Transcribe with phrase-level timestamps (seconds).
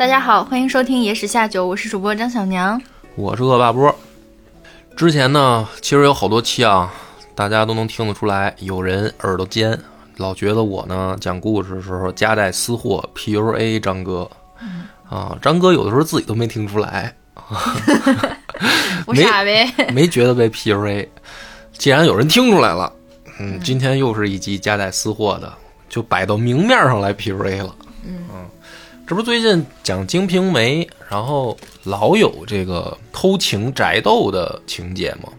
[0.00, 2.80] 大家好，欢迎收听《野史下酒》，我是主播张小娘。
[3.16, 3.94] 我是恶霸波。
[4.96, 6.90] 之前呢，其实有好多期啊，
[7.34, 9.78] 大家都能听得出来，有人耳朵尖，
[10.16, 14.26] 老觉得我呢讲故事的时候夹带私货，PUA 张哥。
[15.10, 17.14] 啊，张哥有的时候自己都没听出来，
[19.04, 21.06] 我傻呗， 没觉得被 PUA。
[21.74, 22.90] 既然有人听出来了，
[23.38, 25.52] 嗯，今天又是一集夹带私货的，
[25.90, 27.74] 就摆到明面上来 PUA 了。
[28.02, 28.48] 嗯，
[29.10, 35.32] 这不最近讲《金瓶梅》，然后老有这个偷情宅斗的情节吗？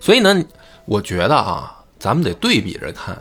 [0.00, 0.44] 所以呢，
[0.84, 3.16] 我觉得啊，咱们得对比着看，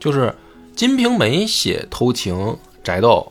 [0.00, 0.28] 就是
[0.74, 3.30] 《金瓶梅》写偷情宅斗。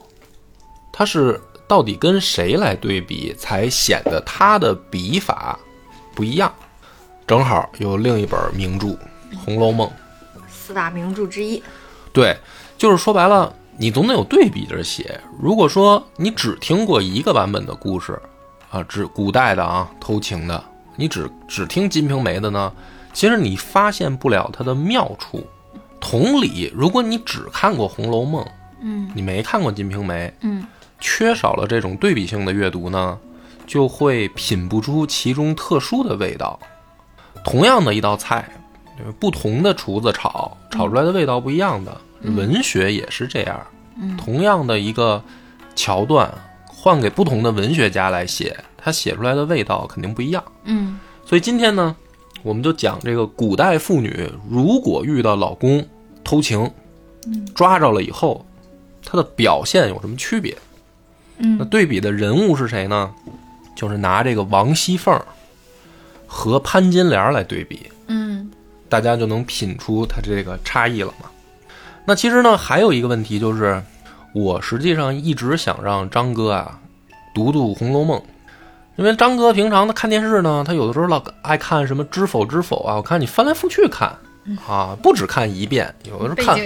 [0.93, 5.57] 它是到底跟谁来对比，才显得它的笔法
[6.13, 6.53] 不一样？
[7.25, 8.85] 正好有另一本名著
[9.43, 9.89] 《红楼梦》，
[10.47, 11.63] 四大名著之一。
[12.13, 12.37] 对，
[12.77, 13.51] 就是说白了，
[13.81, 15.19] 你总得有对比着写。
[15.41, 18.21] 如果说你只听过一个版本的故事，
[18.69, 20.63] 啊，只古代的啊偷情的，
[20.95, 22.71] 你只只听《金瓶梅》的呢，
[23.11, 25.43] 其实你发现不了它的妙处。
[25.99, 28.45] 同理，如果你只看过《红楼梦》，
[28.81, 30.63] 嗯，你没看过《金瓶梅》，嗯。
[30.99, 33.17] 缺少了这种对比性的阅读呢，
[33.65, 36.59] 就会品不出其中特殊的味道。
[37.43, 38.47] 同样的一道菜，
[39.19, 41.99] 不同的厨子炒，炒出来的味道不一样的。
[42.23, 43.59] 文学也是这样，
[44.17, 45.23] 同样的一个
[45.75, 46.31] 桥段，
[46.65, 50.43] 换给不同的文学家来写，他写出来的味道肯定不一样。
[50.63, 51.95] 嗯，所以今天呢，
[52.43, 55.85] 我们就讲这个古代妇女如果遇到老公
[56.23, 56.71] 偷情，
[57.55, 58.45] 抓着了以后，
[59.05, 60.57] 她的表现有什么区别？
[61.37, 63.11] 嗯那对比的人物是谁呢？
[63.75, 65.19] 就是拿这个王熙凤
[66.27, 68.51] 和潘金莲来对比，嗯，
[68.87, 71.30] 大家就能品出它这个差异了嘛。
[72.05, 73.81] 那其实呢，还有一个问题就是，
[74.33, 76.79] 我实际上一直想让张哥啊
[77.33, 78.19] 读读《红楼梦》，
[78.95, 84.15] 因为张哥平常他看电视呢，他有的时候老爱看什么《知否知否》啊，我看你翻来覆去看
[84.67, 86.59] 啊，不止看一遍，有的时候看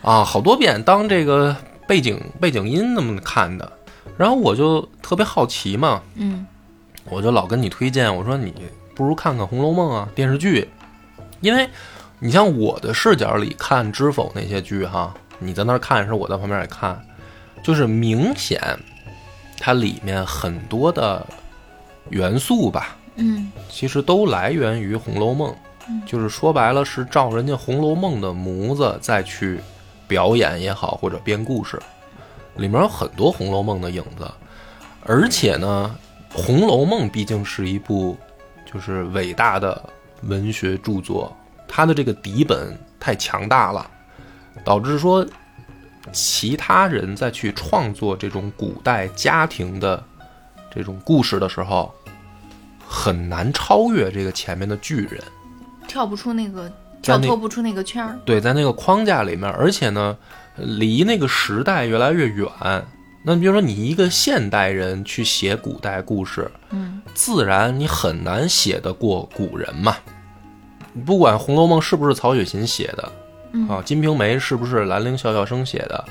[0.00, 1.54] 啊好多遍，当这个
[1.86, 3.70] 背景背景音那么看的。
[4.16, 6.46] 然后我就特别好奇嘛，嗯，
[7.04, 8.52] 我就老跟你推荐，我说你
[8.94, 10.68] 不如看看《红楼梦》啊电视剧，
[11.40, 11.68] 因为
[12.24, 17.04] 你像我的视角里看《知否》那些剧哈，你在那儿看是，我在旁边也看，
[17.64, 18.62] 就是明显
[19.58, 21.26] 它里面很多的
[22.10, 25.52] 元素吧，嗯，其实都来源于《红楼梦》，
[26.06, 29.58] 就是说白了是照人家《红楼梦》的模子再去
[30.06, 31.76] 表演也好，或者编故事。
[32.54, 34.30] 里面有很多《红楼梦》的影子，
[35.04, 35.98] 而且呢，
[36.40, 38.16] 《红楼梦》毕竟是一部
[38.72, 39.82] 就是伟大的
[40.22, 41.36] 文学著作，
[41.74, 43.90] 它的这个底本太强大了，
[44.62, 45.26] 导致说
[46.12, 50.04] 其他人再去创作这种古代家庭的
[50.70, 51.90] 这种故事的时候，
[52.86, 55.18] 很难超越这个前面的巨人，
[55.88, 58.18] 跳不出那个跳脱不出那个圈儿。
[58.26, 60.18] 对，在那个框架里面，而且呢。
[60.58, 62.46] 离那个时代越来越远，
[63.24, 69.96] 那比如说你一个现代人去写古代故事，嗯，自然你很难写得过古人嘛。
[71.04, 73.02] 不管《红楼梦》是不是曹雪芹写的，
[73.68, 76.04] 啊，《金瓶梅》是不是兰陵笑笑生写的，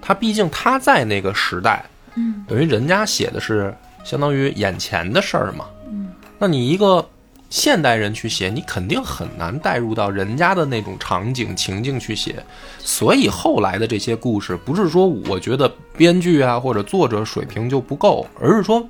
[0.00, 1.84] 他毕竟他在那个时代，
[2.14, 3.74] 嗯，等于人家写的是
[4.04, 7.04] 相当于眼前的事儿嘛，嗯，那你一个。
[7.50, 12.44] 现代人去写，你肯定很难带入到人家的那种场景情境去写，
[12.80, 18.84] 所以后来的这些故事，不是说我觉得编剧啊或者作者水平就不够，而是说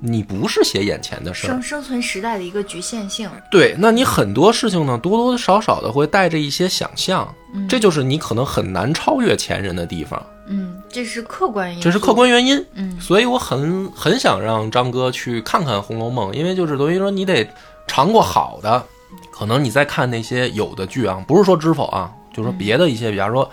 [0.00, 3.30] 你不是写眼前的事儿，生生存时代的一个局限性。
[3.50, 7.32] 对，那你很多事情呢，多多少少的会带着一些想象，
[7.68, 10.24] 这就是你可能很难超越前人的地方。
[10.48, 12.64] 嗯，这是客观原因，这是客观原因。
[12.74, 17.48] 嗯，所以我很很想让张哥去看看《红楼梦》，因为就是等于说你得。
[17.88, 18.84] 尝过好的，
[19.30, 23.48] 可能你再看那些有的剧啊，不是说知否啊，就说别的一些，比方说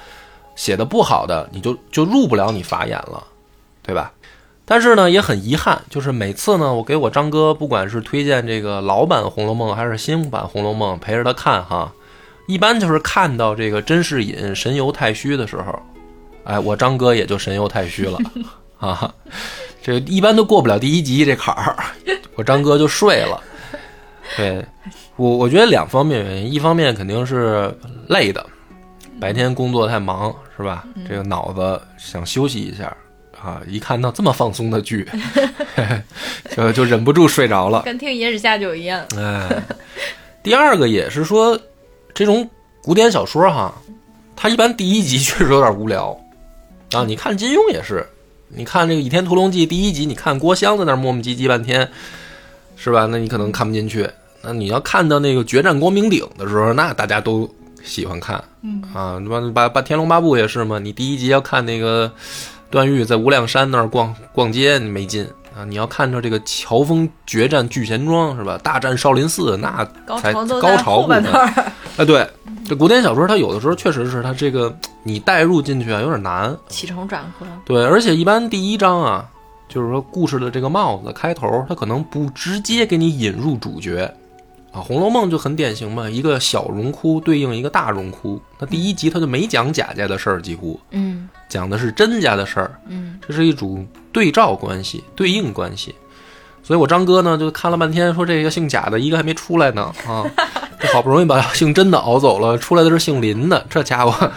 [0.56, 3.24] 写的不好的，你就就入不了你法眼了，
[3.84, 4.12] 对吧？
[4.66, 11.92] 但是呢，也很遗憾，就是每次呢，我给我张哥，不管是推荐这个老版《红楼梦》还是新版《红楼梦》，陪着他看哈，
[12.48, 15.78] 一般就是看到这个甄士隐神游太虚的时候，
[16.46, 18.18] 哎，我张哥也就神游太虚了
[18.80, 19.14] 啊，
[19.82, 21.76] 这一般都过不了第一集这坎儿，
[22.36, 23.42] 我张哥就睡了。
[24.38, 24.66] 对，
[25.18, 27.70] 我我觉得两方面原因，一方面肯定是
[28.08, 28.44] 累的，
[29.20, 30.86] 白天工作太忙，是吧？
[31.08, 32.96] 这个脑子想休息一下
[33.44, 35.06] 啊，一看到这么放松的剧，
[36.56, 39.06] 就就忍不住睡着了，跟听野史下酒一样。
[39.18, 39.62] 哎，
[40.42, 41.60] 第二个也是说，
[42.14, 42.50] 这种
[42.82, 43.74] 古典小说哈，
[44.34, 46.18] 它一般第一集确实有点无聊
[46.94, 47.04] 啊。
[47.06, 48.08] 你看金庸也是，
[48.48, 51.90] 你看这个《倚天屠龙记》第一集，你看郭襄在那磨磨唧唧半天，
[52.78, 53.08] 是吧？
[53.12, 54.10] 那你可能看不进去。
[54.42, 57.50] 那你要看到那个决战光明顶的时候，那大家都
[57.84, 58.42] 喜欢看。
[58.62, 60.80] 嗯啊，把把把《天龙八部》也是嘛。
[60.80, 62.10] 你第一集要看那个
[62.74, 65.24] 段誉在无量山那儿逛逛街，你没劲
[65.56, 65.64] 啊。
[65.64, 68.60] 你要看着这个乔峰决战聚贤庄是吧？
[68.64, 69.88] 大战少林寺，那
[70.20, 71.24] 才高潮部分。
[71.98, 72.28] 哎， 对，
[72.68, 76.58] 这古典小说它有的时候确实是它这个你带入进去啊有点难。
[76.68, 77.46] 起承转合。
[77.64, 79.30] 对，而且一般第一章啊，
[79.70, 84.12] 就是说故事的这个帽子开头，它可能不直接给你引入主角
[84.72, 88.42] 啊，《红楼梦》就很典型嘛，一个小荣枯对应一个大荣枯。
[88.58, 95.94] 那第一集它就没讲贾家的事儿，几乎嗯讲的是甄家的事儿，嗯这是一种对照关系、对应关系。
[96.64, 100.26] 所以我张哥呢就看了半天，说这个姓贾的一个还没出来呢啊，
[100.80, 104.32] 这好不容易把姓甄的熬走了，出来的是姓林的，这家伙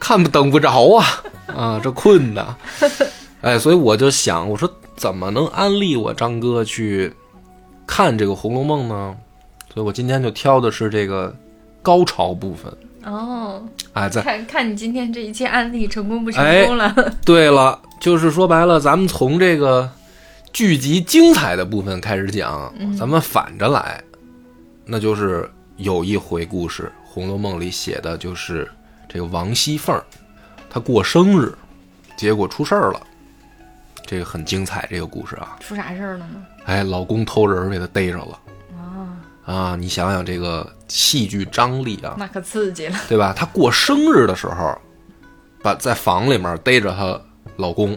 [0.00, 1.04] 看不等不着啊
[1.54, 2.56] 啊，这困的，
[3.42, 7.12] 哎，所以我就想，我说怎么能安利我张哥去
[7.86, 9.14] 看这个《红楼梦》呢？
[9.74, 11.34] 所以我今天就挑的是这个
[11.82, 12.72] 高潮部分，
[13.06, 17.14] 哦，哎，在看看你今天这一切案例成功不哎成功了？
[17.24, 19.88] 对了，就是说白了，咱们从这个
[20.52, 24.02] 剧集精彩的部分开始讲，咱们反着来，
[24.84, 28.68] 那就是有一回故事，《红楼梦》里写的就是
[29.08, 30.04] 这个王熙凤儿，
[30.68, 31.54] 她过生日，
[32.16, 33.00] 结果出事儿了，
[34.04, 36.44] 这个很精彩，这个故事啊，出啥事儿了呢？
[36.64, 38.36] 哎，老公偷人儿给她逮着了
[39.46, 39.76] 啊，啊！
[39.76, 42.98] 你想想这个戏剧张力啊，那可刺激了。
[43.08, 43.32] 对吧？
[43.32, 44.78] 她过生日的时候，
[45.62, 47.18] 把在房里面逮着她
[47.56, 47.96] 老公，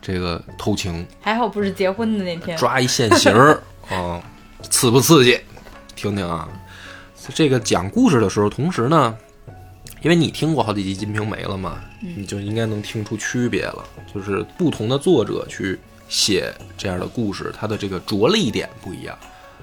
[0.00, 2.56] 这个偷情，还好不是结婚的那天。
[2.56, 3.60] 抓一现行儿
[3.90, 4.22] 啊，
[4.70, 5.40] 刺不刺激？
[5.96, 6.48] 听听啊，
[7.34, 9.16] 这个讲故事的时候，同时呢，
[10.02, 11.80] 因为你听过好几集《金瓶梅》了嘛，
[12.16, 13.84] 你就应该能听出区别了，
[14.14, 15.78] 就是不同的作者去
[16.08, 19.18] 写这样的故事，它的这个着力点不一样。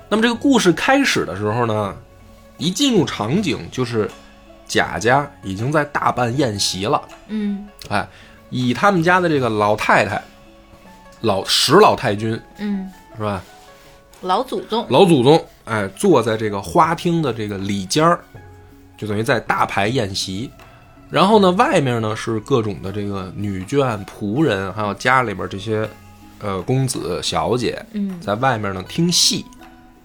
[0.09, 1.95] 那么这个故事开始的时候呢，
[2.57, 4.09] 一进入场景就是
[4.65, 7.01] 贾家已经在大办宴席了。
[7.27, 8.07] 嗯哎，
[8.49, 10.21] 以他们家的这个老太太，
[11.21, 13.43] 老石老太君嗯，是吧？
[14.21, 14.85] 老祖宗。
[14.89, 18.19] 老祖宗，哎，坐在这个花厅的这个里间儿，
[18.97, 20.49] 就等于在大排宴席。
[21.09, 25.87] 然后呢，外面呢是各种的这个女眷、仆人，还有家里边这些
[26.39, 29.45] 呃公子小姐，嗯在外面呢听戏。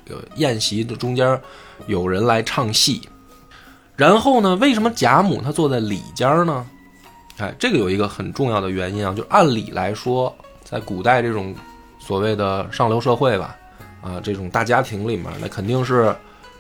[0.05, 1.41] 这个宴席的中间
[1.87, 3.03] 有人来唱戏。
[3.97, 6.67] 然后呢，为什么贾母她坐在里间呢？
[7.39, 11.55] 哎，这个有一个很重要的原因啊，就按理来说，在古代这种
[11.99, 13.57] 所谓的上流社会吧，
[14.01, 16.15] 啊，这种大家庭里面，那肯定是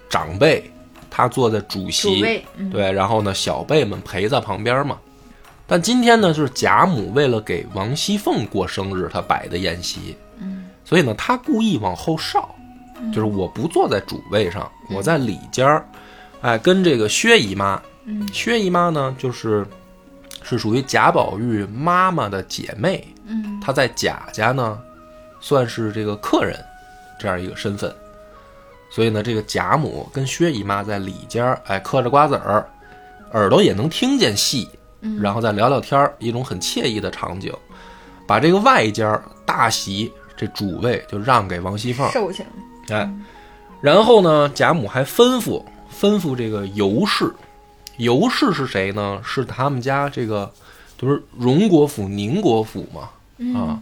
[0.08, 0.70] 长辈
[1.10, 4.98] 他坐在主主席，对，然后呢，小辈们陪在旁边嘛。
[5.66, 12.54] 但今天呢，就是贾母为了给王熙凤过生日，她摆的宴席，嗯所以呢，她故意往后稍，
[13.10, 15.86] 就是我不坐在主位上，我在里间儿，
[16.42, 18.28] 哎，跟这个薛姨妈，嗯。
[18.32, 19.66] 薛姨妈呢，就是
[20.42, 23.58] 是属于贾宝玉妈妈的姐妹，嗯。
[23.60, 24.78] 她在贾家呢，
[25.40, 26.56] 算是这个客人
[27.18, 27.94] 这样一个身份，
[28.90, 32.68] 所以呢，这个贾母跟薛姨妈在里间儿，哎，嗑着瓜子儿，
[33.32, 34.68] 耳朵也能听见戏，
[35.00, 35.20] 嗯。
[35.20, 37.52] 然后再聊聊天儿，一种很惬意的场景。
[38.26, 42.46] 把这个外间儿大席这主位就让给王熙凤，寿星。
[42.88, 43.10] 哎，
[43.80, 45.62] 然后呢，贾母还吩咐
[45.92, 47.32] 吩咐这个尤氏，
[47.96, 49.20] 尤氏是谁呢？
[49.24, 50.52] 是他们家这个
[50.98, 53.08] 就是荣国府、宁国府嘛，
[53.58, 53.78] 啊，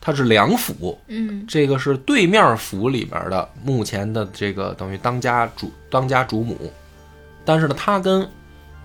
[0.00, 1.44] 它是两府，嗯。
[1.46, 6.56] 这个是对面府里边的目前的这个等于当家主当家主母，
[7.44, 8.28] 但是呢，他跟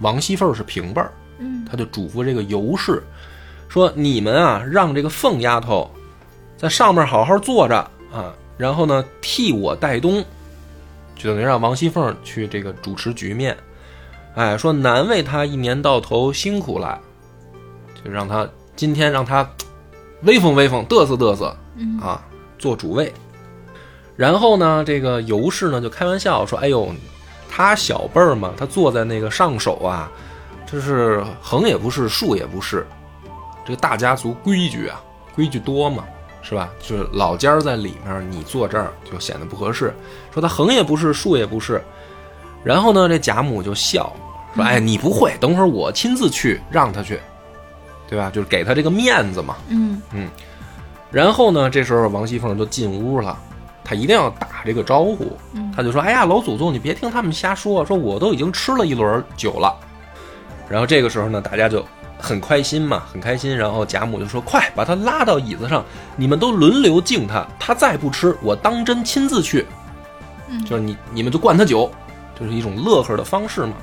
[0.02, 1.66] 王熙凤是平辈儿，嗯。
[1.70, 3.04] 他就嘱咐这个尤氏
[3.68, 5.90] 说：“你们啊，让这个凤丫头
[6.56, 7.76] 在上面好好坐着
[8.14, 10.24] 啊，然后呢替我带东，
[11.16, 13.56] 就等于让王熙凤去这个主持局面。
[14.36, 17.00] 哎，说难为她一年到头辛苦了，
[18.04, 19.50] 就让她今天让她
[20.24, 22.24] 威风威风，嘚瑟嘚瑟嗯啊，
[22.60, 23.12] 做主位。
[24.16, 26.92] 然后呢，这个尤氏呢就开玩笑说：“哎呦，
[27.50, 30.12] 他小辈儿嘛，他坐在那个上首啊，
[30.66, 32.86] 这是横也不是，竖也不是，
[33.64, 35.00] 这个大家族规矩啊，
[35.36, 36.04] 规矩多嘛，
[36.48, 36.70] 是吧？
[36.80, 39.94] 就是老家儿在里面，你坐这儿就显得不合适。
[40.34, 41.84] 说他横也不是，竖也不是。
[42.64, 44.14] 然后呢，这贾母就笑
[44.56, 47.20] 说：“哎，你不会，等会儿我亲自去让他去，
[48.08, 48.32] 对吧？
[48.34, 50.30] 就是给他这个面子嘛。”嗯嗯
[51.12, 53.38] 然后呢，这时候王熙凤就进屋了，
[53.84, 55.38] 她一定要打这个招呼。
[55.54, 59.76] 嗯她就说：“哎呀，老祖宗，你别听他们瞎说，说我都已经吃了一轮酒了。”
[60.70, 61.86] 然后这个时候呢，大家就
[62.20, 63.56] 很开心嘛，很开心。
[63.56, 65.84] 然后贾母就说：“快把他拉到椅子上，
[66.16, 67.46] 你们都轮流敬他。
[67.60, 69.66] 他再不吃，我当真亲自去。
[70.66, 71.92] 就是你你们就灌他酒，
[72.40, 73.74] 就是一种乐呵的方式嘛。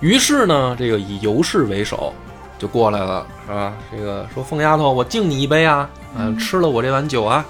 [0.00, 2.12] 于是呢，这个以尤氏为首
[2.58, 3.74] 就过来了，是吧？
[3.90, 7.44] 这个说凤丫头，我敬你一杯啊，嗯，吃了我这碗酒啊。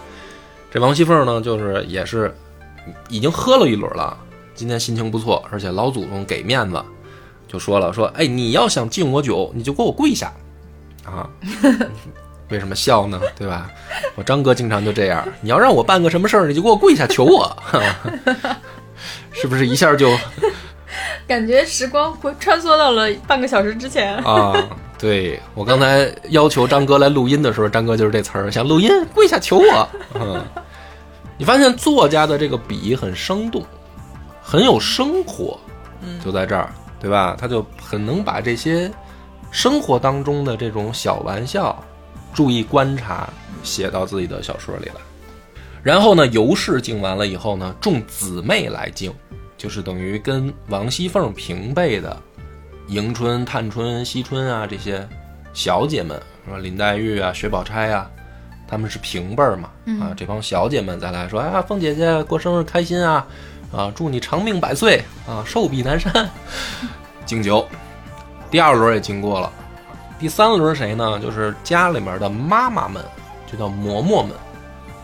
[0.71, 2.35] 这王熙凤呢，就是也是
[3.09, 4.17] 已经喝了一轮了，
[4.55, 6.83] 今天心情不错，而且老祖宗给面子。”
[7.49, 10.33] 就说了说，哎，你要想敬我酒，你就给我跪下，
[11.05, 11.29] 啊，
[12.51, 13.21] 为什么笑呢？
[13.37, 13.71] 对吧？
[14.15, 17.57] 我张哥经常就这样，你要让我办个什么事儿，你就给我跪下求我，
[19.33, 20.15] 是不是一下就
[21.27, 24.55] 感觉时光回穿梭到了半个小时之前啊？
[24.99, 29.89] 对我刚才要求张哥来录音的时候，张哥就是这词儿，想录音跪下求我。
[30.15, 30.45] 嗯，
[31.37, 33.65] 你发现作家的这个笔很生动，
[34.43, 35.59] 很有生活，
[36.25, 36.73] 就在这儿。
[37.01, 37.37] 对吧？
[37.39, 38.91] 他就很能把这些
[39.51, 41.83] 生活当中的这种小玩笑，
[42.35, 43.29] 注意观察，
[43.63, 44.95] 写到自己的小说里来。
[45.83, 49.13] 然后呢，尤氏敬完了以后呢，众姊妹来敬，
[49.57, 52.17] 就是等于跟王熙凤平辈的
[52.89, 55.09] 迎春、探春、惜春啊这些
[55.55, 58.11] 小姐们，说林黛玉啊、薛宝钗啊，
[58.67, 59.71] 他们是平辈儿嘛。
[60.01, 63.27] 啊，这帮小姐们再来说，啊，凤姐姐过生日开心啊！
[63.71, 66.29] 啊，祝你长命百岁啊，寿比南山。
[67.27, 67.69] 敬酒，
[68.51, 69.53] 第二轮也经过了，
[70.19, 71.21] 第三轮谁呢？
[71.21, 73.05] 就是家里面的妈妈们，
[73.47, 74.31] 就叫嬷嬷们，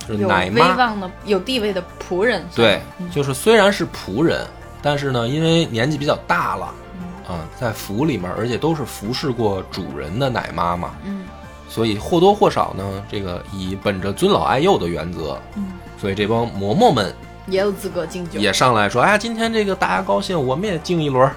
[0.09, 0.61] 就是奶妈。
[0.61, 2.43] 有威望的、有地位的仆人。
[2.55, 2.81] 对，
[3.13, 4.47] 就是虽然是仆人，
[4.81, 6.75] 但是呢，因为年纪比较大了，
[7.29, 11.27] 啊，在府里面，而且都是服侍过主人的奶妈嘛，嗯，
[11.69, 17.15] 所以或多或少呢，这个以本着尊老爱幼的原则，嗯，所以这帮嬷嬷们。
[17.47, 21.31] 也有资格敬酒，也上来说：“哎，今天这个大家高兴，我们也敬一轮。”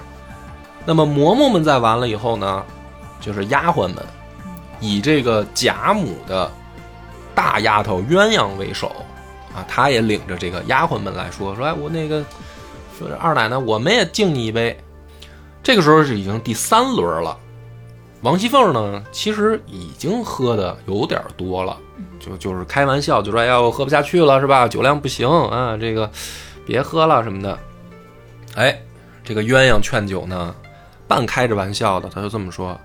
[0.86, 2.64] 那么嬷嬷们在完了以后呢，
[3.20, 3.96] 就是丫鬟们，
[4.80, 6.50] 以这个贾母的
[7.34, 8.88] 大丫头鸳鸯为首
[9.54, 12.24] 啊，她也领着这个丫鬟们来说：“说哎，我那个
[12.98, 14.78] 说二奶奶，我们也敬你一杯。”
[15.62, 17.36] 这个时候是已经第三轮了。
[18.22, 21.76] 王熙凤呢，其实已经喝的有点多了。
[22.20, 24.66] 就就是开玩笑，就说哎呀，我喝不下去了，是吧？
[24.68, 26.10] 酒量不行啊，这个
[26.66, 27.58] 别喝了什么的。
[28.54, 28.76] 哎，
[29.22, 30.54] 这个鸳鸯劝酒呢，
[31.06, 32.78] 半开着玩笑的，他就这么说：“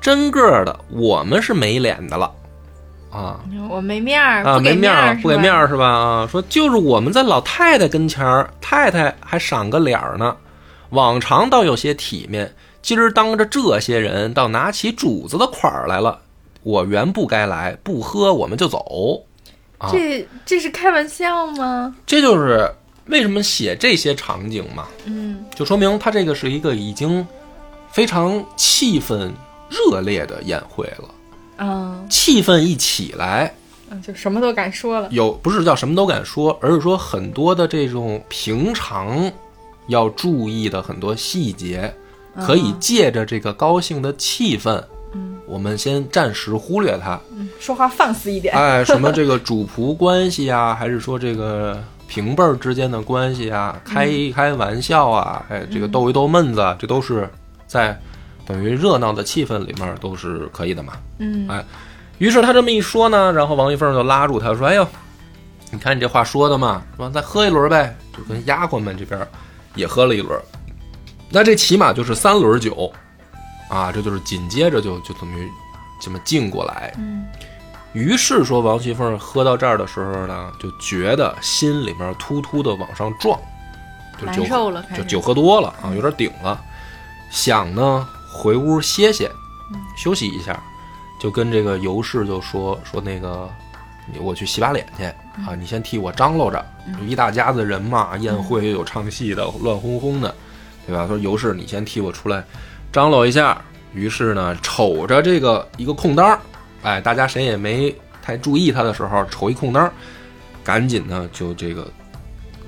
[0.00, 2.30] 真个的，我们是没脸的了
[3.12, 3.38] 啊，
[3.70, 5.86] 我没面儿啊，没面儿，不给面儿是吧？
[5.86, 10.36] 啊，说就是我们在老太太跟前儿，太太还赏个脸儿呢，
[10.90, 16.18] 往常倒有些体面，今儿当着这些人，倒拿起主子的款儿来了。”
[16.64, 19.22] 我原不该来，不喝我们就走。
[19.92, 21.94] 这这是开玩笑吗？
[22.06, 22.68] 这就是
[23.06, 24.88] 为什么写这些场景嘛。
[25.04, 27.26] 嗯，就说明他这个是一个已经
[27.92, 29.30] 非常气氛
[29.68, 31.14] 热烈的宴会了。
[31.58, 33.54] 嗯，气氛一起来，
[33.90, 35.08] 嗯，就什么都敢说了。
[35.10, 39.30] 有不是叫什么都敢说，而是说很多的这种平常
[39.88, 41.94] 要注意的很多细节，
[42.40, 44.82] 可以借着这个高兴的气氛。
[45.46, 47.20] 我们先暂时忽略他，
[47.60, 48.54] 说话放肆一点。
[48.54, 57.28] 哎，什么这个主仆关系啊，还是说这个平辈儿之间的关系啊，开一开玩笑啊，哎，这个逗一逗闷子，这都是
[57.66, 57.98] 在
[58.46, 60.94] 等于热闹的气氛里面都是可以的嘛。
[61.18, 61.64] 嗯，哎，
[62.18, 64.86] 于是他这么一说呢，然后王一凤就拉住他说：“哎呦，
[65.70, 69.20] 你看你这话说的嘛，说再喝一轮呗。”就跟丫鬟们这边
[69.74, 70.40] 也喝了一轮，
[71.30, 72.92] 那这起码就是三轮酒。
[73.68, 75.50] 啊，这就是紧接着就就等于
[76.00, 76.92] 这么敬过来。
[76.98, 77.26] 嗯，
[77.92, 83.38] 于是说王熙凤喝到这儿的时候呢，就觉得心里面突突的往上撞，
[84.20, 86.60] 就难受了，就酒喝多了啊，有点顶了，
[87.30, 89.30] 想呢回屋歇歇，
[89.96, 90.62] 休息一下，
[91.20, 93.48] 就跟这个尤氏就说说那个，
[94.20, 95.04] 我去洗把脸去
[95.48, 96.64] 啊，你先替我张罗着，
[97.06, 100.34] 一大家子人嘛，宴会又有唱戏的，乱哄哄的，
[100.86, 101.06] 对吧？
[101.06, 102.44] 说尤氏，你先替我出来。
[102.94, 103.60] 张罗一下，
[103.92, 106.38] 于是呢，瞅着这个一个空当
[106.84, 109.92] 哎，大家谁也没太注意他的时候，瞅一空当
[110.62, 111.90] 赶紧呢就这个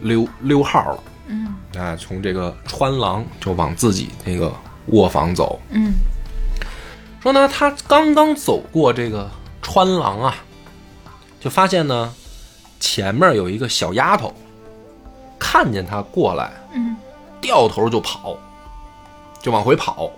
[0.00, 4.52] 溜溜号了，嗯，哎，从这个穿廊就往自己那个
[4.86, 5.92] 卧房走，嗯，
[7.22, 9.30] 说呢，他刚刚走过这个
[9.62, 10.34] 穿廊啊，
[11.38, 12.12] 就发现呢，
[12.80, 14.34] 前面有一个小丫头，
[15.38, 16.96] 看见他过来，嗯，
[17.40, 18.36] 掉头就跑。
[19.40, 20.10] 就往回跑，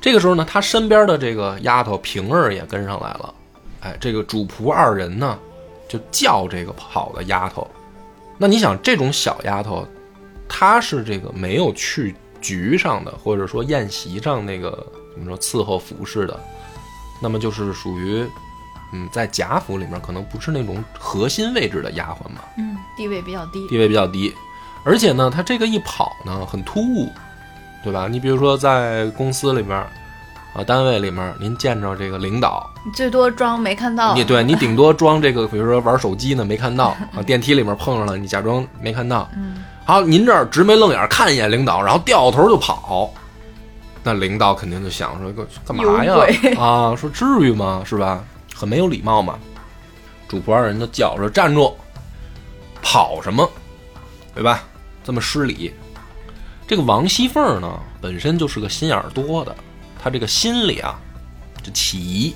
[0.00, 3.34] 这个时候呢，他身边的这个丫头平儿也跟上来了。
[3.80, 5.38] 哎，这个主仆二人呢，
[5.88, 7.66] 就叫这个跑的丫头。
[8.38, 9.86] 那你想，这种小丫头，
[10.48, 16.38] 她是这个没有去局上的，或者说宴席上那个怎么说伺候服侍的，
[17.22, 18.26] 那么就是属于
[18.92, 23.66] 嗯，在贾府里面可能不是那种核心位置的丫鬟嘛，嗯，地位比较低。
[23.68, 24.34] 地位比较低，
[24.84, 27.10] 而且呢，她这个一跑呢很突兀，
[27.82, 28.08] 对吧？
[28.10, 29.76] 你比如说在公司里面
[30.54, 34.14] 啊，单位里面，您见着这个领导，你最多装没看到。
[34.14, 39.28] 你对你顶多装这个，比如说玩手机呢没看到啊， 电梯里面碰上了，你假装没看到。
[39.36, 43.12] 嗯，好，您这儿直眉愣眼看一眼领导，然后掉头就跑，
[44.02, 46.14] 那领导肯定就想说个干嘛呀？
[46.58, 47.82] 啊，说至于吗？
[47.84, 48.24] 是吧？
[48.54, 49.38] 很没有礼貌嘛。
[50.26, 51.76] 主仆二人就叫着站住，
[52.80, 53.48] 跑什么？
[54.34, 54.64] 对吧？
[55.04, 55.72] 这么失礼。
[56.66, 59.54] 这个王熙凤呢，本身就是个心眼儿多的，
[60.02, 60.98] 她这个心里啊，
[61.62, 62.34] 就起疑，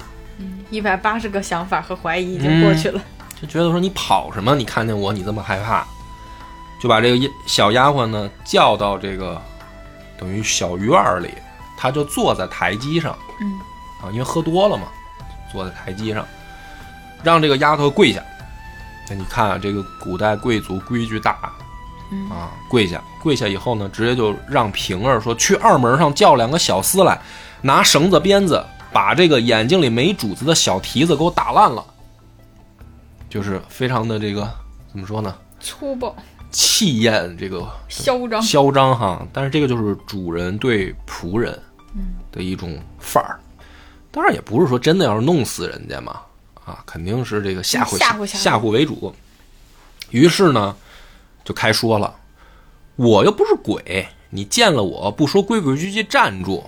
[0.71, 3.01] 一百八十个想法和怀疑已经过去了。
[3.41, 4.55] 就觉得说你跑什么？
[4.55, 5.85] 你看见我你这么害怕，
[6.81, 9.41] 就把这个小丫鬟呢叫到这个
[10.19, 11.31] 等于小院儿里，
[11.77, 13.59] 她就坐在台基上嗯
[14.03, 14.85] 啊，因为喝多了嘛，
[15.51, 16.25] 坐在台基上，
[17.25, 18.23] 让这个丫头跪下。
[19.09, 21.60] 那你看啊，这个古代贵族规矩大嗯
[22.31, 27.21] 啊，跪下，跪下以后呢，直接就让平儿说去二门上叫两个小厮来，
[27.63, 31.85] 拿绳子鞭子把这个眼睛里没主子的小蹄子给我打烂了，
[33.29, 34.49] 就是非常的这个
[34.91, 36.15] 怎么说呢，粗暴
[36.51, 38.43] 气焰这个嚣张。
[38.43, 39.25] 嚣张哈。
[39.33, 41.57] 但是这个就是主人对仆人
[41.95, 43.39] 嗯的一种范儿，
[44.11, 46.21] 当然也不是说真的要是弄死人家嘛，
[46.65, 49.15] 啊，肯定是这个吓唬吓唬吓唬为主。
[50.11, 50.75] 于是呢，
[51.51, 52.15] 就开说了，
[52.95, 56.63] 我又不是鬼，你见了我不说规规矩矩站住，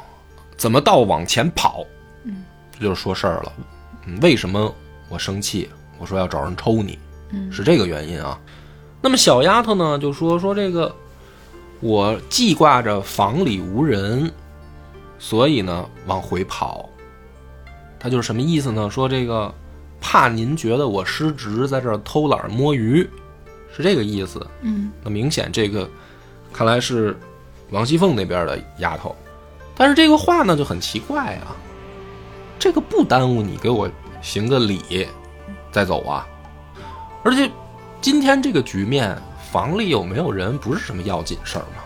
[0.57, 1.85] 怎么倒往前跑？
[2.25, 3.53] 嗯，这就是说事儿了。
[4.07, 4.75] 嗯，为什么
[5.09, 5.71] 我生气？
[6.01, 6.99] 我说要找人抽你，
[7.31, 8.37] 嗯是这个原因啊。
[9.01, 10.93] 那么小丫头呢，就说说这个，
[11.79, 14.29] 我记挂着房里无人，
[15.21, 16.89] 所以呢往回跑。
[18.01, 18.91] 他就是什么意思呢？
[18.91, 19.55] 说这个
[20.01, 23.09] 怕您觉得我失职，在这儿偷懒摸鱼，
[23.75, 24.47] 是这个意思。
[24.61, 25.89] 嗯那明显这个
[26.53, 27.19] 看来是
[27.71, 29.17] 王熙凤那边的丫头，
[29.75, 31.57] 但是这个话呢就很奇怪啊，
[32.59, 35.09] 这个不耽误你给我行个礼
[35.71, 36.27] 再走啊，
[37.23, 37.51] 而且
[38.01, 39.17] 今天这个局面，
[39.51, 41.83] 房里有没有人不是什么要紧事儿嘛，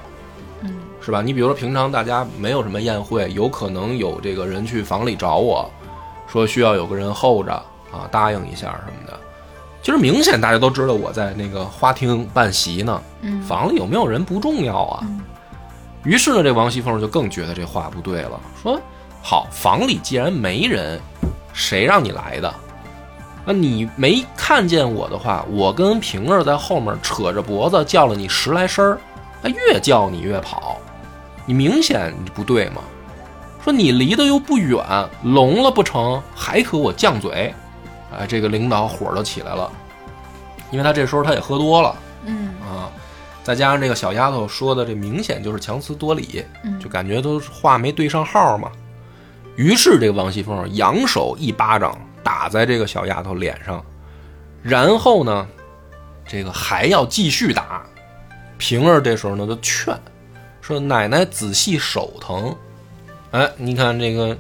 [0.62, 1.22] 嗯是吧？
[1.22, 5.70] 你比如说平常大家没有什么宴会，有可能有这个人去房里找我，
[6.26, 7.52] 说需要有个人候着
[7.92, 9.20] 啊，答应一下什么的。
[9.86, 14.98] 其实明显大家都知道我在那个花厅办席呢，嗯房里有没有人不重要啊。
[15.02, 15.20] 嗯
[16.02, 18.80] 于是呢，这王熙凤就更觉得这话不对了，说
[19.22, 21.00] ：“好，房里既然没人，
[21.52, 22.52] 谁让你来的？
[23.44, 28.98] 那你没看见我的话，我跟平儿在后面扯着脖子叫了你十来声儿，
[29.40, 30.78] 那越叫你越跑，
[31.44, 32.82] 你明显你不对嘛。
[33.62, 34.84] 说你离得又不远，
[35.22, 37.54] 聋了不成，还和我犟嘴？
[38.12, 39.70] 哎，这个领导火都起来了，
[40.70, 41.96] 因为他这时候他也喝多了。”
[42.28, 42.90] 嗯啊，
[43.44, 48.70] 再加上这个小丫头说的这明显就是强词夺理，嗯就感觉都话没对上号嘛。
[49.54, 53.84] 于是这个王熙凤扬手一巴掌打在这个小丫头脸上，
[54.62, 55.46] 然后呢，
[56.26, 57.82] 这个还要继续打。
[58.58, 59.96] 平儿这时候呢就劝
[60.60, 62.54] 说：“奶奶仔细手疼。”
[63.30, 64.36] 哎，你看这个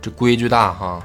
[0.00, 1.02] 这规矩大哈。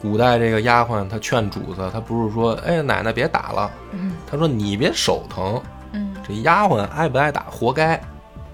[0.00, 5.60] 古代这个丫鬟她劝主子，她不是说：“哎，奶奶别打了。”嗯她说：“你别手疼。”
[5.92, 8.00] 嗯这丫鬟爱不爱打，活该。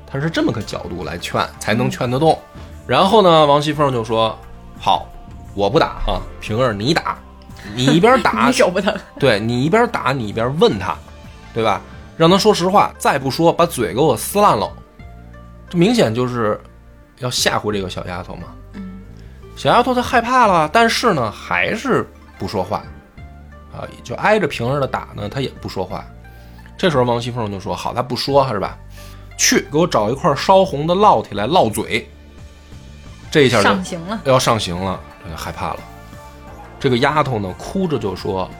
[0.07, 2.39] 她是这么个角度来劝，才能劝得动。
[2.87, 4.37] 然后呢，王熙凤就说
[4.81, 5.07] ：“好，
[5.55, 7.19] 我不打哈，平儿你打，
[7.75, 8.95] 你一边打 你，手不疼。
[9.19, 10.97] 对你一边打，你一边问他，
[11.53, 11.81] 对吧？
[12.17, 14.71] 让他说实话，再不说把嘴给我撕烂了。
[15.69, 16.59] 这明显就是
[17.19, 18.45] 要吓唬这个小丫头嘛。
[19.57, 22.07] 嗯小丫头她害怕了，但是呢，还是
[22.39, 22.83] 不说话，
[23.73, 26.05] 啊，就挨着平儿的打呢，她也不说话。
[26.77, 28.77] 这时候王熙凤就说：“好，她不说是吧？
[29.39, 32.07] 去给我找一块烧红的烙铁来烙嘴。”
[33.33, 34.21] 这一下就上刑了。
[34.25, 35.81] 要上刑了，这个害怕了。
[36.79, 38.51] 这个丫头呢，哭着就说：“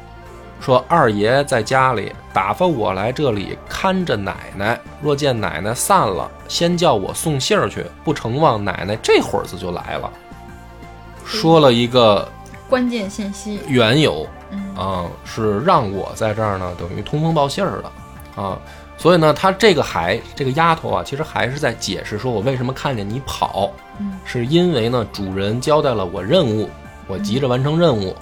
[0.61, 10.11] 说二爷在家里打发我来这里看着奶奶，若见奶奶散了，先叫我送信儿去，不成望奶奶这会儿子就来了。”
[11.27, 12.27] 说了一个
[12.69, 13.61] 关键信息。
[13.67, 18.59] 缘由嗯啊，是让我在这儿呢，等于通风报信儿的啊。
[18.99, 26.71] 所以呢，他这个还这个丫头啊，其实还是在解释说我为什么看见你跑，嗯是因为呢主人交代了我任务，
[27.07, 28.17] 我急着完成任务。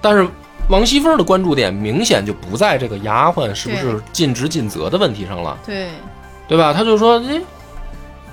[0.00, 0.26] 但是
[0.70, 5.90] 王熙凤的关注点明显就不在这个丫鬟是不是尽职尽责的问题上了，对，
[6.48, 6.72] 对吧？
[6.72, 7.40] 他就说，哎，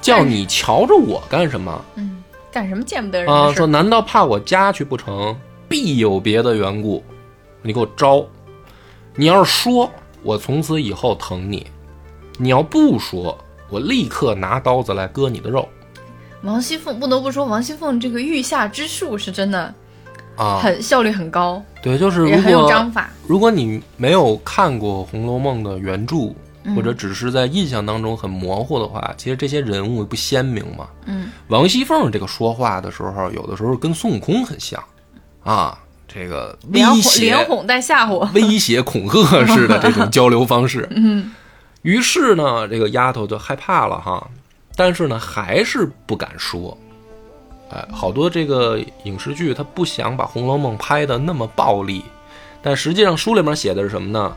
[0.02, 1.84] 叫你瞧着我干什么？
[1.96, 2.13] 嗯
[2.54, 3.58] 干什么见不得人啊，的事儿？
[3.58, 5.36] 说难道怕我家去不成？
[5.68, 7.04] 必有别的缘故，
[7.64, 8.24] 你给我招。
[9.16, 11.66] 你要是说，我从此以后疼你；
[12.38, 13.36] 你要不说，
[13.70, 15.68] 我立刻拿刀子来割你的肉
[16.44, 19.74] 王熙凤不得不说，王熙凤这个御下之术是真的
[20.36, 20.60] 啊！
[20.62, 23.10] 很效率很高，对，就是也很有如果章法。
[23.26, 26.36] 如果你没有看过《红楼梦》的原著，嗯
[26.76, 30.88] 或者只是在印象当中很模糊的话，其实这些人物不鲜明嘛。
[31.06, 34.84] 嗯，王熙凤这个说话的时候，有的时候跟孙悟空很像
[35.44, 38.28] 啊，这个威胁、连哄带吓唬。
[38.34, 40.88] 威胁、恐吓式的这种交流方式。
[40.96, 41.32] 嗯，
[41.82, 44.26] 于是呢，这个丫头就害怕了哈，
[44.76, 46.78] 但是呢，还是不敢说。
[47.72, 52.06] 哎，好多这个影视剧，他不想把《红楼梦》拍的那么暴力，
[52.62, 54.36] 但实际上书里面写的是什么呢？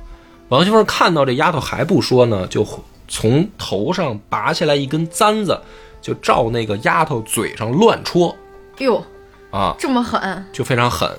[0.49, 2.67] 王熙凤看到这丫头还不说呢，就
[3.09, 5.61] 从头上拔下来一根簪子，
[6.01, 8.35] 就照那个丫头嘴上乱戳
[8.79, 9.03] 哟，
[9.51, 10.45] 啊，这么狠！
[10.53, 11.11] 就非常狠。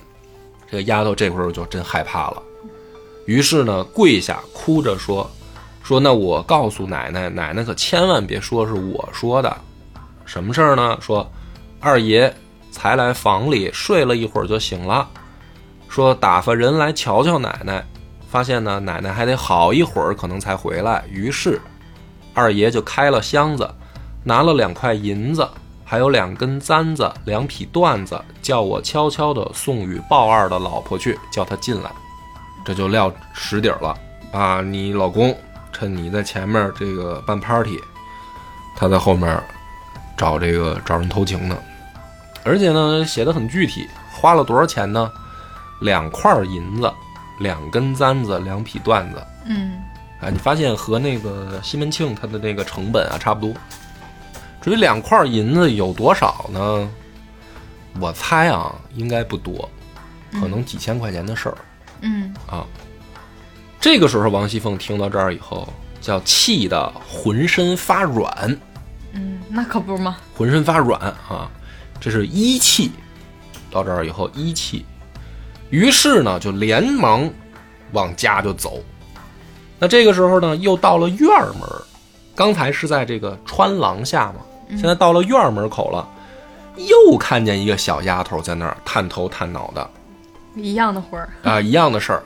[0.69, 2.41] 这个丫头这会儿就真害怕了，
[3.25, 5.29] 于是呢，跪下哭着说
[5.81, 9.57] ：“说那我告诉奶奶，奶奶可千万别说是我说的。
[10.25, 10.97] 什么事儿呢？
[11.01, 11.29] 说
[11.79, 12.33] 二爷
[12.69, 15.07] 才来房里睡了一会儿就醒了，
[15.87, 17.85] 说打发人来瞧瞧奶奶，
[18.29, 21.03] 发现呢奶奶还得好一会儿可能才回来。
[21.09, 21.59] 于是
[22.33, 23.69] 二爷就开了箱子，
[24.23, 25.47] 拿了两块银子。”
[25.89, 31.89] 还有两根簪子，两匹缎子，叫我悄悄地送与鲍二的老婆去，叫他进来。
[32.65, 33.97] 这就撂实底儿了
[34.33, 34.59] 啊！
[34.59, 35.33] 你老公
[35.71, 37.79] 趁你在前面这个办 party，
[38.75, 39.41] 他在后面
[40.17, 41.57] 找这个找人偷情呢。
[42.43, 45.09] 而且呢，写的很具体，花了多少钱呢？
[45.79, 46.91] 两块银子，
[47.39, 49.23] 两根簪子，两匹缎子。
[49.45, 49.79] 嗯，
[50.21, 53.53] 哎，你发现和那个西门庆他的那个成本啊差不多。
[54.61, 56.89] 至于两块银子有多少呢？
[57.99, 59.69] 我猜啊，应该不多，
[60.33, 61.57] 可能几千块钱的事儿
[62.01, 62.65] 嗯，啊。
[63.79, 65.71] 这个时候，王熙凤听到这儿以后，
[66.01, 68.57] 叫气得浑身发软，
[69.13, 70.17] 嗯，那可不吗。
[70.35, 71.49] 浑身发软啊，
[71.99, 72.91] 这是一气。
[73.69, 74.85] 到这儿以后，一气，
[75.69, 77.29] 于是呢，就连忙
[77.91, 78.81] 往家就走。
[79.79, 81.81] 那这个时候呢，又到了院门儿，
[82.35, 84.35] 刚才是在这个穿廊下嘛，
[84.69, 86.07] 现在到了院门口了，
[86.77, 89.89] 又看见一个小丫头在那儿探头探脑的
[90.55, 91.29] 一样的活儿。
[91.43, 92.23] 啊，一样的事儿。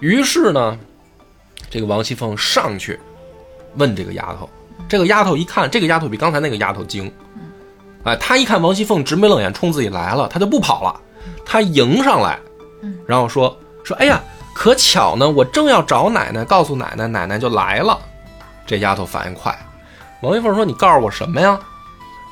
[0.00, 0.78] 于是呢，
[1.70, 2.98] 这个王熙凤上去
[3.76, 4.48] 问这个丫头，
[4.88, 7.10] 这个丫头一看，这个丫头比刚才那个丫头精，
[8.04, 11.00] 哎，她一看王熙凤直眉冷眼冲自己来了，她就不跑了，
[11.44, 12.38] 她迎上来，
[13.06, 14.20] 然后说说，哎呀，
[14.54, 17.98] 可巧呢，我正要找奶奶，告诉奶奶，奶奶就来了。
[18.66, 19.56] 这丫头反应快，
[20.20, 21.58] 王熙凤说：“你告诉我什么呀？”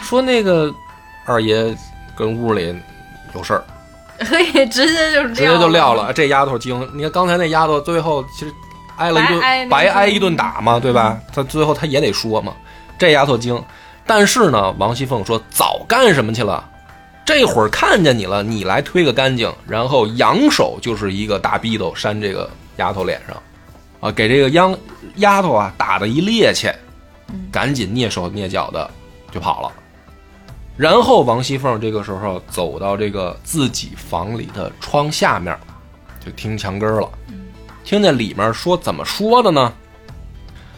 [0.00, 0.72] 说那个
[1.26, 1.76] 二爷
[2.16, 2.74] 跟屋里
[3.34, 3.64] 有事儿，
[4.20, 6.12] 嘿，直接就直接就撂了。
[6.12, 8.52] 这丫头精，你看刚才那丫头最后其实
[8.96, 11.18] 挨了一顿白挨白挨一顿打嘛，对吧？
[11.34, 12.52] 她最后她也得说嘛。
[12.96, 13.62] 这丫头精，
[14.06, 16.69] 但是呢，王熙凤说早干什么去了？
[17.24, 23.40] 这会儿看见你了，你来推个干净，然后扬手就是一个大逼斗扇这个丫头脸上，
[24.00, 24.76] 啊，给这个央
[25.16, 26.74] 丫头啊打的一趔趄，
[27.52, 28.90] 赶紧蹑手蹑脚的
[29.30, 29.72] 就跑了。
[30.76, 35.56] 然后王熙凤这个时候走到这个自己房里的窗下面，
[36.24, 37.09] 就听墙根了，
[37.85, 39.72] 听见里面说怎么说的呢？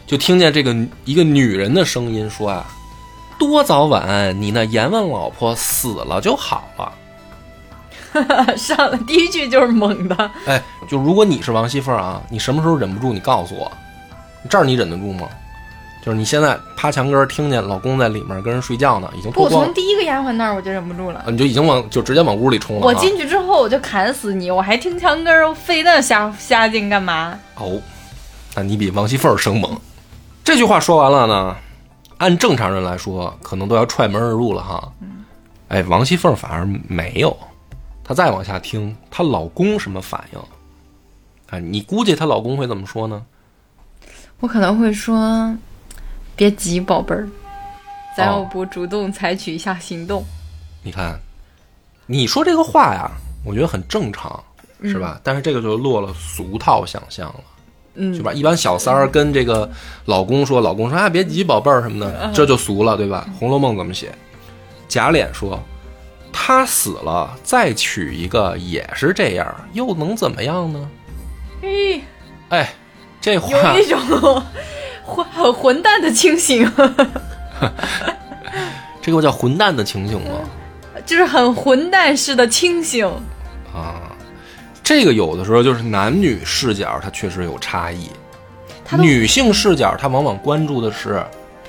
[0.05, 0.75] 就听见这个
[1.05, 2.69] 一个女人的声音说啊，
[3.47, 6.93] 多早晚你那阎王老婆死了就好了。
[8.55, 13.71] 上来第一句就是猛的，哎，就如果你是王熙凤啊，你什么时候忍不住，你告诉我，
[14.47, 15.27] 这儿你忍得住吗？
[16.05, 21.21] 就是你现在趴墙根儿听见老公在里面跟人睡觉呢，已经不，脱光从，第一个丫鬟那儿我就忍不住了。
[21.21, 22.85] 啊你就已经往就直接往屋里冲了、啊。
[22.85, 27.39] 我进去之后我就砍死你，我还听墙根儿，费那瞎瞎劲干嘛？
[27.55, 27.81] 哦，
[28.53, 29.75] 那你比王熙凤生猛。
[30.43, 31.55] 这句话说完了呢，
[32.23, 34.93] 按正常人来说，可能都要踹门而入了哈。
[35.67, 37.37] 哎，王熙凤反而没有，
[38.01, 40.39] 她再往下听，她老公什么反应？
[41.49, 43.25] 啊，你估计她老公会怎么说呢？
[44.39, 45.53] 我可能会说，
[46.33, 47.27] 别急，宝贝儿，
[48.15, 50.23] 咱哦要不主动采取一下行动？
[50.81, 51.19] 你看，
[52.05, 53.11] 你说这个话呀，
[53.43, 54.41] 我觉得很正常，
[54.81, 55.19] 是吧？
[55.25, 57.43] 但是这个就落了俗套想象了。
[57.95, 58.33] 嗯对吧？
[58.33, 59.69] 一般小三儿跟这个
[60.05, 63.27] 老公说，老公说啊别急，宝贝儿什么的，这就俗了，对吧？
[63.39, 64.11] 《红楼梦》怎么写？
[64.87, 65.59] 贾琏说，
[66.31, 70.89] 他死了再娶一个也是这样，又能怎么样呢？
[71.61, 72.01] 嘿，
[72.49, 72.73] 哎，
[73.21, 74.43] 这话有一种
[75.05, 76.69] 混很混蛋的清醒，
[79.01, 80.39] 这个叫混蛋的清醒吗？
[81.05, 83.05] 就是很混蛋式的清醒。
[83.73, 84.12] 啊，
[84.83, 88.09] 这个有的时候就是男女视角，它确实有差异。
[88.99, 91.23] 女性视角，她往往关注的是，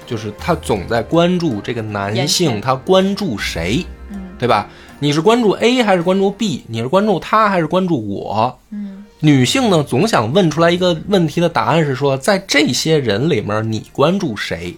[0.05, 4.69] 就是她总在关注这个男性，前他关注谁，嗯对吧？
[4.99, 6.65] 你是关注 A 还是关注 B？
[6.67, 8.59] 你是关注他还是关注我？
[8.71, 14.75] 嗯女性呢，总想问出来一个问题的答案是说，在这些人里面，你关注谁？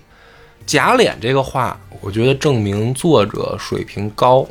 [0.64, 4.46] 假脸这个话，我觉得证明作者水平高，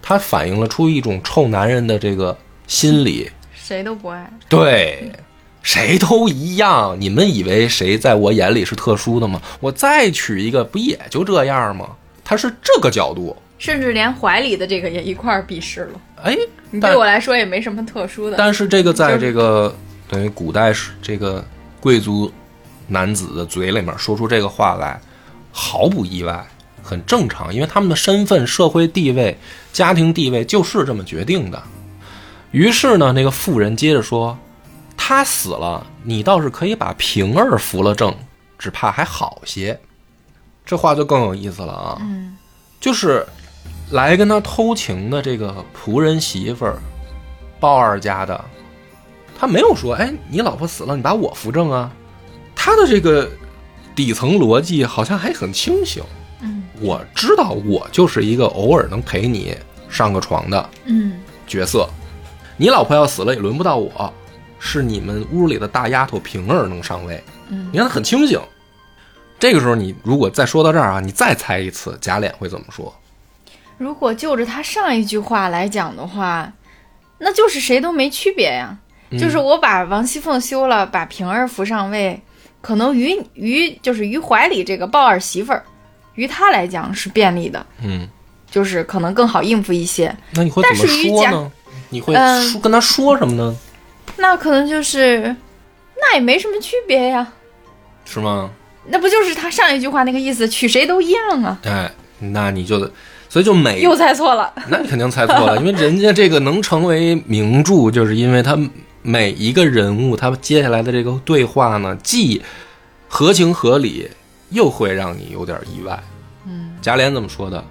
[0.00, 2.36] 它反映了出一种臭男人的这个
[2.70, 3.28] 心里。
[3.52, 4.32] 谁都不爱。
[4.48, 5.10] 对，
[5.60, 6.96] 谁都一样。
[6.98, 9.42] 你们以为谁在我眼里是特殊的吗？
[9.58, 11.88] 我再娶一个，不也就这样吗？
[12.24, 13.36] 他是这个角度。
[13.58, 16.00] 甚至连怀里的这个也一块儿鄙视了。
[16.22, 16.38] 哎，
[16.70, 18.36] 你对我来说也没什么特殊的。
[18.38, 19.74] 但是这个在这个
[20.08, 21.44] 等于古代是这个
[21.80, 22.32] 贵族
[22.86, 24.98] 男子的嘴里面说出这个话来，
[25.50, 26.46] 毫不意外，
[26.82, 29.36] 很正常，因为他们的身份、社会地位、
[29.72, 31.60] 家庭地位就是这么决定的。
[32.50, 34.36] 于是呢，那个妇人接着说
[34.96, 38.14] ：“他死了，你倒是可以把平儿扶了正，
[38.58, 39.78] 只怕还好些。”
[40.66, 41.98] 这话就更有意思了啊！
[42.00, 42.36] 嗯
[42.80, 43.26] 就是
[43.90, 46.78] 来跟他偷情的这个仆人媳妇儿，
[47.58, 48.42] 鲍二家的，
[49.38, 51.92] 他没有说，哎，你老婆死了，你把我扶正啊。
[52.54, 53.28] 他的这个
[53.94, 56.02] 底层逻辑好像还很清醒。
[56.42, 59.54] 嗯我知道我就是一个偶尔能陪你
[59.90, 61.86] 上个床的嗯角色，
[62.60, 64.12] 你老婆要死了也轮不到我，
[64.58, 67.18] 是你们屋里的大丫头平儿能上位。
[67.48, 68.38] 嗯你看她很清醒。
[69.38, 72.94] 这个时候，你如果再说到这儿啊，你再猜一次，贾琏会怎么说？
[73.78, 76.52] 如果就着他上一句话来讲的话，
[77.16, 78.76] 那就是谁都没区别呀。
[79.08, 82.20] 嗯就是我把王熙凤休了，把平儿扶上位，
[82.60, 85.64] 可能于于就是于怀里这个抱二媳妇儿，
[86.14, 88.06] 于他来讲是便利的，嗯，
[88.50, 90.14] 就是可能更好应付一些。
[90.34, 91.52] 那你会怎么但是于贾说呢？
[91.90, 93.54] 你会嗯说跟他说什么呢？
[94.16, 95.36] 那可能就是，
[96.00, 97.26] 那也没什么区别呀。
[98.04, 98.50] 是吗？
[98.86, 101.58] 那不就是他上一句话那个意思，娶谁都一样啊？
[101.64, 102.78] 哎，那你就，
[103.28, 104.52] 所以就每又猜错了。
[104.68, 108.58] 那你肯定猜错了，因为人家这个能成为名著，就是因为他
[109.02, 112.42] 每一个人物，他接下来的这个对话呢，既
[113.08, 114.08] 合情合理，
[114.50, 116.02] 又会让你有点意外。
[116.46, 117.62] 嗯，贾琏怎么说的？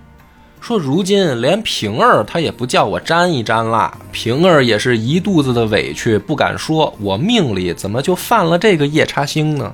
[0.62, 6.94] 说如今连平儿她也不叫我沾一沾啦，平儿也是一肚子的委屈，不敢说。
[7.00, 9.74] 我命里怎么就犯了这个夜叉星呢？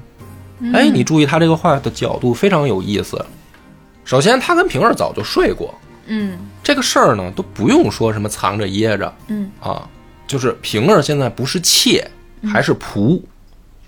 [0.73, 3.23] 哎，你注意他这个话的角度非常有意思。
[4.05, 5.73] 首先，他跟平儿早就睡过，
[6.05, 9.87] 嗯这个事儿呢都不用说什么藏着掖着嗯啊，
[10.27, 12.07] 就是平儿现在不是妾，
[12.43, 13.19] 还是仆，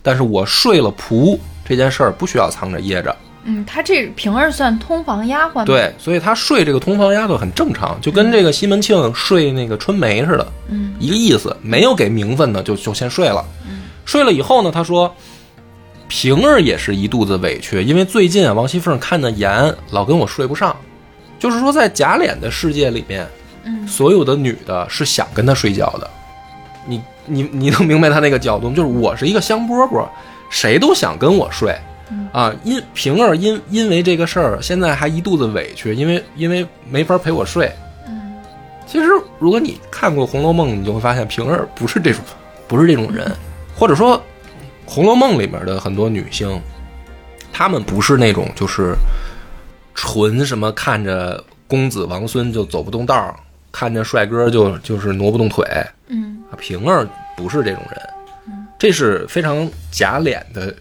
[0.01, 3.15] 但是我睡了仆这件事儿不需要藏着掖着。
[3.49, 5.63] 嗯，他这平儿算通房丫鬟？
[5.63, 11.55] 对，所以他睡这个通房丫头很正常，就跟这个西门庆睡那个春梅似的，嗯一个意思。
[11.61, 13.43] 没有给名分呢，就就先睡了。
[14.05, 15.15] 睡了以后呢，他说
[16.09, 20.75] 平儿也是一肚子委屈，因为最近啊，王熙凤看的严，老跟我睡不上。
[21.39, 23.25] 就是说，在贾琏的世界里面，
[23.63, 26.09] 嗯所有的女的是想跟他睡觉的。
[26.85, 28.75] 你你你能明白他那个角度吗？
[28.75, 30.05] 就是我是一个香饽饽，
[30.49, 31.73] 谁都想跟我睡。
[32.31, 37.71] 啊，因平儿因因为这个事儿，现在还一肚子委屈，因为因为没法陪我睡。
[38.07, 38.33] 嗯
[38.85, 42.23] 其实，如果你看过《红楼梦》，你就会发现平儿不是这种，
[42.69, 43.29] 不是这种人，
[43.75, 44.17] 或者说，
[44.85, 46.61] 《红楼梦》里面的很多女性，
[47.51, 48.95] 她们不是那种就是
[49.93, 53.35] 纯什么看着公子王孙就走不动道儿，
[53.73, 55.65] 看着帅哥就就是挪不动腿。
[56.07, 57.99] 嗯啊，平儿不是这种人，
[58.79, 60.73] 这是非常假脸的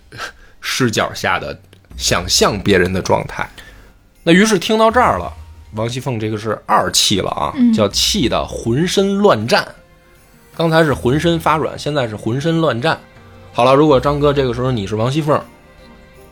[0.68, 1.56] 视角下的
[1.96, 3.48] 想象别人的状态。
[4.24, 5.32] 那于是听到这儿了，
[5.74, 9.64] 王熙凤这个是二气了啊，叫气的浑身乱颤。
[10.56, 12.98] 刚才是浑身发软，现在是浑身乱颤。
[13.52, 15.40] 好了，如果张哥这个时候你是王熙凤，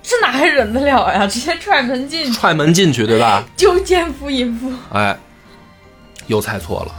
[0.03, 1.29] 这哪还忍得了呀？
[1.29, 3.45] 直接踹门进去，踹门进去，对吧？
[3.57, 4.73] 就奸夫淫妇。
[4.93, 5.17] 哎，
[6.27, 6.93] 又猜错了。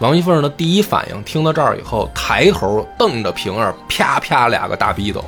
[0.00, 5.24] 王熙凤的第一反应，听到这儿以后，抬头瞪着平儿，啪啪俩个大逼斗。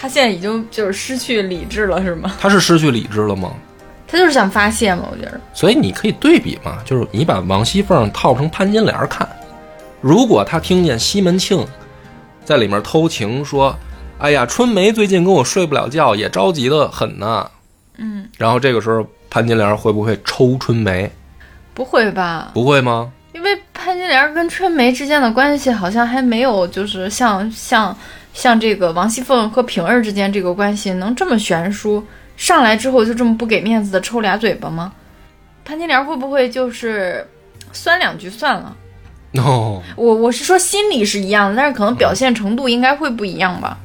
[0.00, 2.34] 他现在已经就是失去理智了，是吗？
[2.40, 3.52] 他是失去理智了吗？
[4.06, 5.38] 他就是想发泄嘛，我觉得。
[5.52, 9.28] 所以你可以对比嘛，就是你把王熙凤套成潘金莲看，
[10.00, 11.64] 如果他听见西门庆
[12.44, 13.76] 在里面偷情，说
[14.18, 17.48] ：“哎呀，春梅最近跟我睡不了觉，也着急的很呢。”
[17.98, 21.10] 嗯，然后这个时候潘金莲会不会抽春梅？
[21.74, 22.50] 不会吧？
[22.54, 23.12] 不会吗？
[23.32, 27.96] 因为潘金莲跟春梅之间的关系好像还没有，就是像像
[28.40, 32.02] 像这个王熙凤和平儿之间这个关系能这么悬殊，
[32.38, 34.90] 上来之后就这么不给面子的抽俩嘴巴吗？
[35.62, 37.22] 潘金莲会不会就是
[37.70, 38.74] 酸两句算了
[39.32, 43.78] ？no，我我是说心理是一样的，但是可能表现程度应该会不一样吧。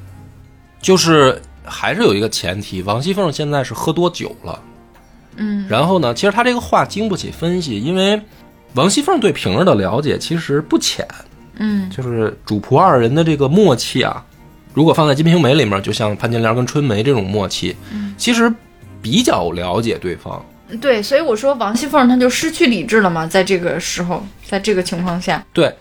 [0.80, 4.58] 就是还是有一个前提，王熙凤现在是喝多酒了。
[5.36, 8.22] 嗯然后呢，其实他这个话经不起分析，因为
[8.76, 11.06] 王熙凤对平儿的了解其实不浅，
[11.58, 14.24] 嗯就是主仆二人的这个默契啊，
[14.76, 17.76] 如果放在《金瓶梅》里面，就像潘金莲跟春梅这种默契，
[18.18, 18.54] 其实
[19.02, 20.46] 比较了解对方。
[20.82, 25.74] 对，所以我说王熙凤她就失去理智了嘛，在这个时候，在这个情况下，对，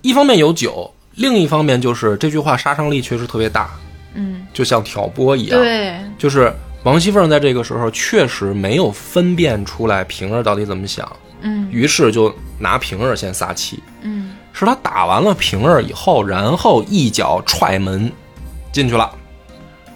[0.00, 3.70] 一方面有酒，另一方面就是这句话杀伤力确实特别大，
[4.14, 6.52] 嗯，就像挑拨一样。，对，就是
[6.82, 11.10] 王熙凤在这个时候确实没有分辨出来平儿到底怎么想，
[11.42, 11.68] 嗯。
[11.70, 13.80] 于是就拿平儿先撒气。
[14.02, 14.30] 嗯。
[14.54, 18.12] 是他打完了平儿以后，然后一脚踹门
[18.72, 19.14] 进去了，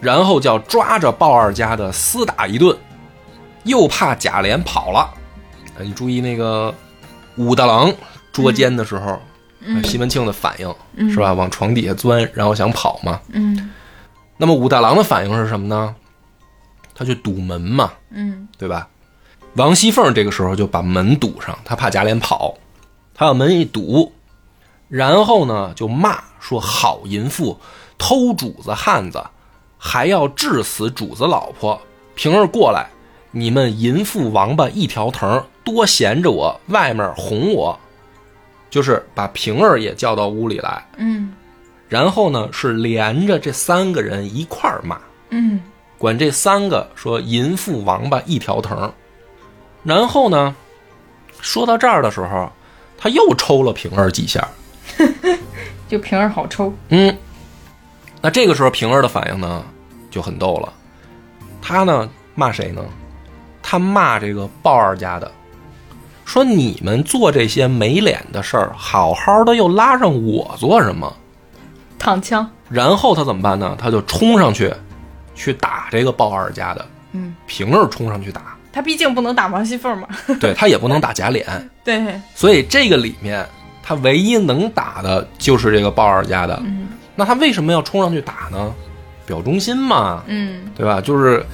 [0.00, 2.76] 然后叫抓着鲍二家的厮打一顿，
[3.64, 5.12] 又怕贾琏跑了。
[5.78, 6.72] 呃你注意那个
[7.36, 7.92] 武大郎
[8.32, 9.20] 捉奸的时候，
[9.60, 11.32] 嗯西门庆的反应、嗯是吧？
[11.32, 13.20] 往床底下钻，然后想跑嘛。
[13.32, 13.72] 嗯
[14.36, 15.94] 那么武大郎的反应是什么呢？
[16.94, 18.88] 他去堵门嘛，嗯对吧？
[19.54, 22.54] 王熙凤这个时候就把门堵上，她怕贾琏跑，
[23.14, 24.12] 她把门一堵，
[24.88, 27.58] 然后呢就骂说：“好淫妇，
[27.98, 29.22] 偷主子汉子，
[29.78, 31.80] 还要治死主子老婆。
[32.14, 32.88] 平儿过来，
[33.30, 37.78] 你们淫妇王八一条藤，多闲着我，外面哄我。”
[38.68, 41.32] 就是把平儿也叫到屋里来，嗯
[41.88, 44.98] 然后呢是连着这三个人一块儿骂。
[45.30, 45.60] 嗯
[45.96, 48.92] 管这三个说淫妇王八一条藤。
[49.84, 50.54] 然后呢，
[51.40, 52.50] 说到这儿的时候，
[52.98, 54.46] 他又抽了平儿几下。
[55.88, 57.16] 就平儿好抽，嗯，
[58.26, 59.64] 那这个时候平儿的反应呢
[60.10, 60.72] 就很逗了，
[61.62, 62.84] 他呢骂谁呢？
[63.62, 65.30] 他骂这个鲍二家的，
[66.24, 71.16] 说你们做这些没脸的事儿，好好的又拉上我做什么？
[72.00, 73.76] 躺枪，然后他怎么办呢？
[73.78, 74.74] 他就冲上去，
[75.36, 76.84] 去打这个鲍二家的。
[77.12, 80.08] 嗯，平儿冲上去打，他毕竟不能打王熙凤嘛，
[80.40, 81.44] 对他也不能打贾琏，
[81.84, 83.46] 对，所以这个里面
[83.84, 86.60] 他唯一能打的就是这个鲍二家的。
[86.64, 88.72] 嗯那他为什么要冲上去打呢？
[89.26, 91.00] 表忠心嘛，嗯对吧？
[91.00, 91.44] 就是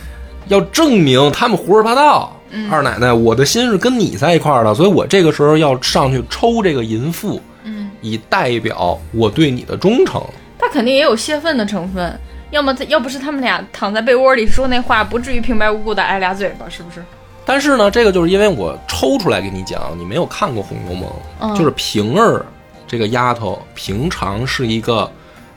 [0.48, 2.36] 要证明他们胡说八道。
[2.54, 10.22] 嗯二奶奶，我的心是跟你在一块儿的，所以我这个时候要上去抽这个淫妇，嗯，以代表我对你的忠诚。
[10.58, 12.14] 他肯定也有泄愤的成分，
[12.50, 17.02] 要么他要不是他们俩躺在被窝里说那话，不至于平白无故的挨俩嘴巴，是不是？
[17.46, 21.08] 但是呢，这个就是因为我抽出来给你讲，你没有看过《红楼梦》，
[21.40, 22.44] 嗯就是平儿
[22.86, 25.10] 这个丫头，平常是一个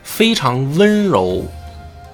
[0.06, 1.44] 非常温柔，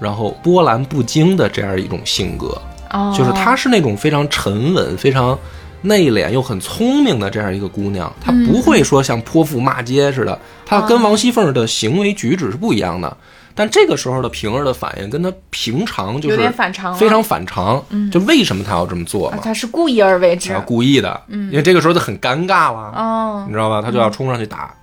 [0.00, 5.38] 然后波澜不惊的这样一种性格，哦，就是她是那种非常沉稳、非常
[5.82, 13.16] 内敛又很聪明的这样一个姑娘，她不会说像泼妇骂街似的，她跟王熙凤的行为举止是不一样的。
[13.54, 17.84] 但这个时候的平儿的反应跟她平常就有是点反常非常反常。
[18.10, 19.38] 就为什么她要这么做嘛？
[19.42, 23.82] 她是故意而为之啊，，故意的，因为这个时候她很尴尬了，哦你，知道吧？
[23.82, 24.74] 她就要冲上去打。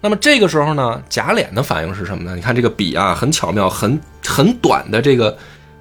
[0.00, 2.36] 那么这个时候呢，贾琏的反应是什么呢？
[2.36, 5.36] 你看这个笔啊，很巧妙，很很短的这个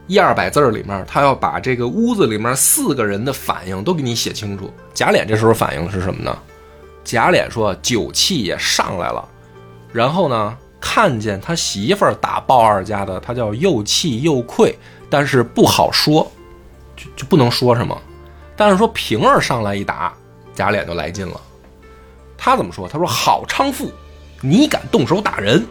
[0.07, 4.73] 一二百字里面，他要把这个屋子里面四个人的反应都给你写清楚。
[4.93, 6.35] 贾琏这时候反应是什么呢？
[7.03, 9.23] 贾琏说酒气也上来了，
[9.93, 14.75] 然后呢，看见他媳妇儿打鲍二家的，他叫又气又愧，
[15.11, 16.29] 但是不好说，
[16.95, 17.95] 就就不能说什么。
[18.55, 20.11] 但是说平儿上来一打，
[20.55, 21.39] 贾琏就来劲了。
[22.35, 22.87] 他怎么说？
[22.87, 23.91] 他说：“好娼妇，
[24.41, 25.65] 你敢动手打人？”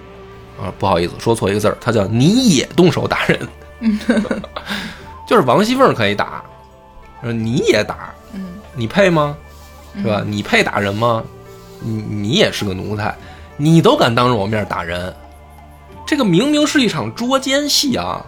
[0.61, 3.49] 啊，不好意思，说错一个字儿，他叫你也动手打人。
[5.29, 6.43] 就是王熙凤可以打，
[7.23, 9.37] 说你也打，嗯你配吗？
[9.97, 10.23] 是吧？
[10.27, 11.23] 你配打人吗？
[11.81, 13.15] 你你也是个奴才，
[13.59, 15.15] 你都敢当着我面打人，
[16.07, 18.25] 这个明明是一场捉奸戏啊！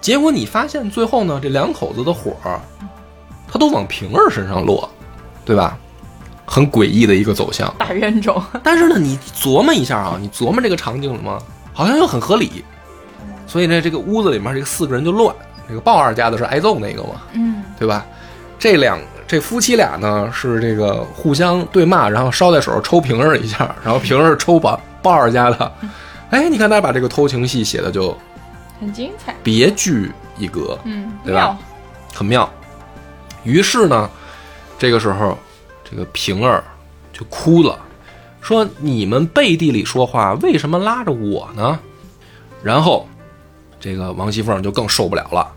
[0.00, 2.60] 结果你发现最后呢，这两口子的火儿，
[3.50, 4.88] 他都往平儿身上落，
[5.44, 5.76] 对吧？
[6.52, 7.72] 很诡异的一个走向。
[7.78, 11.38] 大冤种， 但是呢，你琢磨一下啊，你琢磨这个场景了吗？
[11.72, 12.64] 好像又很合理。
[13.46, 15.32] 所以呢，这个屋子里面这个四个人就乱。
[15.68, 18.04] 这个鲍二家的是挨揍那个嘛，嗯对吧？
[18.58, 18.98] 这两
[19.28, 25.72] 这夫妻俩呢是这个互相对骂，然后捎带手抽平儿一下，然后平儿抽把鲍二家的。
[26.30, 28.16] 哎，你看他把这个偷情戏写的就
[28.80, 31.56] 很精彩，别具一格，嗯，对吧，
[32.12, 32.50] 很妙。
[33.44, 34.10] 于是呢，
[34.76, 35.38] 这个时候
[35.90, 36.62] 这个平儿
[37.12, 37.78] 就哭了，
[38.40, 41.78] 说：“你们背地里说话，为什么拉着我呢？”
[42.62, 43.08] 然后
[43.80, 45.50] 这个王熙凤就更受不了了，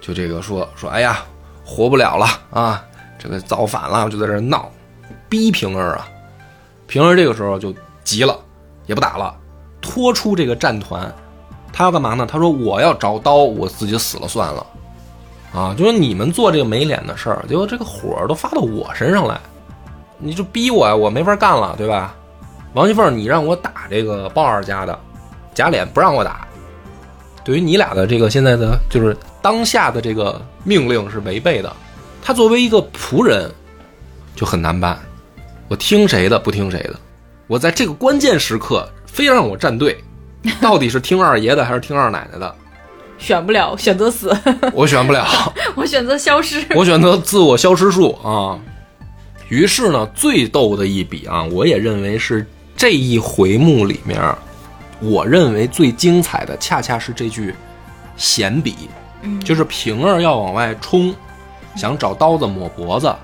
[0.00, 1.24] 就这个说说：“哎呀，
[1.64, 2.84] 活不了了啊！
[3.18, 4.70] 这个造反了，就在这闹，
[5.28, 6.06] 逼平儿啊。
[6.86, 8.38] 平儿这个时候就急了，
[8.86, 9.34] 也不打了，
[9.80, 11.12] 拖出这个战团。
[11.72, 12.26] 他要干嘛呢？
[12.26, 14.66] 他说我要找刀，我自己死了算了。
[15.56, 19.40] 啊，就说你们做这个没脸的事儿，结果这个火都发到我身上来，
[20.18, 22.14] 你就逼我呀，我没法干了，对吧？
[22.74, 24.98] 王熙凤，你让我打这个鲍二家的，
[25.54, 26.46] 贾琏不让我打，
[27.42, 31.74] 对于你俩的这个现在的就是当下的这个命令是违背的。
[32.22, 33.50] 他作为一个仆人，
[34.34, 34.98] 就很难办。
[35.68, 36.96] 我听谁的不听谁的，
[37.46, 40.04] 我在这个关键时刻非让我站队，
[40.60, 42.54] 到底是听二爷的还是听二奶奶的？
[43.18, 44.36] 选不了，选择死，
[44.72, 45.26] 我选不了，
[45.74, 46.64] 我选择消失。
[46.76, 48.58] 我选择自我消失术啊。
[49.48, 52.46] 于是呢，最逗的一笔啊，我也认为是
[52.76, 54.20] 这一回目里面，
[55.00, 57.54] 我认为最精彩的，恰恰是这句
[58.16, 58.74] 闲笔，
[59.22, 59.40] 嗯。
[59.40, 61.14] 就是平儿要往外冲，
[61.76, 63.14] 想找刀子抹脖子，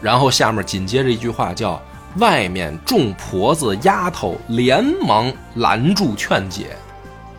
[0.00, 1.80] 然后下面紧接着一句话叫
[2.18, 6.76] “外面众婆子丫头连忙拦住劝解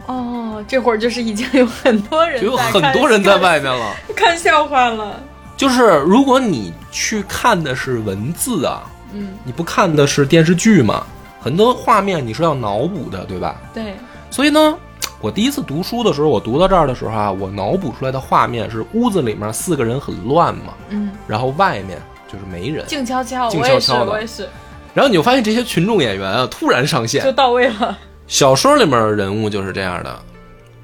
[0.08, 3.96] 哦，这会儿就是已经有很多”，人就有很多人在外面了。
[4.16, 5.20] 看 看笑话了。
[5.58, 8.84] 就是如果你去看的是文字啊，
[9.14, 11.06] 嗯，你不看的是电视剧嘛，
[11.40, 13.56] 很多画面你是要脑补的，对吧？
[13.74, 13.96] 对，
[14.30, 14.78] 所以呢，
[15.22, 24.50] 我第一次读书的时候，我读到这儿的时候啊，我脑补出来的画面是屋子里面四个人很乱嘛，嗯，然后外面就是没人，静悄悄，静悄悄的我也是，
[24.94, 27.32] 然后你就发现这些群众演员啊突然上线就。
[27.32, 27.98] 到位了。
[28.28, 30.20] 小说里面的人物就是这样的，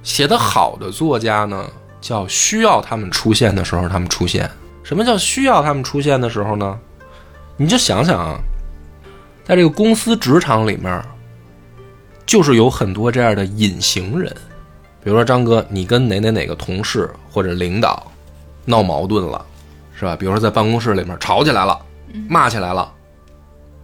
[0.04, 1.66] 写得好的作家呢，
[2.00, 4.50] 叫需要他们出现的时候他们出现。
[4.84, 6.78] 什么叫需要他们出现的时候呢？
[7.58, 8.40] 你就想想啊，
[9.44, 11.04] 在这个公司职场里面，
[12.26, 14.36] 就是有很多这样的隐形人，
[15.04, 18.12] 比如说张哥，你跟哪哪哪个同事或者领导
[18.66, 19.46] 闹矛盾了，
[19.94, 20.16] 是吧？
[20.16, 21.80] 比如说在办公室里面吵起来了，
[22.28, 22.92] 骂起来了，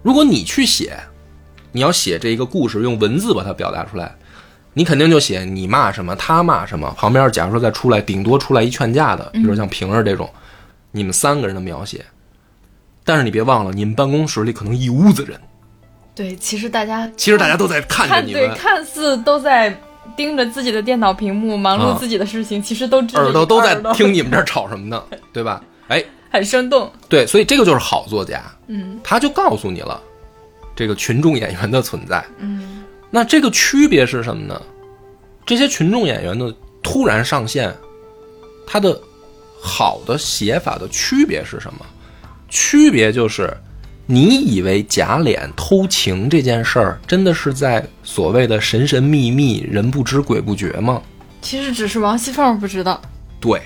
[0.02, 0.98] 如果你去写，
[1.78, 4.16] 你要写这一个故事，用文字把它表达出来，
[4.74, 10.28] 你肯定就写你骂什么，他骂什么，旁边假如说再出来，顶多出来一劝架的，比如像平儿这种，
[10.92, 12.04] 你们三个人的描写。
[13.06, 15.40] 但是你别忘了，你们办公室里可能一屋子人，
[16.16, 19.80] 对，其实大家其实大家都在看你们，看似都在
[20.16, 25.62] 盯着自己的电脑屏幕，忙碌啊自己的事情，其实都耳朵都在听你们这儿吵什么呢，对吧？
[25.90, 26.92] 哎，很生动。
[27.08, 30.02] 对，所以这个就是好作家，嗯他就告诉你了
[30.78, 32.24] 这个群众演员的存在。
[32.40, 34.62] 嗯那这个区别是什么呢？
[35.46, 36.54] 这些群众演员的
[36.84, 37.74] 突然上线，
[38.66, 39.00] 它的
[39.62, 41.86] 好的写法的区别是什么？
[42.50, 43.56] 区别就是，
[44.06, 51.02] 你以为假脸偷情这件事儿真的是在所谓的神神秘秘、人不知鬼不觉吗？
[51.42, 53.02] 其实只是王熙凤不知道。
[53.40, 53.62] 对，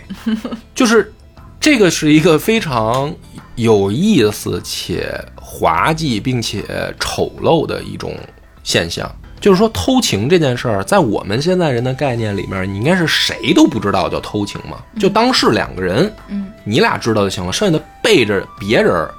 [0.76, 1.12] 就是
[1.60, 3.12] 这个是一个非常
[3.56, 6.64] 有意思且滑稽并且
[7.00, 8.16] 丑陋的一种
[8.64, 9.10] 现象。
[9.40, 19.10] 就是说，偷情这件事儿，在我们现在人的概念里面，你应该是谁都不知道叫偷情嘛，就当是两个人，嗯你俩知道就行了，剩下的背着别人，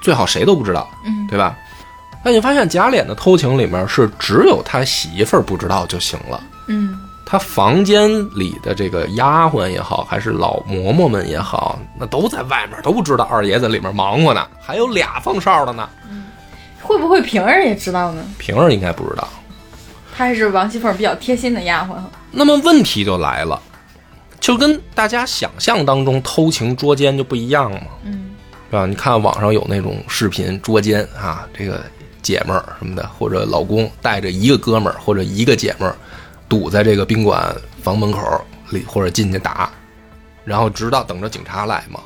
[0.00, 1.54] 最好谁都不知道，嗯对吧？
[2.24, 6.42] 那你发现贾琏的偷情里面是只有他媳妇儿不知道就行了。
[6.68, 6.98] 嗯
[7.28, 8.08] 他房间
[8.38, 15.88] 里的这个丫鬟也好，还是老嬷嬷们也好，那都在外面，都不知道二爷在里面忙活呢，还有俩放哨的呢。
[16.80, 18.22] 会不会平儿也知道呢？
[18.38, 19.28] 平儿应该不知道。
[20.16, 21.96] 她还是王熙凤比较贴心的丫鬟。
[22.30, 23.60] 那么问题就来了，
[24.38, 28.30] 就跟大家想象当中偷情捉奸就不一样嘛，嗯
[28.70, 28.86] 是吧？
[28.86, 31.82] 你看网上有那种视频捉奸啊，这个
[32.22, 35.96] 姐们儿什么的，或者老公带着一个哥们儿或者一个姐们儿，
[36.48, 39.70] 堵在这个宾馆房门口里或者进去打，
[40.44, 42.00] 然后直到等着警察来嘛。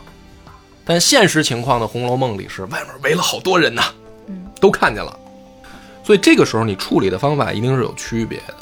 [0.85, 3.83] 但现实情况的《红楼梦》里是外面围了好多人呐，
[4.27, 5.17] 嗯都看见了，
[6.03, 8.55] 所以这个时候你处理的方法一定是有区别的。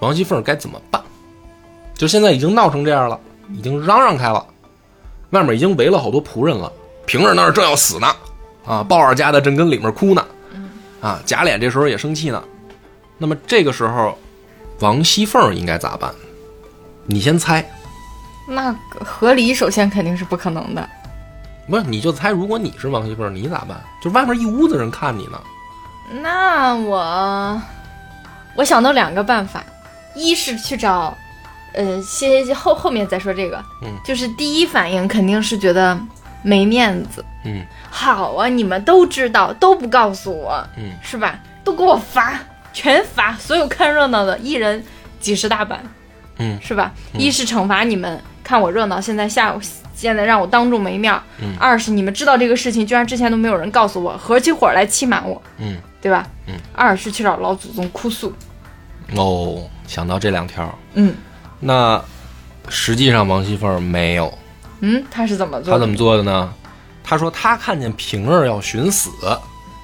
[0.00, 1.02] 王熙凤该怎么办？
[1.94, 3.18] 就现在已经闹成这样了，
[3.52, 4.46] 已经嚷嚷开了，
[5.30, 6.70] 外面已经围了好多仆人了。
[7.06, 8.14] 平儿那儿正要死呢，
[8.66, 10.24] 啊，鲍二家的正跟里面哭呢，
[11.00, 12.42] 啊，贾琏这时候也生气呢。
[13.16, 14.16] 那么这个时候，
[14.80, 16.14] 王熙凤应该咋办？
[17.06, 17.64] 你先猜，
[18.46, 20.88] 那个和离首先肯定是不可能的。
[21.68, 23.78] 不是你就猜，如果你是王熙凤，你咋办？
[24.02, 25.40] 就外面一屋子人看你呢，
[26.22, 27.60] 那我
[28.54, 29.62] 我想到两个办法，
[30.14, 31.16] 一是去找，
[31.74, 35.98] 呃，先后后面再说这个，嗯，就是第一反应肯定是觉得
[36.42, 37.24] 没面子。
[37.44, 41.38] 嗯好啊，你们都知道，都不告诉我，嗯，是吧？
[41.64, 42.38] 都给我罚，
[42.72, 44.82] 全罚，所有看热闹的一人
[45.20, 45.82] 几十大板，
[46.38, 46.58] 嗯。
[46.60, 46.92] 是吧？
[47.14, 49.60] 一是惩罚你们看我热闹，现在吓我，
[49.94, 51.54] 现在让我当众没面儿；嗯。
[51.58, 56.26] 二是你们知道这个事情，居然之前都没有人告诉我，合起伙来欺瞒我，嗯，对吧？
[56.46, 56.54] 嗯。
[56.74, 58.32] 二是去找老祖宗哭诉，
[59.16, 61.14] 哦，想到这两条，嗯。
[61.60, 62.00] 那
[62.68, 64.32] 实际上王熙凤没有，
[64.80, 65.72] 嗯，他是怎么做的？
[65.72, 66.54] 她怎么做的呢？
[67.02, 69.10] 她说她看见平儿要寻死，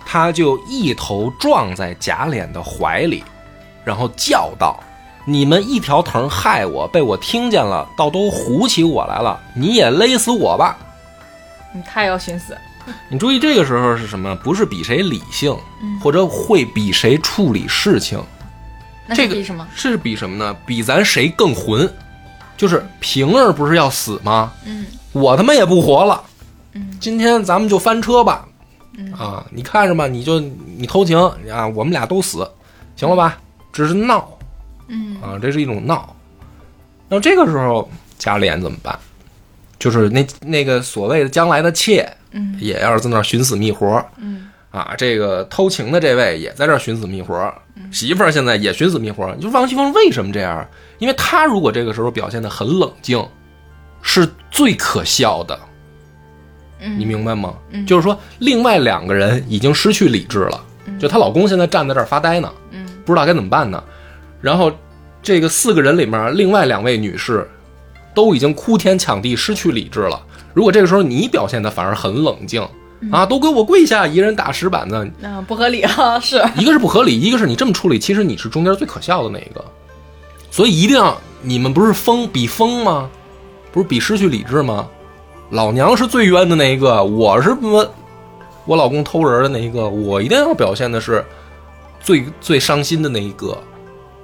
[0.06, 3.24] 她就一头撞在贾琏的怀里，
[3.84, 4.78] 然后叫道
[5.26, 10.76] ：“你们一条藤害我，被我听见了，倒都唬起我来了，你也勒死我吧！”
[11.74, 12.56] 你太要寻死，
[13.08, 14.36] 你注意这个时候是什么？
[14.36, 15.56] 不是比谁理性，
[16.00, 18.22] 或者会比谁处理事情，
[19.14, 19.68] 这个是比什么？
[19.74, 20.56] 是比什么呢？
[20.64, 21.92] 比咱谁更混。
[22.56, 24.52] 就是平儿不是要死吗？
[24.64, 26.22] 嗯我他妈也不活了。
[26.74, 28.46] 嗯今天咱们就翻车吧。
[29.16, 31.18] 啊，你看着吧，你就你偷情
[31.50, 32.48] 啊，我们俩都死，
[32.96, 33.38] 行了吧？
[33.72, 34.38] 只是闹
[34.88, 36.14] 嗯啊，这是一种闹。
[37.08, 37.88] 那这个时候
[38.18, 38.98] 贾琏怎么办？
[39.78, 47.52] 就是那那个所谓的将来的妾，嗯也要在那儿寻死觅活，嗯啊，这个偷情的这位也在这儿寻死觅活，
[47.92, 49.32] 媳妇儿现在也寻死觅活。
[49.36, 50.66] 你说王熙凤为什么这样？
[50.98, 53.22] 因为她如果这个时候表现的很冷静，
[54.00, 55.58] 是最可笑的，
[56.80, 57.54] 嗯，你明白吗？
[57.70, 60.60] 嗯就是说，另外两个人已经失去理智了，
[60.98, 63.82] 就她老公现在站在这儿发呆呢，嗯不知道该怎么办呢。
[64.40, 64.70] 然后
[65.22, 67.48] 这个四个人里面，另外两位女士
[68.14, 70.20] 都已经哭天抢地，失去理智了。
[70.52, 72.66] 如果这个时候你表现的反而很冷静
[73.10, 79.64] 啊，都给我跪下，一人打石板子，那、不合理啊， 是一个是不合理，一个是你这么处理，其实你是中间最可笑的那一个，
[80.50, 83.10] 所以一定要你们不是疯比疯吗？
[83.72, 84.86] 不是比失去理智吗？
[85.54, 87.88] 老娘是最冤的那一个，我是我
[88.64, 91.24] 我老公偷人的那一个，我一定要表现的是
[92.00, 93.56] 最最伤心的那一个。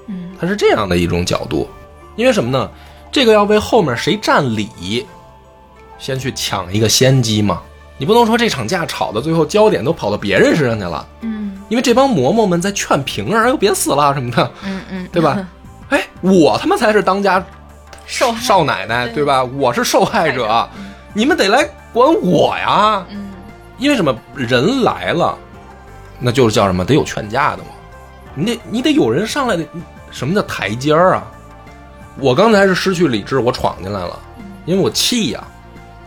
[0.09, 1.69] 嗯，他是这样的一种角度，
[2.17, 2.69] 因为什么呢？
[3.13, 5.07] 这个要为后面谁占理，
[6.01, 7.63] 先去抢一个先机嘛。
[7.97, 11.07] 你不能说这场架吵到最后焦点都跑到别人身上去了。
[11.21, 15.47] 嗯因为这帮嬷嬷们在劝平儿，哎呦别死了什么的，嗯嗯，对吧？
[15.91, 17.41] 哎，我他妈才是当家
[18.05, 19.45] 少，少奶奶，对对吧？
[19.45, 20.71] 我是受害者害者，
[21.13, 23.05] 你们得来管我呀！
[23.11, 23.29] 嗯
[23.79, 24.15] 因为什么？
[24.37, 25.39] 人来了，
[26.19, 26.85] 那就是叫什么？
[26.85, 27.71] 得有劝架的嘛。
[28.35, 29.65] 你得你得有人上来的，
[30.11, 31.27] 什么叫台阶儿啊？
[32.19, 34.19] 我刚才是失去理智，我闯进来了，
[34.67, 35.43] 因为我气呀、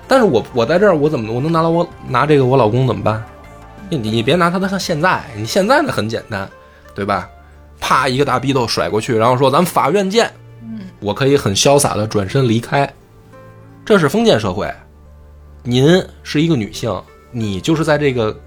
[0.08, 3.24] 但是我我在这儿，我怎么我能拿到我拿这个我老公怎么办？
[3.89, 6.47] 你你别拿他的现在，你现在呢很简单，
[6.93, 7.28] 对吧？
[7.80, 10.32] 啪一个大逼斗甩过去，然后说咱们法院见。
[10.62, 12.88] 嗯我可以很潇洒的转身离开。
[13.84, 14.72] 这是封建社会，
[15.64, 17.01] 您是一个女性，
[17.32, 18.38] 你就是在这个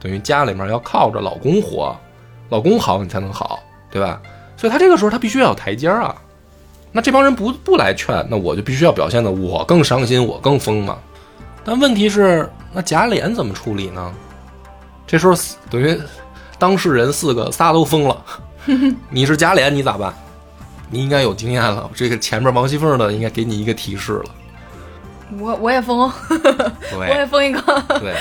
[0.00, 1.96] 等于家里面要靠着老公活，
[2.48, 4.20] 老公好你才能好，对吧？
[4.56, 6.14] 所以他这个时候他必须要有台阶儿啊。
[6.90, 10.98] 那这帮人不不来劝，那我就必须要表现的我更伤心，我更疯嘛。
[11.64, 14.12] 但问题是，那贾琏怎么处理呢？
[15.06, 15.34] 这时候
[15.70, 15.96] 等于
[16.58, 18.24] 当事人四个仨都疯了，
[19.08, 20.12] 你是贾琏，你咋办？
[20.90, 21.88] 你应该有经验了。
[21.94, 24.24] 这个前面王熙凤的应该给你一个提示了。
[25.38, 26.10] 我我也疯，
[26.96, 27.60] 我也疯一个，
[28.00, 28.14] 对，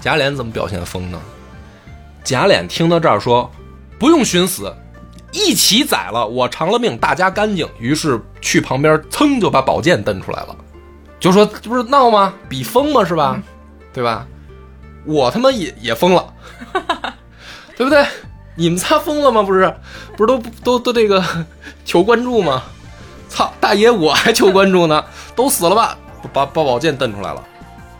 [0.00, 1.20] 贾琏怎么表现疯呢？
[2.22, 3.50] 贾琏听到这儿说
[3.98, 4.74] ：“不用寻死，
[5.32, 10.56] 一起宰了，我偿了命，大家干净。”于是去旁边噌就把宝剑蹬出来了，
[11.18, 12.34] 就说：“这不是闹吗？
[12.48, 13.04] 比疯吗？
[13.04, 13.40] 是吧？
[13.92, 14.26] 对吧？
[15.04, 16.32] 我他妈也也疯了，
[17.76, 18.06] 对不对？
[18.54, 19.42] 你们仨疯了吗？
[19.42, 19.74] 不是，
[20.16, 21.24] 不是都都都这个
[21.84, 22.62] 求关注吗？
[23.28, 25.02] 操，大爷我还求关注呢，
[25.34, 25.96] 都死了吧？
[26.32, 27.42] 把把宝剑蹬出来了。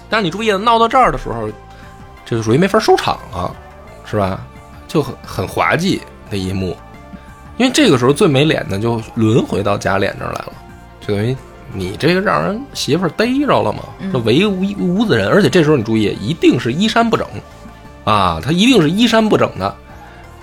[0.08, 1.48] 但是你注意，闹到这儿的时候，
[2.24, 3.54] 这就属于没法收场了，
[4.04, 4.40] 是吧？
[4.88, 6.76] 就很很滑稽的一幕，
[7.56, 10.52] 因为这个时候最没脸的就轮回到贾琏这儿来了，
[11.00, 11.36] 就等于
[11.72, 17.24] 你这个让人媳妇逮着了嘛，这围一屋子人，而且这时候你注意，一定是衣衫不整
[18.02, 19.72] 啊，他一定是衣衫不整的，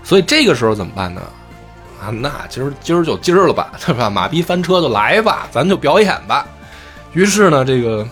[0.01, 1.21] 所以这个时候怎么办呢？
[2.01, 4.09] 啊，那今儿今儿就今儿了吧， 对吧？
[4.09, 6.45] 马逼翻车就来吧，咱就表演吧。
[7.13, 8.07] 于是呢，这个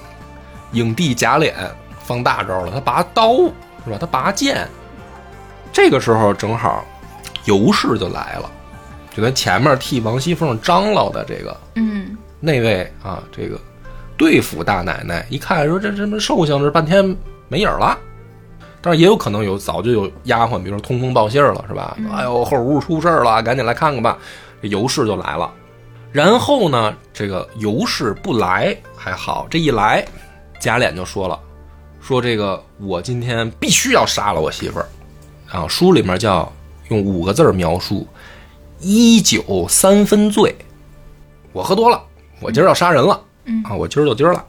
[0.71, 1.53] 影帝贾琏
[1.99, 3.37] 放大招了，他拔刀
[3.83, 3.97] 是吧？
[3.99, 4.67] 他拔剑。
[5.71, 6.85] 这个时候正好
[7.43, 8.49] 尤氏就来了，
[9.13, 13.59] 就在前面替王熙凤张罗的这个嗯那位啊，这个
[14.17, 17.15] 对付大奶奶一看说这这么寿星这半天
[17.49, 17.97] 没影儿了，
[18.81, 21.97] 但是也有可能有早就有丫鬟，比如说通风报信了，是吧？
[22.15, 24.17] 哎呦后屋出事儿了，赶紧来看看吧。
[24.61, 25.51] 这尤氏就来了，
[26.15, 30.05] 然后呢，这个尤氏不来还好，这一来，
[30.61, 31.37] 贾琏就说了，
[31.99, 34.87] 说这个我今天必须要杀了我媳妇儿，
[35.51, 36.49] 啊，书里面叫
[36.87, 38.07] 用五个字描述：
[38.79, 40.55] 一酒三分醉。
[41.51, 42.01] 我喝多了，
[42.39, 44.41] 我今儿要杀人了，嗯啊，我今儿就今儿了。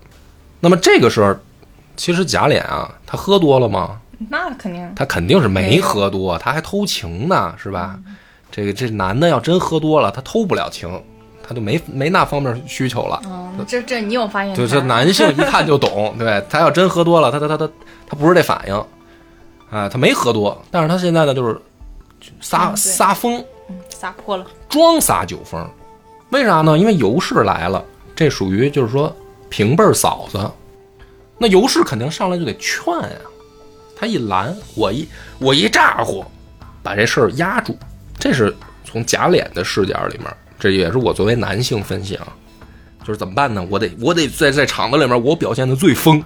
[0.61, 1.35] 那么这个时候，
[1.97, 4.01] 其实贾琏啊，他喝多了吗？
[4.31, 7.99] 那肯定他肯定是没喝多，他还偷情呢，是吧？
[8.53, 10.89] 这个这男的要真喝多了，他偷不了情，
[11.49, 13.21] 他就没没那方面需求了。
[13.27, 14.81] 哦，这这你有发言就权。
[14.81, 17.69] 这男性一看就懂， 对他要真喝多了，他他他他
[18.09, 18.75] 他不是这反应，
[19.71, 21.61] 啊，他没喝多，但是他现在呢就是
[22.41, 23.39] 撒嗯撒疯，
[23.69, 24.45] 嗯撒泼了。
[24.69, 25.65] 装撒酒疯，
[26.31, 26.77] 为啥呢？
[26.77, 27.85] 因为尤氏来了，
[28.15, 29.15] 这属于就是说
[29.49, 30.51] 平辈儿嫂子，
[31.39, 33.17] 那尤氏肯定上来就得劝呀、
[33.97, 36.25] 他一拦，我一我一咋呼，
[36.83, 37.77] 把这事儿压住，
[38.19, 40.27] 这是从假脸的视角里面，
[40.59, 42.27] 这也是我作为男性分析啊，
[43.05, 43.67] 就是怎么办呢？
[43.71, 46.23] 我得我得在在场子里面我表现的最疯，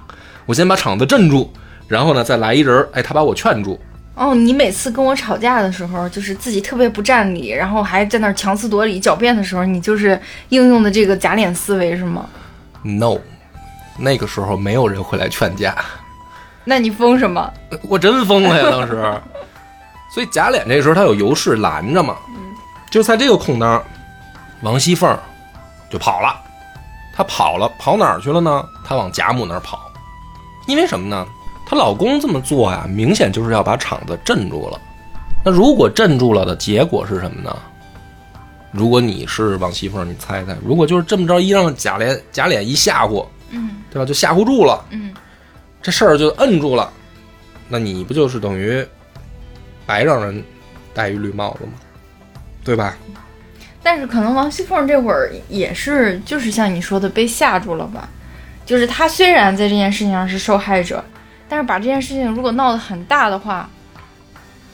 [0.46, 1.52] 我先把场子镇住，
[1.88, 3.78] 然后呢再来一人儿，哎，他把我劝住，
[4.14, 10.18] 哦，你每次跟我吵架的时候，就是自己特别不占理，然后还在那儿强词夺理、狡辩的时候，你就是
[10.50, 12.26] 应用的这个假脸思维是吗
[12.82, 13.18] ？no，
[13.98, 15.74] 那个时候没有人会来劝架。
[16.64, 17.52] 那你疯什么？
[17.82, 18.70] 我真疯了呀！
[18.70, 18.92] 当时，
[20.14, 22.16] 所以假脸这时候他有尤氏拦着嘛，
[22.90, 23.82] 就在这个空当，
[24.62, 25.18] 王熙凤
[25.90, 26.40] 就跑了。
[27.14, 28.66] 她跑了，跑哪儿去了呢？
[28.84, 29.90] 她往贾母那儿跑，
[30.66, 31.26] 因为什么呢？
[31.66, 34.80] 她老公这么做呀，明显就是要把场子镇住了。
[35.44, 37.56] 那如果镇住了的结果是什么呢？
[38.72, 44.06] 如果你是王熙凤，你猜猜，如果就是这么着一让贾琏贾琏一吓唬，嗯对吧？
[44.06, 45.12] 就吓唬住了，嗯，
[45.82, 46.90] 这事儿就摁住了，
[47.68, 48.86] 那你不就是等于
[49.84, 50.42] 白让人
[50.94, 51.72] 戴一绿帽子吗？
[52.64, 52.96] 对吧？
[53.82, 58.08] 但是可能王熙凤这会儿也是，就是像你说的被吓住了吧？
[58.66, 61.02] 就是她虽然在这件事情上是受害者，
[61.48, 63.68] 但是把这件事情如果闹得很大的话，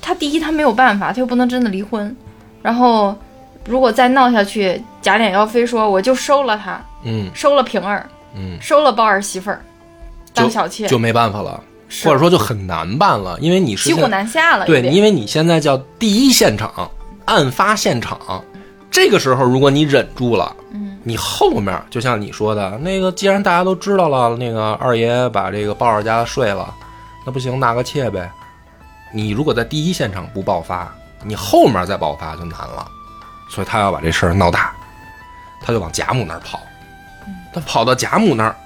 [0.03, 2.15] 她第一她没有办法，她又不能真的离婚，
[2.63, 3.17] 然后
[3.65, 7.31] 如果再闹下去，贾琏要非说我就收了她，嗯。
[7.35, 9.63] 收了平儿，嗯，收了包儿媳妇儿
[10.35, 11.63] 当小妾，就没办法了，
[12.05, 14.67] 或者说就很难办了，因为你是骑虎难下了。
[14.67, 16.91] 对，因为你现在叫第一现场，
[17.25, 18.45] 案发现场，
[18.91, 26.75] 这个时候如果你忍住了，嗯，你后面就像你说的那个，既然大家都知道了，那个二爷把这个鲍二家睡了，
[27.25, 28.31] 那不行，纳个妾呗。
[29.13, 32.87] 你如果在第一现场不爆发，你后面再爆发就难了，
[33.51, 34.73] 所以他要把这事儿闹大，
[35.63, 36.61] 他就往贾母那儿跑，
[37.53, 38.57] 他跑到贾母那儿，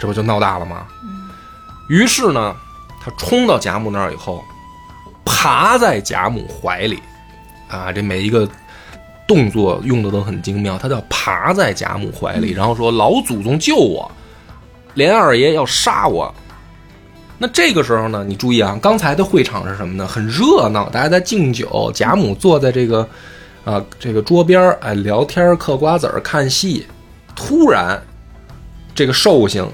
[0.00, 0.86] 这不就闹大了吗？
[1.88, 2.56] 于是呢，
[3.02, 4.42] 他冲到贾母那儿以后，
[5.24, 7.02] 爬在贾母怀里，
[7.68, 8.48] 啊，这每一个
[9.26, 10.76] 动作用的都很精妙。
[10.78, 14.10] 他叫爬在贾母怀里，然后说：“老祖宗救我，
[14.94, 16.32] 连二爷要杀我。”
[17.36, 20.06] 那这个时候呢，你注意啊，刚才的会场是什么呢？
[20.06, 23.06] 很热闹，大家在敬酒，贾母坐在这个
[23.64, 26.86] 啊这个桌边儿，哎，聊天、嗑瓜子儿、看戏。
[27.34, 28.00] 突然，
[28.94, 29.68] 这个寿星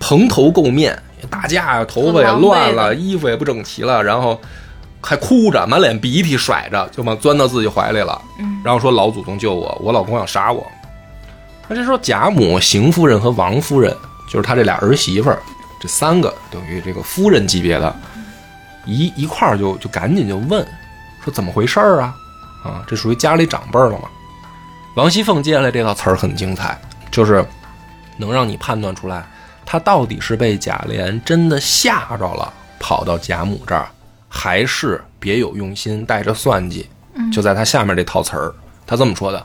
[0.00, 0.98] 蓬头垢面，
[1.28, 4.40] 打架呀，头发也乱了，衣服也不整齐了，然后
[5.00, 8.20] 还哭着，满脸鼻涕甩着，就往钻到自己怀里了。
[8.38, 10.66] 嗯，然后说：“老祖宗救我，我老公要杀我。”
[11.68, 13.94] 那这时候贾母、邢夫人和王夫人，
[14.28, 15.38] 就是他这俩儿媳妇儿，
[15.80, 17.94] 这三个等于这个夫人级别的，
[18.86, 20.66] 一一块儿就就赶紧就问，
[21.22, 22.14] 说怎么回事儿啊？
[22.64, 24.08] 啊，这属于家里长辈儿了嘛。
[24.96, 26.76] 王熙凤接下来这套词儿很精彩，
[27.10, 27.46] 就是
[28.16, 29.24] 能让你判断出来，
[29.64, 33.86] 他到底是被贾琏真的吓着了，跑到贾母这儿，
[34.28, 36.88] 还是别有用心，带着算计。
[37.32, 38.54] 就在他下面这套词儿，
[38.86, 39.44] 他这么说的：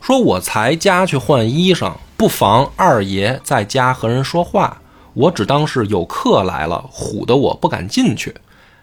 [0.00, 4.78] 说我才家去换衣裳，不妨二爷在家和人说话，
[5.14, 8.34] 我只当是有客来了，唬得我不敢进去，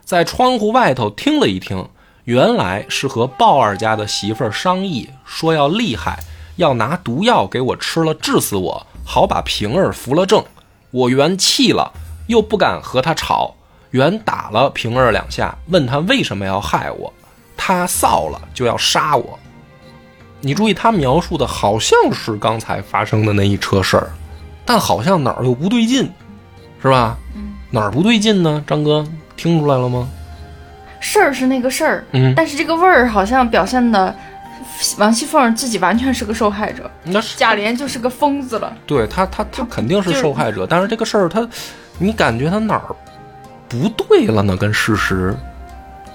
[0.03, 1.87] 在窗户外头听了一听，
[2.23, 6.19] 原来是和鲍二家的媳妇儿商议，说要厉害，
[6.55, 10.43] 要拿毒药给我吃了，治死我，好把平儿扶了正。
[10.89, 11.91] 我原气了，
[12.27, 13.55] 又不敢和他吵，
[13.93, 17.13] 原打了平儿两下，问他为什么要害我，
[17.55, 19.37] 他臊了就要杀我。
[20.41, 24.09] 你注意，他描述的好像是刚才发生的那一车事儿，
[24.65, 26.11] 但好像哪儿又不对劲，
[26.81, 27.15] 是吧？
[27.69, 28.63] 哪儿不对劲呢？
[28.65, 30.09] 张哥听出来了吗？
[30.99, 34.15] 事儿是那个事儿，嗯，但是这个味儿好像表现的
[34.97, 38.75] 王熙凤自己完全是个受害者，那是贾琏就是个疯子了。
[38.87, 41.47] 对他，他他肯定是受害者，但是这个事儿他，
[41.99, 42.95] 你感觉他哪儿
[43.73, 44.55] 不对了呢？
[44.55, 45.35] 跟事实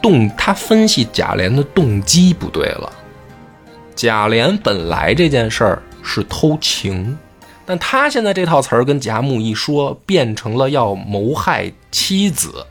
[0.01, 2.93] 动，他分析贾琏的动机不对了。
[3.97, 7.19] 贾琏本来这件事儿是偷情，
[7.67, 12.65] 但他现在这套词儿跟贾母一说，变成了要谋害妻子，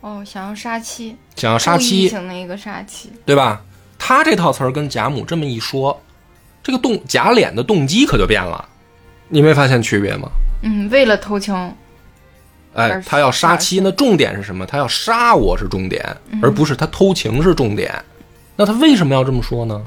[0.00, 3.10] 哦，想要杀妻，想要杀妻，型的一个杀妻。
[3.26, 3.62] 对吧？
[3.98, 6.00] 他这套词儿跟贾母这么一说，
[6.62, 8.64] 这个动贾琏的动机可就变了，
[9.28, 10.28] 你没发现区别吗？
[10.62, 11.74] 嗯，为了偷情，
[12.74, 14.66] 哎，他要杀妻，那重点是什么？
[14.66, 16.04] 他要杀我是重点，
[16.42, 17.94] 而不是他偷情是重点。
[18.56, 19.82] 那他为什么要这么说呢？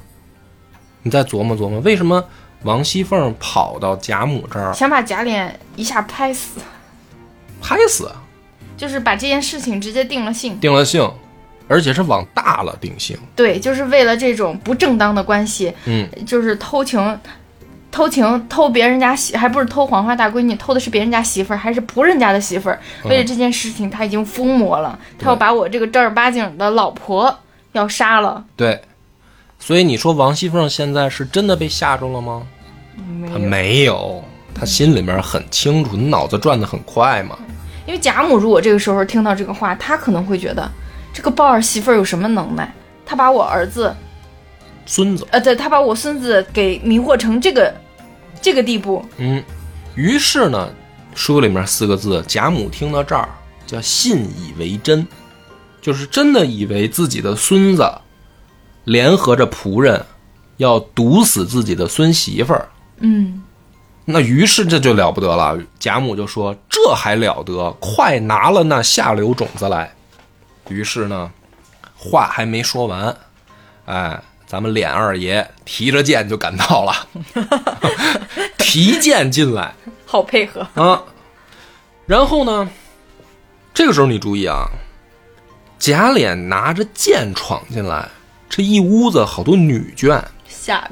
[1.03, 2.23] 你再琢磨琢磨，为什么
[2.63, 6.59] 王熙凤跑到贾母这儿想把贾琏一下拍死，
[7.61, 8.11] 拍死，
[8.75, 10.59] 就是把这件事情直接定了性。
[10.59, 11.09] 定了性，
[11.67, 13.17] 而且是往大了定性。
[13.35, 16.99] 对，就是为了这种不正当的关系，嗯，就是偷情，
[17.91, 22.79] 偷情偷别人家媳，还不是偷黄花大闺女，偷的是别人家媳妇儿，还是仆人家的媳妇儿。
[23.03, 27.35] 嗯为了这件事情，他已经疯魔了，他要把我这个正儿八经的老婆
[27.71, 28.43] 要杀了。
[28.55, 28.79] 对。
[29.59, 32.43] 所以你说王熙凤现在是真的被吓着了吗？
[33.31, 34.23] 她没有，没有，
[34.53, 37.35] 她心里面很清楚，你脑子转得很快嘛。
[37.87, 40.69] 因为贾母如果这个时候听到这个话，她可能会觉得
[41.11, 42.71] 这个鲍儿媳妇儿有什么能耐？
[43.05, 43.95] 她把我儿子，
[44.87, 47.71] 孙子，呃，对，他把我孙子给迷惑成这个
[48.41, 49.05] 这个地步。
[49.17, 49.43] 嗯，
[49.93, 50.67] 于是呢，
[51.13, 53.29] 书里面四个字，贾母听到这儿
[53.65, 55.05] 叫信以为真，
[55.81, 57.91] 就是真的以为自己的孙子
[58.85, 60.03] 联合着仆人
[60.55, 62.69] 要毒死自己的孙媳妇儿。
[62.99, 63.43] 嗯，
[64.05, 67.69] 那于是这就了不得了，贾母就说：“这还了得！
[67.81, 69.93] 快拿了那下流种子来。”
[70.69, 71.29] 于是呢，
[71.95, 73.15] 话还没说完，
[73.85, 76.93] 哎，咱们脸二爷提着剑就赶到了，
[78.57, 79.75] 提剑进来
[80.05, 80.65] 好配合。
[80.73, 81.03] 啊。
[82.05, 82.69] 然后呢，
[83.73, 84.65] 这个时候你注意啊，
[85.77, 88.07] 贾琏拿着剑闯进来，
[88.49, 90.91] 这一屋子好多女眷，吓着。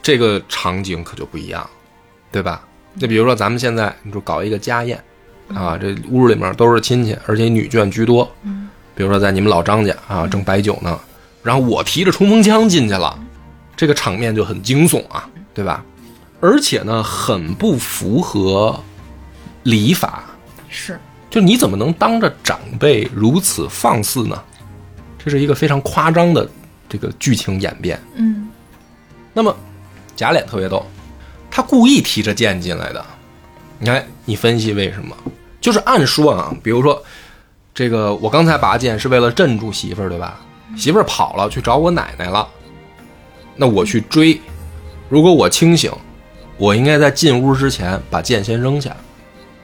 [0.00, 1.68] 这个场景可就不一样，
[2.30, 2.62] 对吧？
[2.94, 4.96] 那比如说咱们现在，你说搞一个家宴，
[5.52, 8.32] 啊，这屋里面都是亲戚，而且女眷居多。
[8.44, 10.96] 嗯，比如说在你们老张家啊，正摆酒呢，
[11.46, 13.16] 然后我提着冲锋枪进去了，
[13.76, 15.84] 这个场面就很惊悚啊，对吧？
[16.40, 18.82] 而且呢，很不符合
[19.62, 20.24] 礼法，
[20.68, 20.98] 是，
[21.30, 24.42] 就你怎么能当着长辈如此放肆呢？
[25.24, 26.48] 这是一个非常夸张的
[26.88, 28.00] 这个剧情演变。
[28.16, 28.48] 嗯
[29.32, 29.54] 那么
[30.16, 30.84] 贾琏特别逗，
[31.48, 33.04] 他故意提着剑进来的。
[33.78, 35.16] 你看，你分析为什么？
[35.60, 37.00] 就是按说啊，比如说
[37.72, 40.40] 这个，我刚才拔剑是为了镇住媳妇儿，对吧？
[40.76, 42.46] 媳妇儿跑了去找我奶奶了，
[43.56, 44.40] 那我去追。
[45.08, 45.90] 如果我清醒，
[46.58, 48.94] 我应该在进屋之前把剑先扔下，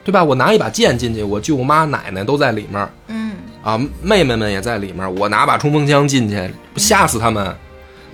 [0.03, 0.23] 对吧？
[0.23, 3.33] 我拿一把剑进去，我舅妈、奶奶都在里面嗯，
[3.63, 7.55] 啊，妹妹们也在里面，我拿把冲锋枪进去，不吓死他们？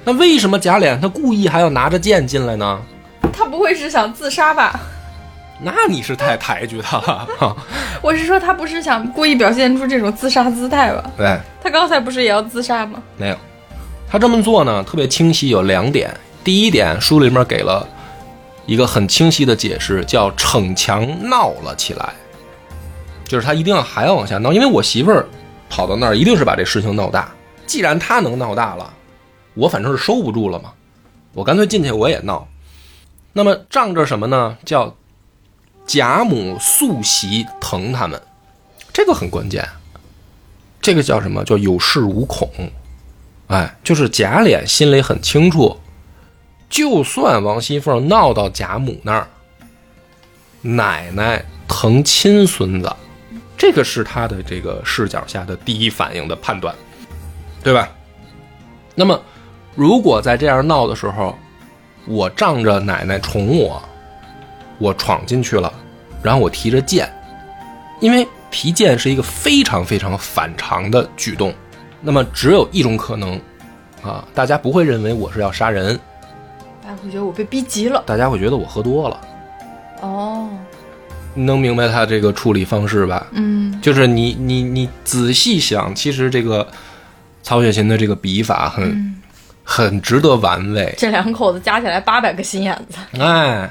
[0.04, 2.82] 那为什么贾琏他故意还要拿着剑进来呢？
[3.32, 4.80] 他不会是想自杀吧？
[5.62, 7.28] 那你是太抬举他了。
[8.02, 11.04] 我是说，他不是想故意表现出这种自杀姿态吧？
[11.18, 13.02] 对，他刚才不是也要自杀吗？
[13.18, 13.38] 没有，
[14.10, 16.16] 他这么做呢，特别清晰，有两点。
[16.44, 17.86] 第一点，书里面给了
[18.66, 22.14] 一个很清晰的解释，叫逞强闹了起来，
[23.26, 25.28] 就是他一定要还要往下闹，因为我媳妇儿
[25.70, 27.30] 跑到那儿，一定是把这事情闹大。
[27.66, 28.92] 既然他能闹大了，
[29.54, 30.72] 我反正是收不住了嘛，
[31.34, 32.48] 我干脆进去我也闹。
[33.34, 34.58] 那么仗着什么呢？
[34.66, 34.96] 叫
[35.90, 38.22] 贾母素习疼他们，
[38.94, 39.68] 这个很关键。
[40.80, 41.44] 这个叫什么？
[41.44, 42.48] 叫有恃无恐。
[43.48, 45.80] 哎，就是贾琏心里很清楚，
[46.70, 49.28] 就算王熙凤闹到贾母那儿，
[50.62, 52.96] 奶奶疼亲孙子，
[53.58, 56.76] 这个是他的这个视角下的第一反应的判断，
[57.64, 57.90] 对吧？
[58.94, 59.20] 那么，
[59.74, 61.36] 如果在这样闹的时候，
[62.06, 63.82] 我仗着奶奶宠我，
[64.80, 65.72] 我闯进去了，
[66.24, 67.08] 然后我提着剑，
[68.00, 71.54] 因为提剑是一个非常非常反常的举动，
[72.02, 73.40] 那么只有一种可能，
[74.02, 76.00] 啊，大家不会认为我是要杀人，
[76.82, 78.02] 大家会觉得我被逼急了。
[78.06, 79.22] 大家会觉得我喝多了。
[80.02, 80.50] 哦，
[81.34, 83.28] 你能明白他这个处理方式吧？
[83.32, 86.68] 嗯就是你你你仔细想，其实这个
[87.44, 89.16] 曹雪芹的这个笔法很、嗯，
[89.64, 90.94] 很值得玩味。
[90.98, 92.98] 这两口子加起来八百个心眼子。
[93.20, 93.70] 哎，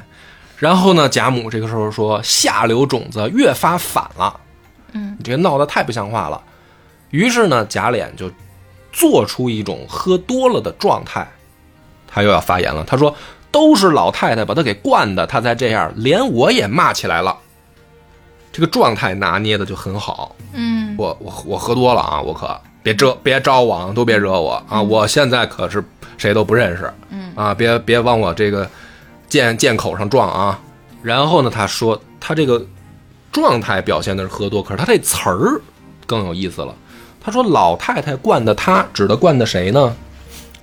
[0.58, 4.40] 然后呢，贾母这个时候说下流种子越发反了，
[4.92, 6.40] 嗯，你这个闹得太不像话了。
[7.10, 8.30] 于是呢，贾琏就
[8.92, 11.26] 做出一种喝多了的状态，
[12.06, 12.84] 他又要发言了。
[12.84, 13.14] 他说
[13.52, 17.36] ：“都是老太太把他给惯的，他才这样，连我也骂起来了。”
[18.50, 20.34] 这个状态拿捏的就很好。
[20.52, 24.82] 嗯我我我喝多了啊，我可别遮别招我啊，都别惹我啊！
[24.82, 25.84] 我现在可是
[26.16, 28.68] 谁都不认识，嗯啊，别别往我这个
[29.28, 30.58] 剑剑口上撞啊！
[31.02, 32.64] 然后呢，他说他这个
[33.30, 35.60] 状态表现的是喝多，可是他这词儿
[36.06, 36.74] 更有意思了。
[37.20, 39.94] 他说老太太惯的他，指的惯的谁呢？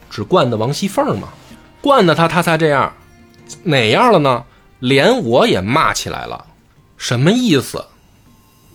[0.09, 1.29] 只惯的王熙凤嘛。
[1.81, 2.91] 惯的他，他才这样，
[3.63, 4.43] 哪样了呢？
[4.79, 6.45] 连我也骂起来了，
[6.97, 7.83] 什么意思？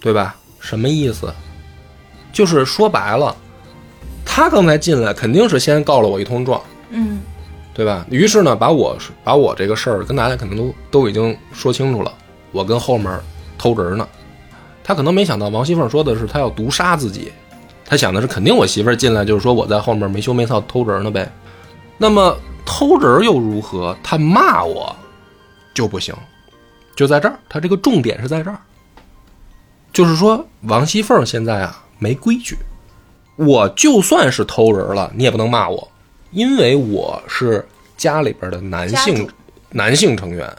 [0.01, 0.37] 对吧？
[0.61, 1.33] 什么意思？
[2.33, 3.37] 就是说白了，
[4.25, 7.21] 他刚才进来肯定是先告了我一通状，嗯
[7.81, 8.05] 对吧？
[8.11, 12.13] 于是呢，把我把我这个事儿跟大家肯定都都已经说清楚了，
[12.53, 13.19] 我跟后面
[13.57, 14.07] 偷人呢。
[14.85, 17.33] 他可能没想到王熙凤说的是他要毒杀自己，
[17.87, 21.33] 他想的是肯定我媳妇儿进来就是说我在后面没羞没臊偷人呢呗。
[21.97, 23.97] 那么偷人又如何？
[24.03, 24.95] 他骂我
[25.73, 26.15] 就不行，
[26.95, 28.59] 就在这儿，他这个重点是在这儿，
[29.91, 32.59] 就是说王熙凤现在啊没规矩，
[33.37, 35.89] 我就算是偷人了，你也不能骂我，
[36.33, 37.67] 因为我是
[38.01, 39.29] 家里边的男性
[39.73, 40.51] 男性成员，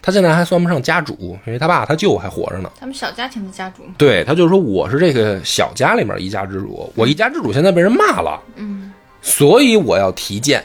[0.00, 2.70] 他现在还算不上家主，因为他爸他舅还活着呢。
[2.78, 10.64] 他们小家庭的家主，对他就是说我是这个小家里面一家之主，我一家之主现在被人骂了，嗯所以我要提剑，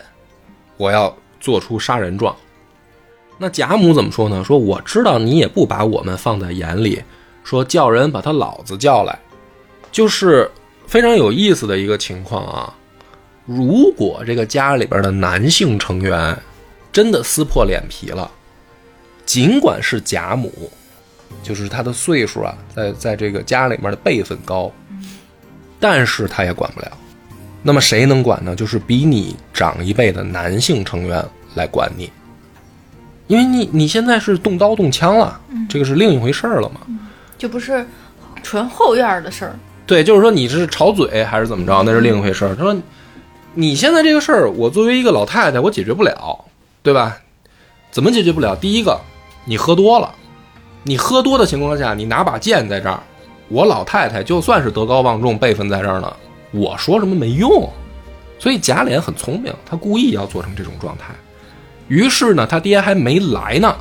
[0.77, 2.35] 我要做出杀人状。
[3.39, 4.43] 那贾母怎么说呢？
[4.43, 7.01] 说我知道你也不把我们放在眼里，
[7.43, 9.17] 说叫人把他老子叫来，
[9.91, 10.49] 就是
[10.85, 12.75] 非常有意思的一个情况啊。
[13.49, 16.37] 如果这个家里边的男性成员
[16.91, 18.29] 真的撕破脸皮了，
[19.25, 20.71] 尽管是贾母，
[21.41, 24.71] 就是他的岁数啊，在在这个家里面的辈分高，
[25.79, 26.91] 但是他也管不了。
[27.63, 28.55] 那么谁能管呢？
[28.55, 31.25] 就是比你长一辈的男性成员
[31.55, 32.11] 来管你，
[33.25, 36.81] 因为你你现在是动刀动枪了，这个是另一回事儿了嘛。
[37.35, 37.83] 就不是
[38.43, 39.57] 纯后院儿的事儿。
[39.87, 42.55] 对，就是说你是吵嘴还是怎么着，那是另一回事儿。
[42.55, 42.79] 他说
[43.59, 46.45] 你现在这个事儿，我作为一个老太太，我解决不了，
[46.81, 47.17] 对吧？
[47.91, 48.55] 怎么解决不了？
[48.55, 48.97] 第一个，
[49.43, 50.15] 你喝多了，
[50.83, 53.03] 你喝多的情况下，你拿把剑在这儿，
[53.49, 56.15] 我老太太就算是德高望重，辈分在这儿呢，
[56.51, 57.69] 我说什么没用。
[58.39, 61.13] 所以贾琏很聪明，他故意要做成这种状态。
[61.89, 63.75] 于是呢，他爹还没来呢，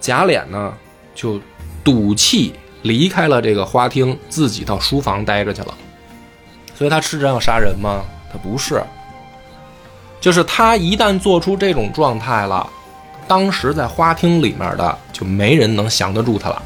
[0.00, 0.72] 贾琏呢
[1.14, 1.38] 就
[1.84, 5.74] 赌气离开了这个花厅，自己到书房待着去了。
[6.74, 8.02] 所以他是真要杀人吗？
[8.32, 8.82] 他不是，
[10.20, 12.68] 就是他一旦做出这种状态了，
[13.26, 16.62] 当时在花厅里面的就没人能降得住他了。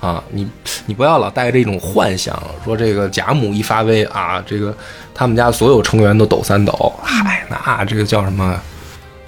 [0.00, 0.46] 啊，你
[0.84, 4.76] 你不要老带着一种幻想，说这个贾母一发威啊，这个
[5.14, 8.60] 他们家所有成员都抖三抖，嗨，那这个叫什么？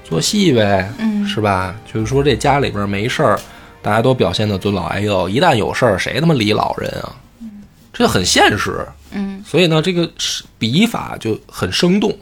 [0.04, 1.74] 做戏呗，嗯是吧？
[1.92, 3.40] 就是说这家里边没事儿，
[3.82, 7.12] 大家都表现的尊老爱幼，一旦有事儿，谁他妈理老人啊？
[7.92, 8.86] 这很现实。
[9.12, 10.10] 嗯所以呢，这个
[10.58, 12.14] 笔法就很生动。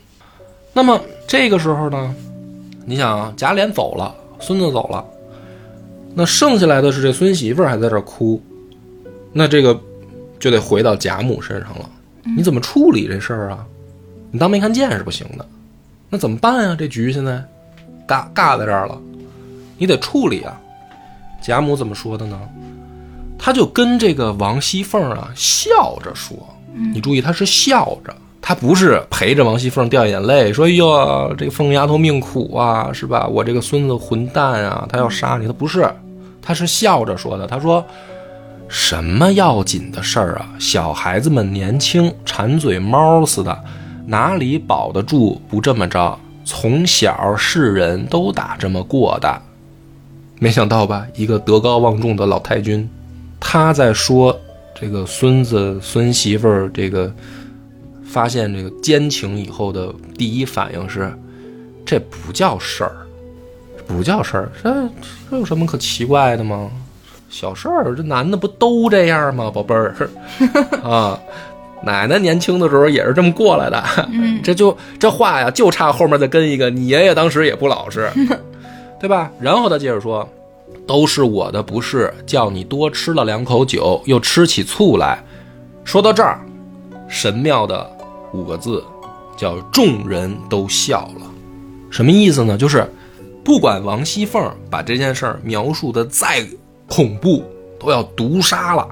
[0.73, 2.15] 那么这个时候呢，
[2.85, 5.05] 你想啊，贾琏走了，孙子走了，
[6.15, 8.41] 那剩下来的是这孙媳妇儿还在这哭，
[9.33, 9.79] 那这个
[10.39, 11.91] 就得回到贾母身上了。
[12.37, 13.67] 你怎么处理这事儿啊？
[14.31, 15.47] 你当没看见是不行的。
[16.09, 16.77] 那怎么办啊？
[16.79, 17.43] 这局现在
[18.07, 19.01] 尬尬在这儿了，
[19.79, 20.61] 你得处理啊。
[21.43, 22.41] 贾母怎么说的呢？
[23.39, 26.37] 他就跟这个王熙凤啊笑着说，
[26.93, 33.27] 你注意，他是笑着，他不是陪着王熙凤掉眼泪，说：“哎呦，这个凤丫头命苦啊，是吧？
[33.27, 35.89] 我这个孙子混蛋啊，他要杀你。”他不是，
[36.43, 37.47] 他是笑着说的。
[37.47, 37.85] 他说
[38.69, 40.49] ：“什么要紧的事儿啊？
[40.59, 43.59] 小孩子们年轻，馋嘴猫似的，
[44.07, 46.19] 哪里保得住不这么着？
[46.45, 49.43] 从小世人都打这么过的。”
[50.39, 52.87] 没想到吧，一个德高望重的老太君，
[53.41, 54.39] 他在说
[54.79, 57.11] 这个孙子孙媳妇儿这个
[58.05, 61.11] 发现这个奸情以后的第一反应是，
[61.85, 62.95] 这不叫事儿，
[63.87, 64.89] 不叫事儿，这
[65.31, 66.71] 这有什么可奇怪的吗？
[67.31, 69.95] 小事儿，这男的不都这样吗，宝贝儿
[70.85, 71.19] 啊？
[71.83, 78.11] 奶奶年轻的时候也是这么过来的，嗯这就这话呀，就差后面再跟一个，你爷爷当时也不老实，
[79.01, 79.31] 对吧？
[79.41, 80.27] 然后他接着说，
[80.87, 85.23] 都是我的不是，叫你多吃了两口酒，又吃起醋来。
[85.85, 86.41] 说到这儿，
[87.09, 87.91] 神妙的
[88.33, 88.85] 五个字
[89.37, 91.27] 叫众人都笑了，
[91.91, 92.57] 什么意思呢？
[92.57, 92.89] 就是
[93.45, 96.47] 不管王熙凤把这件事儿描述的再
[96.89, 97.45] 恐怖，
[97.79, 98.89] 都要毒杀了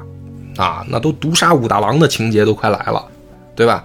[0.56, 3.04] 啊，那都毒杀武大郎的情节都快来了，
[3.54, 3.84] 对吧？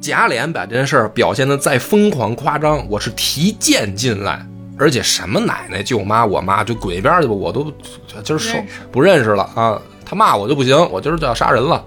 [0.00, 4.46] 贾琏把这件事儿表现的再疯狂夸张，我是提剑进来，
[4.80, 7.70] 而且什么奶奶舅妈我妈就滚一边儿去吧，我都
[8.24, 9.80] 今儿受不认识不认识了啊！
[10.04, 11.84] 他骂我就不行，我今儿就要杀人了。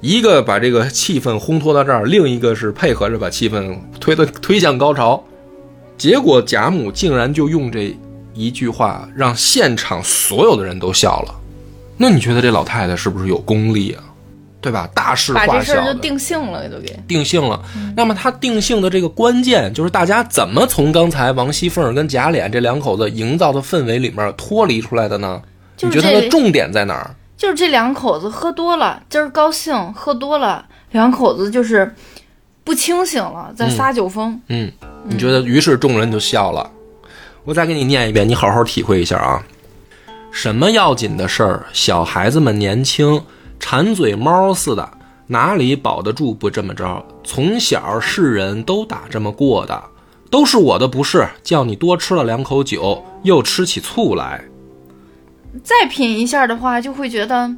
[0.00, 5.22] 一个把这个气氛烘托到这儿，另一个是配合着把气氛推的推向高潮。
[5.98, 7.94] 结果贾母竟然就用这
[8.34, 11.34] 一句话让现场所有的人都笑了。
[11.96, 14.02] 那你觉得这老太太是不是有功力啊？
[14.62, 14.88] 对吧？
[14.94, 16.96] 大事把化小把这事儿就定性了，都给。
[17.06, 17.60] 定性了。
[17.96, 25.42] 那么他定性的这个关键，就是大家怎么从刚才王熙凤跟贾琏这两口子营造的氛围里面脱离出来的呢？
[25.76, 27.14] 就是你觉得它的重点在哪儿？
[27.36, 31.92] 就是这两口子喝多了，今儿高兴，喝多了，两口子就是
[32.62, 34.40] 不清醒了，在撒酒疯。
[34.46, 34.70] 嗯，
[35.04, 35.42] 你觉得？
[35.42, 36.70] 于是众人就笑了。
[37.44, 39.42] 我再给你念一遍，你好好体会一下啊。
[40.30, 41.66] 什么要紧的事儿？
[41.72, 43.20] 小孩子们年轻，
[43.62, 44.90] 馋嘴猫似的，
[45.28, 47.06] 哪里保得住不这么着？
[47.22, 49.80] 从小世人都打这么过的，
[50.28, 51.26] 都是我的不是。
[51.44, 54.44] 叫你多吃了两口酒，又吃起醋来。
[55.62, 57.48] 再品一下的话，就会觉得，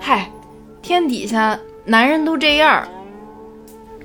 [0.00, 0.28] 嗨，
[0.82, 2.86] 天底下男人都这样。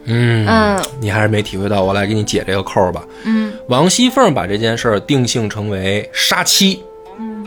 [0.06, 3.04] 嗯嗯你还是没体会到，我来给你解这个扣儿吧。
[3.24, 6.82] 嗯王熙凤把这件事儿定性成为杀妻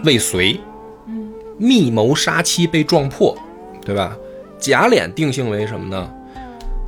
[0.04, 0.60] 未遂，
[1.58, 3.36] 密谋杀妻被撞破，
[3.84, 4.16] 对吧？
[4.58, 6.10] 贾琏定性为什么呢？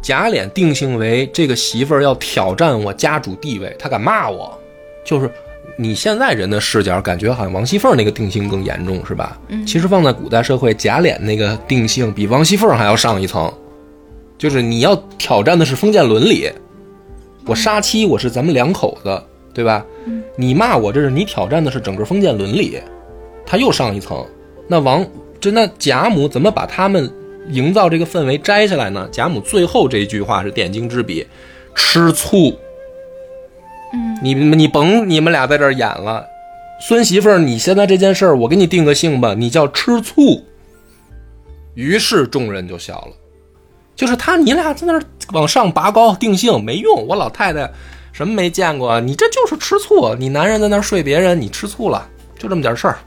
[0.02, 4.56] 贾琏定性为这个媳妇儿要挑战我家主地位，她敢骂我，
[5.04, 5.30] 就是
[5.76, 9.38] 你现在人的视角感觉好像王熙凤那个定性更严重，是吧？
[9.48, 13.52] 嗯其实放在古代社会，贾琏那个定性比王熙凤还要上一层，
[14.38, 16.50] 就是你要挑战的是封建伦理。
[17.44, 19.84] 我杀妻，我是咱们两口子，对吧？
[20.36, 22.80] 你骂我，这是你挑战的是整个封建伦理，
[23.44, 24.24] 他又上一层。
[24.68, 25.06] 那王
[25.40, 27.10] 这那贾母怎么把他们
[27.50, 29.08] 营造这个氛围摘下来呢？
[29.12, 31.26] 贾母最后这一句话是点睛之笔：
[31.74, 32.58] 吃醋。
[33.92, 36.26] 嗯，你你甭你们俩在这儿演了，
[36.80, 40.42] 孙媳妇儿，你现在这件事儿，我给你定个性吧，你叫吃醋。
[41.74, 43.12] 于是众人就笑了，
[43.94, 45.02] 就是他你俩在那儿
[45.32, 47.70] 往上拔高定性没用，我老太太
[48.12, 52.08] 什么没见过，你这就是吃醋，你男人在那儿睡别人，你吃醋了，
[52.38, 52.98] 就这么点事儿，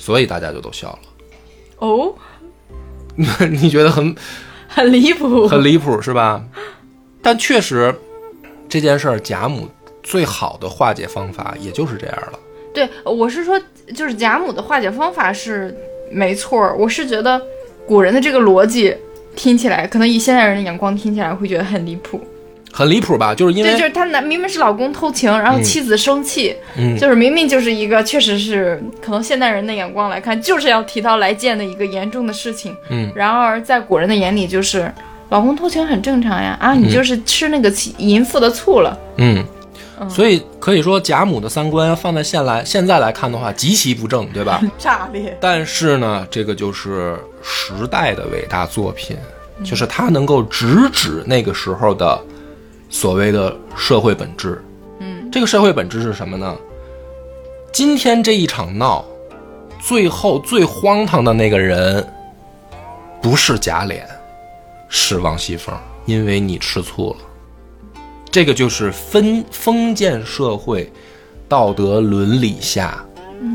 [0.00, 0.98] 所以大家就都笑了。
[1.78, 2.14] 哦，
[3.50, 4.16] 你觉得很
[4.66, 5.46] 很离谱。
[5.46, 6.42] 很离谱是吧？
[7.20, 7.94] 但确实
[8.66, 9.68] 这件事儿，贾母
[10.02, 12.38] 最好的化解方法也就是这样了。
[12.72, 13.60] 对，我是说，
[13.94, 15.76] 就是贾母的化解方法是
[16.10, 17.40] 没错儿，我是觉得
[17.86, 18.96] 古人的这个逻辑
[19.36, 22.18] 听起来，可能以现代人的眼光听起来会觉得很离谱。
[22.72, 23.34] 很离谱吧？
[23.34, 32.74] 就是因对，为就是他男明明是老公偷情，然后嗯妻子生气，嗯就是明明就是一个确实是可能现代人的眼光来看，就是要提刀来见的一个严重的事情。
[32.88, 34.92] 嗯然而在古人的眼里，就是
[35.30, 38.98] 老公偷情很正常呀，啊，你就是吃那个妻淫妇的醋了。
[39.16, 39.44] 嗯，
[40.08, 44.60] 所以可以说贾母的三观放在现来现在来看的话极其不正，对吧？
[44.78, 45.36] 炸裂。
[45.40, 49.16] 但是呢，这个就是时代的伟大作品，
[49.62, 52.18] 就是他能够直指那个时候的
[52.90, 54.62] 所谓的社会本质。
[54.98, 56.54] 嗯，这个社会本质是什么呢？
[57.72, 59.04] 今天这一场闹，
[59.80, 62.06] 最后最荒唐的那个人，
[63.22, 64.02] 不是贾琏，
[64.88, 65.74] 是王熙凤，
[66.04, 67.16] 因为你吃醋了。
[68.30, 70.92] 这个就是封封建社会
[71.48, 73.02] 道德伦理下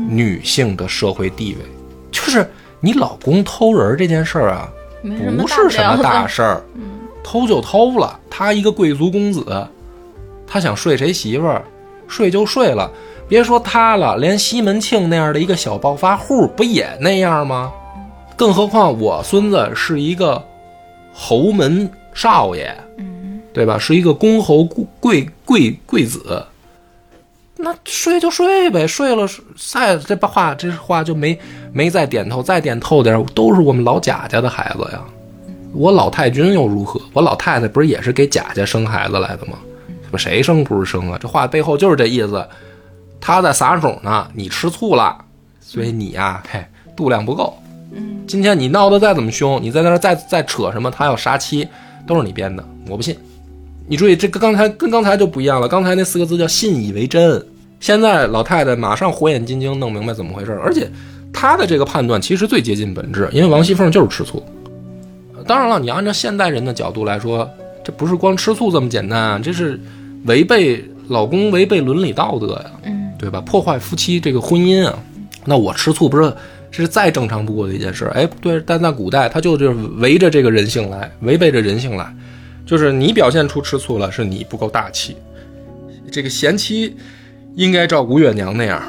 [0.08, 1.60] 女性的社会地位，
[2.10, 4.68] 就是你老公偷人这件事儿啊，
[5.38, 6.62] 不是什么大大事儿，
[7.26, 8.20] 偷就偷了。
[8.30, 9.66] 他一个贵族公子，
[10.46, 11.64] 他想睡谁媳妇儿，
[12.06, 12.88] 睡就睡了。
[13.28, 17.72] 别说他了，连西门庆那样的一个小暴发户，不也那样吗？
[18.36, 20.40] 更何况我孙子是一个
[21.12, 23.76] 侯门少爷，嗯，对吧？
[23.76, 24.62] 是一个公侯
[25.00, 26.46] 贵贵贵子，
[27.56, 31.36] 那睡就睡呗，睡了再这把话这话就没
[31.72, 35.02] 没再点透，再点透点儿，都是我们老贾家的孩子呀。
[35.76, 36.98] 我老太君又如何？
[37.12, 39.58] 我老太太不是也是给贾家生孩子来的吗？
[40.16, 41.18] 谁生不是生啊？
[41.20, 42.42] 这话背后就是这意思。
[43.20, 45.14] 他在撒手呢，你吃醋了，
[45.60, 46.64] 所以你呀、嘿，
[46.96, 47.54] 度量不够。
[48.26, 51.68] 今天你闹得再怎么凶，你在那儿再再扯什么，他要杀妻，
[52.06, 53.14] 都是你编的，我不信。
[53.86, 57.46] 你注意，这跟刚才跟刚才就不一样了，刚才那四个字叫信以为真，
[57.78, 60.90] 现在老太太马上火眼金睛弄明白怎么回事，而且
[61.32, 64.42] 她的这个判断其实最接近本质，因为王熙凤就是吃醋。
[65.46, 67.48] 当然了，你按照现代人的角度来说，
[67.84, 69.80] 这不是光吃醋这么简单啊，这是
[70.24, 73.40] 违背老公违背伦理道德呀，嗯，对吧？
[73.42, 74.98] 破坏夫妻这个婚姻啊，
[75.44, 76.32] 那我吃醋不是
[76.70, 78.10] 这是再正常不过的一件事儿？
[78.10, 82.12] 哎，不对，但在古代他就就是围着这个人性来，违背着人性来，
[82.66, 85.16] 就是你表现出吃醋了，是你不够大气。
[86.10, 86.96] 这个贤妻
[87.54, 88.82] 应该照吴月娘那样。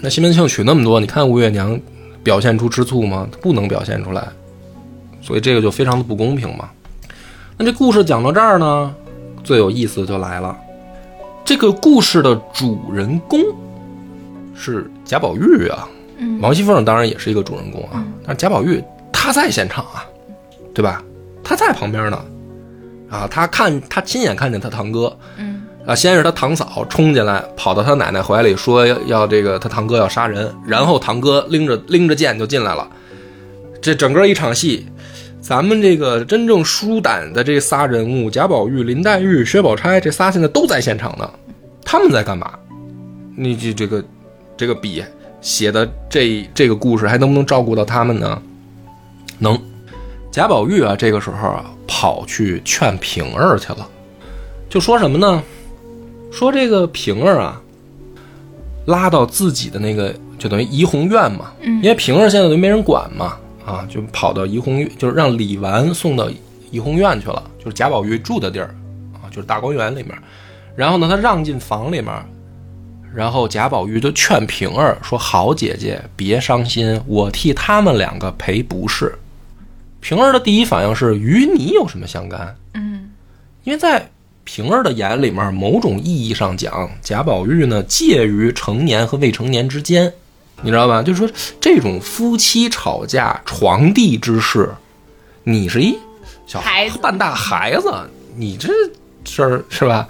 [0.00, 1.80] 那西门庆娶那么多，你看吴月娘
[2.22, 3.28] 表现出吃醋吗？
[3.40, 4.28] 不能表现出来，
[5.20, 6.68] 所以这个就非常的不公平嘛。
[7.56, 8.94] 那这故事讲到这儿呢，
[9.42, 10.56] 最有意思的就来了。
[11.44, 13.40] 这个故事的主人公
[14.54, 15.88] 是贾宝玉啊，
[16.18, 20.04] 嗯王熙凤当然也是一个主人公啊，但是贾宝玉他在现场啊，
[20.74, 21.02] 对吧？
[21.42, 22.22] 他在旁边呢，
[23.08, 32.86] 啊，他看他亲眼看见他堂哥，嗯啊，先是他堂嫂冲进来，跑到他奶奶怀里说要要这个他堂哥要杀人，然后堂哥拎着拎着剑就进来了。
[33.80, 34.86] 这整个一场戏，
[35.48, 41.26] 咱们这个真正书胆的这仨人物贾宝玉、林黛玉、薛宝钗这仨现在都在现场呢，
[41.82, 42.52] 他们在干嘛？
[43.34, 44.04] 你这这个
[44.58, 45.02] 这个笔
[45.40, 48.42] 写的这这个故事还能不能照顾到他们呢？
[49.38, 49.58] 能。
[50.30, 53.88] 贾宝玉啊，这个时候啊，跑去劝平儿去了，
[54.68, 55.42] 就说什么呢？
[56.30, 57.58] 说这个平儿啊，
[58.84, 63.38] 拉到自己的那个就等于怡红院嘛，因为平儿现在都没人管嘛，
[63.68, 66.30] 啊，就跑到怡红院，就是让李纨送到
[66.70, 68.74] 怡红院去了，就是贾宝玉住的地儿
[69.14, 70.16] 啊，就是大观园里面。
[70.74, 72.12] 然后呢，他让进房里面，
[73.14, 79.12] 然后贾宝玉就劝平儿说：“好姐姐，别伤心，我替他们两个赔不是。”
[80.00, 82.56] 平儿的第一反应是：与你有什么相干？
[82.74, 83.10] 嗯
[83.64, 84.08] 因为在
[84.44, 90.10] 平儿的眼里面，某种意义上讲，贾宝玉呢介于成年和未成年之间，
[90.62, 91.02] 你知道吧？
[91.02, 94.74] 就是说这种夫妻吵架床地之事，
[95.44, 95.98] 你是一
[96.46, 97.92] 小孩子半大孩子，
[98.36, 98.72] 你这
[99.24, 100.08] 事儿是吧？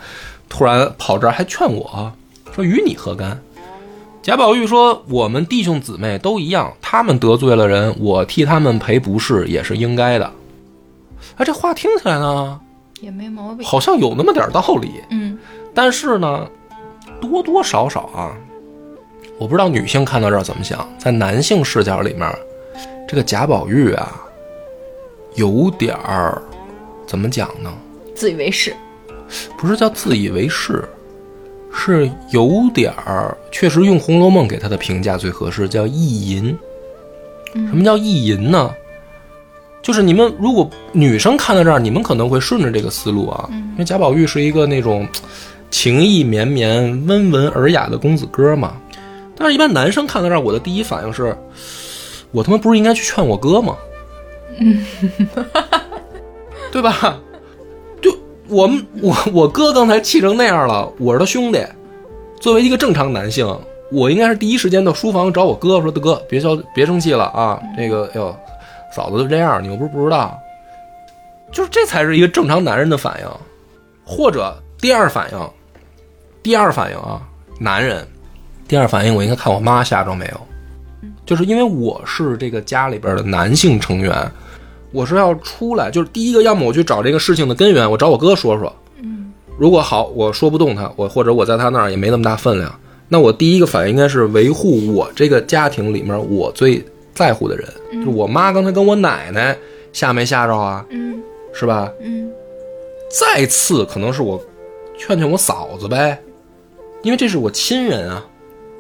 [0.49, 2.13] 突然跑这儿还劝我
[2.55, 3.41] 说与你何干？
[4.23, 10.27] 贾宝玉说：“我们弟兄姊妹都一样，他们得罪了人，我替他们赔不是也是应该的。”
[11.37, 12.61] 啊，这话听起来呢，
[13.01, 13.67] 也没毛病。
[13.67, 15.39] 好像有那么点道理，嗯
[15.75, 16.47] 但是呢，
[17.21, 18.35] 多多少少啊，
[19.39, 22.29] 我不知道女性看到这儿怎么想，在男性视角里面，
[23.07, 24.21] 这个贾宝玉啊，
[25.37, 26.43] 有点儿
[27.07, 27.73] 怎么讲呢？
[28.15, 28.75] 自以为是。
[29.57, 30.83] 不是叫自以为是，
[31.73, 36.59] 是有点儿，确实用《红楼梦》给他的评价最合适，叫意淫。
[37.53, 38.75] 什么叫意淫呢？
[39.83, 45.07] 就是你们如果女生看到这儿，你们可能会顺着这个思路啊，因为贾宝玉是一个那种
[45.71, 48.75] 情意绵绵、温文尔雅的公子哥嘛。
[49.39, 51.37] 但是，一般男生看到这儿，我的第一反应是，
[52.33, 53.77] 我他妈不是应该去劝我哥吗？
[56.73, 57.17] 对吧？
[58.03, 58.13] 就
[58.49, 61.65] 我们我我哥刚才气成那样了，我是他兄弟，
[62.41, 63.47] 作为一个正常男性，
[63.93, 68.37] 我应该是第一时间到书房找我哥说：“大哥，别消别生气了啊，这个哎呦，
[68.93, 70.37] 嫂子就这样，你又不是不知道。”
[71.51, 73.29] 就是这才是一个正常男人的反应，
[74.05, 75.51] 或者第二反应，
[76.43, 77.23] 第二反应啊，
[77.59, 78.07] 男人，
[78.69, 80.41] 第二反应我应该看我妈吓着没有，
[81.25, 84.31] 就是因为我是这个家里边的男性成员，
[84.93, 88.71] 我是要出来，就是第一个，要么我去找这个事情的根源，我找我哥说说。
[89.03, 92.73] 嗯如果好，我说不动他，我或者我在他那儿也没那么大分量，
[93.09, 99.57] 那我第一个反应应该是维护我这个家庭里面我最在乎的人，就是我妈刚才跟我奶奶
[99.93, 101.21] 吓没吓着啊，嗯。
[101.53, 101.91] 是吧？
[102.01, 102.31] 嗯。
[103.11, 104.41] 再次可能是我
[104.97, 106.21] 劝劝我嫂子呗，
[107.03, 108.25] 因为这是我亲人啊，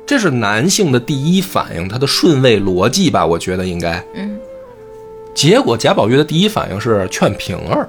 [0.08, 4.02] 这是男性的第一反应，他的顺位逻辑吧，我觉得应该。
[4.14, 4.38] 嗯
[5.34, 7.86] 结果贾宝玉的第一反应是劝平儿，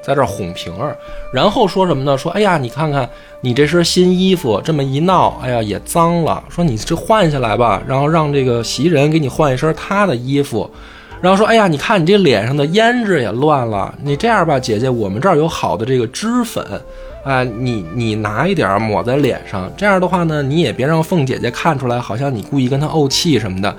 [0.00, 0.96] 在这儿哄平儿，
[1.32, 2.16] 然后说什么呢？
[2.16, 6.42] 说哎呀，你看看你这身新衣服这么一闹，哎呀也脏了。
[6.48, 10.70] 说你这换下来吧，然后让这个袭人给你换一身她的衣服。
[11.20, 13.92] 然后说哎呀，你看你这脸上的胭脂也乱了。
[14.02, 16.64] 你这样吧，姐姐，我们这儿有好的这个脂粉，
[17.24, 19.70] 哎，你你拿一点儿抹在脸上。
[19.76, 23.74] 这样的话呢，你也别让凤姐姐看出来，好像你故意跟她怄气什么的。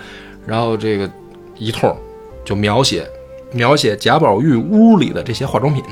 [0.45, 1.09] 然后这个
[1.57, 1.95] 一通
[2.43, 3.07] 就描写
[3.51, 5.83] 描写贾宝玉屋里的这些化妆品，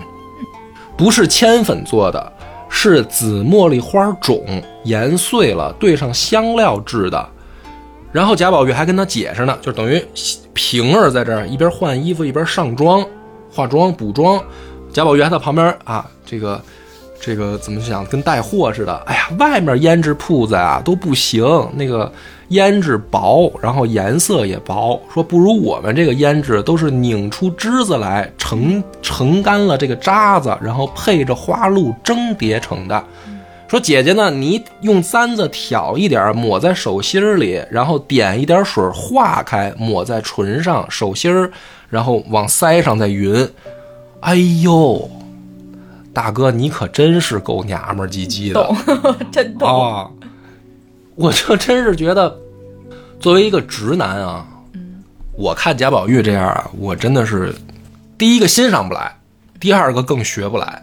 [0.98, 2.32] 不是铅粉做的，
[2.70, 4.44] 是紫茉莉花种
[4.84, 7.30] 研碎了兑上香料制的。
[8.12, 10.04] 然后贾宝玉还跟他解释呢，就等于
[10.54, 13.06] 平儿在这儿一边换衣服一边上妆、
[13.52, 14.42] 化妆、补妆，
[14.92, 16.60] 贾宝玉还在旁边啊，这个
[17.22, 18.96] 这个怎么讲，跟带货似的。
[19.06, 21.44] 哎呀，外面胭脂铺子啊都不行，
[21.76, 22.12] 那个
[22.50, 33.04] 胭脂薄，然后颜色也薄，说不如我们这个胭脂都是拧出汁子来，成成干了这个渣子，然后配着花露蒸叠成的。
[33.68, 41.32] 说姐姐呢，你用簪子挑一点抹在手心里，然后点一点水化开，抹在唇上、手心，
[41.88, 43.48] 然后往腮上再匀。
[44.22, 44.34] 哎
[44.64, 45.08] 呦，
[46.14, 48.64] 大哥你可真是够娘们唧唧的。
[48.64, 48.76] 懂，
[49.32, 49.68] 真懂。
[49.68, 50.10] 啊，
[51.16, 52.36] 我就真是觉得，
[53.20, 54.48] 作为一个直男啊，
[55.34, 57.54] 我看贾宝玉这样啊，我真的是
[58.18, 59.16] 第一个欣赏不来，
[59.60, 60.82] 第二个更学不来，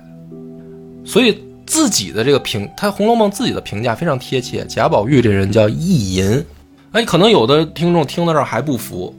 [1.04, 4.64] 所以自己的这个评，他《红楼梦》自己的评价非常贴切。
[4.66, 6.44] 贾宝玉这人叫意淫，
[6.92, 9.14] 哎，可能有的听众听到这儿还不服，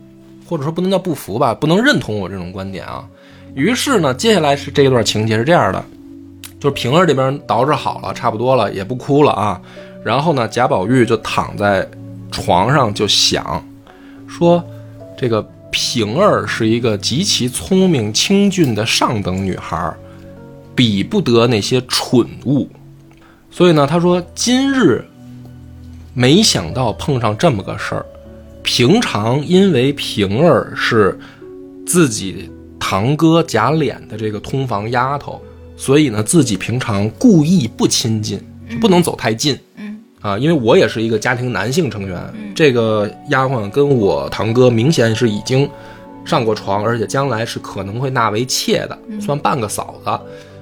[0.47, 3.03] 或者说不能叫不服吧，不能认同我这种观点啊。
[3.53, 5.83] 于是呢，接下来是这一段情节是这样的，
[6.59, 9.61] 就是平儿这边捯饬好了，差不多了，也不哭了啊。
[10.03, 11.87] 然后呢，贾宝玉就躺在
[12.31, 13.63] 床上就想，
[14.27, 14.63] 说
[15.17, 19.93] 这个平儿是一个极其聪明清俊的上等女孩，
[20.73, 22.69] 比不得那些蠢物。
[23.51, 25.05] 所以呢，他说今日
[26.13, 28.05] 没想到碰上这么个事儿。
[28.63, 31.17] 平常因为平儿是
[31.85, 35.41] 自己堂哥贾琏的这个通房丫头，
[35.77, 38.37] 所以呢，自己平常故意不亲近，
[38.69, 39.57] 就不能走太近。
[39.77, 42.19] 嗯啊，因为我也是一个家庭男性成员，
[42.55, 45.69] 这个丫鬟跟我堂哥明显是已经
[46.25, 50.19] 上过床，而且将来是可能会纳为妾的，算半个嫂子。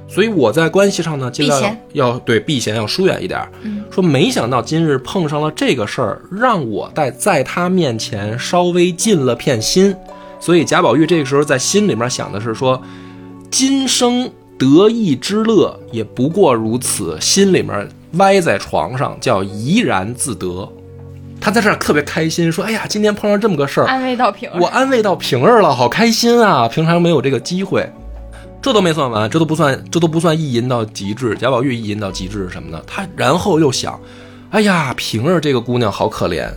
[0.08, 3.50] 所以我在关系上呢，尽量要对避嫌要疏远一点儿。
[3.64, 9.96] 嗯说没想到今日碰上了这个事儿，让我在在他面前稍微尽了片心。
[10.40, 12.80] 所以贾宝玉这个时候在心里面想的是说，
[13.50, 20.68] 今生得意之乐也不过如此，心里面歪在床上叫怡然自得。
[21.42, 24.60] 他在这儿特别开心，说：“哎呀，今天碰上这么个事儿，安慰到平儿。
[24.60, 26.68] 我安慰到平儿了，好开心啊！
[26.68, 27.88] 平常没有这个机会，
[28.62, 31.36] 这都没算完，这都不算，这都不算意淫到极致。
[31.36, 32.82] 贾宝玉意淫到极致是什么呢？
[32.88, 34.00] 他然后又想，
[34.50, 36.48] 哎呀，平儿这个姑娘好可怜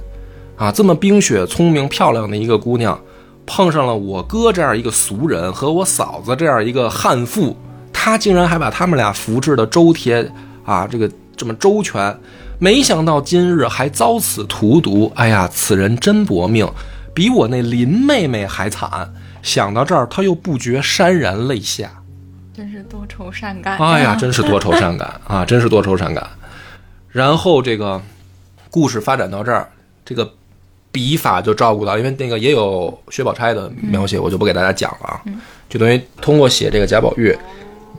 [0.56, 2.98] 啊，这么冰雪聪明漂亮的一个姑娘，
[3.44, 7.54] 碰上了我哥这样一个俗人和我嫂子这样一个悍妇，
[8.00, 10.24] 他竟然还把他们俩扶制的周贴
[10.64, 12.16] 啊，这个这么周全。
[12.60, 16.64] 没想到今日还遭此荼毒，哎呀，此人真薄命，
[17.12, 19.12] 比我那林妹妹还惨。
[19.42, 21.90] 想到这儿，他又不觉潸然泪下。
[22.54, 23.76] 真是多愁善感。
[23.78, 26.24] 哎呀，真是多愁善感 啊，真是多愁善感。
[27.10, 28.00] 然后这个
[28.70, 29.68] 故事发展到这儿，
[30.04, 30.32] 这个
[30.92, 35.20] 笔法就照顾到，因为那个也有薛宝钗的描写，我就不给大家讲了啊。
[35.68, 37.36] 就等于通过写这个贾宝玉，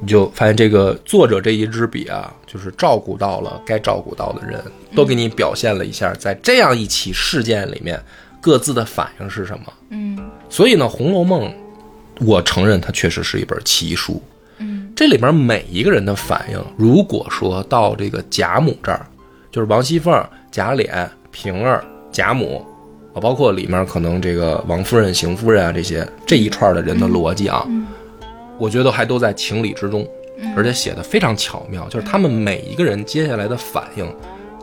[0.01, 4.63] 你就发现这个作者这一支笔啊，就是照顾到了该照顾到的人，
[4.95, 8.01] 都给你表现了一下，在这样一起事件里面
[8.39, 9.65] 各自的反应是什么。
[9.89, 10.17] 嗯
[10.49, 11.49] 所以呢，《红楼梦》，
[12.25, 14.21] 我承认它确实是一本奇书。
[14.57, 19.05] 嗯这里边每一个人的反应，如果说到这个贾母这儿，
[19.51, 22.65] 就是王熙凤、贾琏、平儿、贾母，
[23.13, 27.65] 啊，包括里面可能这个王夫人、邢夫人啊这些这一串的人的逻辑啊，
[28.59, 30.07] 我觉得还都在情理之中，
[30.55, 34.05] 而且写的非常巧妙，就是他们每一个人接下来的反应，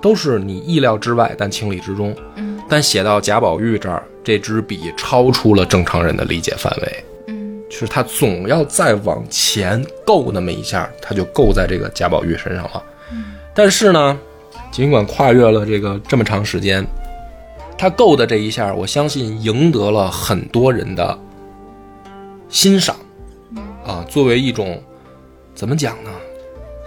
[0.03, 2.15] 都是你意料之外，但情理之中。
[2.37, 7.05] 嗯但写到贾宝玉这儿，这支笔超出了正常人的理解范围。
[7.29, 12.83] 嗯就是他总要再往前够那么一下，他就够在这个贾宝玉身上了。
[13.55, 14.19] 但是呢，
[14.73, 16.85] 尽管跨越了这个这么长时间，
[17.79, 21.17] 他够的这一下，我相信赢得了很多人的
[22.49, 22.97] 欣赏。
[23.87, 24.83] 啊，作为一种
[25.55, 26.11] 怎么讲呢，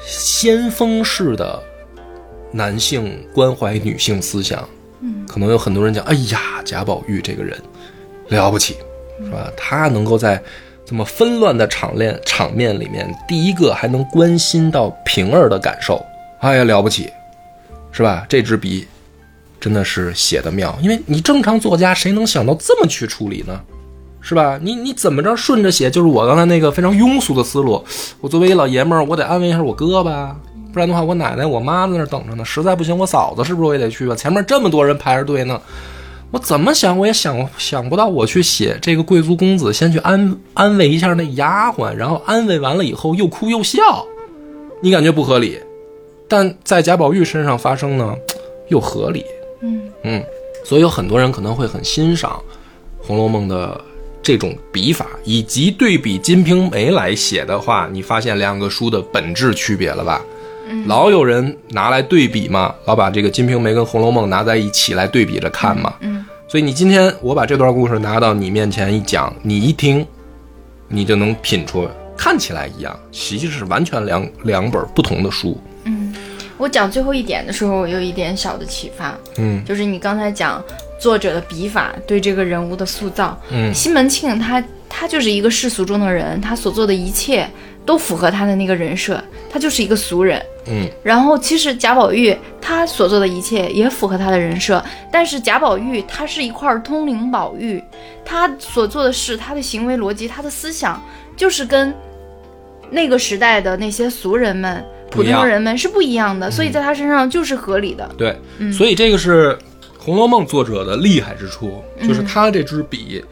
[0.05, 1.61] 先锋式的
[2.51, 4.67] 男性关怀女性思想，
[5.01, 7.57] 嗯可能有很多人讲，哎呀，贾宝玉这个人
[8.27, 8.75] 了不起，
[9.23, 9.49] 是吧？
[9.55, 10.41] 他能够在
[10.85, 16.05] 这么纷乱的场面场面里面，第一个还能关心到平儿的感受，
[16.41, 17.09] 哎呀，了不起，
[17.93, 18.25] 是吧？
[18.27, 18.85] 这支笔
[19.57, 23.57] 真的是写的妙，因为你正常作家谁能想到这么去处理呢？
[24.21, 24.59] 是吧？
[24.61, 25.89] 你你怎么着顺着写？
[25.89, 27.83] 就是我刚才那个非常庸俗的思路。
[28.21, 30.35] 我作为一老爷们儿，我得安慰一下我哥吧，
[30.73, 32.43] 不然的话，我奶奶、我妈在那儿等着呢。
[32.43, 34.15] 实在不行，我嫂子是不是我也得去吧？
[34.15, 35.59] 前面这么多人排着队呢，
[36.31, 43.79] 我怎么想我也想想不到，我去写这个贵族公子，先去安安慰一下那丫鬟，然后安慰完了以后又哭又笑，
[44.81, 45.57] 你感觉不合理？
[46.27, 48.13] 但在贾宝玉身上发生呢，
[48.67, 49.25] 又合理。
[49.61, 50.23] 嗯嗯，
[50.63, 52.39] 所以有很多人可能会很欣赏
[53.07, 53.81] 《红楼梦》的
[54.21, 60.21] 这种笔法，以及对比《金瓶梅》来写的话，你发现两个书的本质区别了吧？
[60.85, 65.93] 老有人拿来对比嘛，老把这个《金瓶梅》跟《红楼梦》拿在一起来对比着看嘛。
[66.01, 70.03] 嗯所以你今天我把这段故事拿到你面前一讲，你一听，
[70.87, 71.87] 你就能品出，
[72.17, 75.61] 看起来一样，其实是完全两两本不同的书。
[75.83, 76.11] 嗯，
[76.57, 80.63] 我讲最后一点的时候，我有一点小的启发，嗯就是你刚才讲
[80.99, 83.39] 作者的笔法对这个人物的塑造。
[83.51, 87.49] 嗯西门庆他他就是一个世俗中的人，他所做的一切
[87.85, 90.41] 都符合他的那个人设，他就是一个俗人。
[90.67, 97.81] 嗯然后其实贾宝玉他所做的一切也符合他的人设，但是贾宝玉他是一块通灵宝玉，
[98.23, 101.01] 他所做的事、他的行为逻辑、他的思想，
[101.35, 101.91] 就是跟
[102.91, 108.07] 那个时代的那些俗人们、普通人们是不一样的，所以在他身上就是合理的。
[108.17, 109.53] 对，嗯所以这个是
[110.09, 113.23] 《红楼梦》作者的厉害之处，就是他这支笔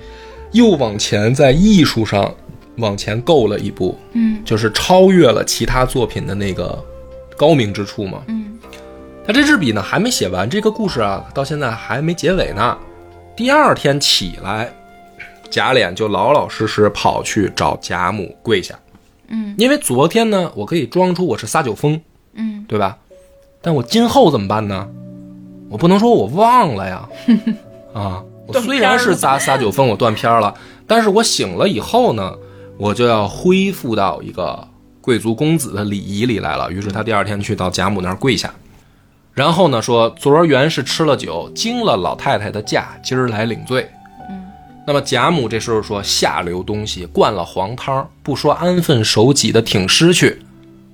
[0.52, 2.32] 又往前在艺术上
[2.76, 6.80] 往前够了一步，嗯就是超越了其他作品的那个
[7.36, 8.22] 高明之处嘛。
[8.28, 8.60] 嗯
[9.26, 12.78] 他这支笔呢还没写完，这个故事啊到现在还没结尾呢。
[13.36, 14.72] 第二天起来，
[15.50, 18.78] 贾琏就老老实实跑去找贾母跪下，
[19.30, 22.00] 嗯因为昨天呢我可以装出我是撒酒疯，
[22.36, 23.00] 嗯对吧？
[23.64, 24.88] 但我今后怎么办呢？
[25.70, 27.10] 我不能说我忘了呀，
[27.94, 30.54] 啊，我虽然是撒撒酒疯，我断片儿了，
[30.88, 32.34] 但是我醒了以后呢，
[32.78, 34.68] 我就要恢复到一个
[35.02, 36.72] 贵族公子的礼仪里来了。
[36.72, 38.54] 于是他第二天去到贾母那儿跪下，
[39.34, 43.90] 然后呢说昨儿原是吃了酒，惊了老太太的驾，今儿来领罪。
[44.86, 50.42] 那么贾母这时候说下流东西，灌了黄汤，不说安分守己的挺尸去，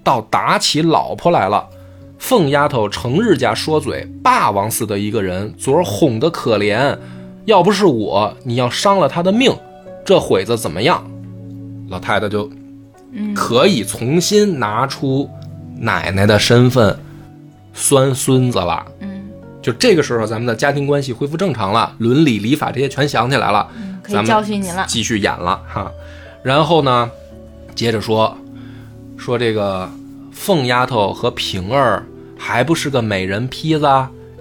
[0.04, 1.64] 倒打起老婆来了。
[2.24, 6.98] 凤丫头成日家说嘴，霸王似的一个人，昨儿哄得可怜，
[7.44, 9.54] 要不是我，你要伤了他的命，
[10.06, 11.06] 这会子怎么样？
[11.90, 12.50] 老太太就
[13.36, 15.30] 可以重新拿出
[15.78, 16.98] 奶奶的身份，
[17.74, 18.86] 酸孙子了。
[19.02, 19.30] 嗯，
[19.62, 23.70] 就这个时候，咱们的家庭关系恢复正常了，伦理礼法这些全想起来了，
[24.02, 24.86] 可以教训您了。
[24.88, 25.92] 继续演了哈。
[26.42, 27.12] 然后呢，
[27.76, 28.38] 接着说
[29.18, 29.90] 说这个
[30.32, 32.06] 凤丫头和平儿
[32.46, 33.88] 还不是个美人坯子，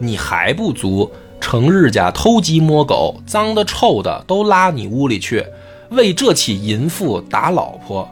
[0.01, 1.09] 你还不足。
[1.41, 5.47] 成日家偷鸡摸狗，脏的臭的都拉你屋里去，
[5.91, 8.09] 为这起淫妇打老婆，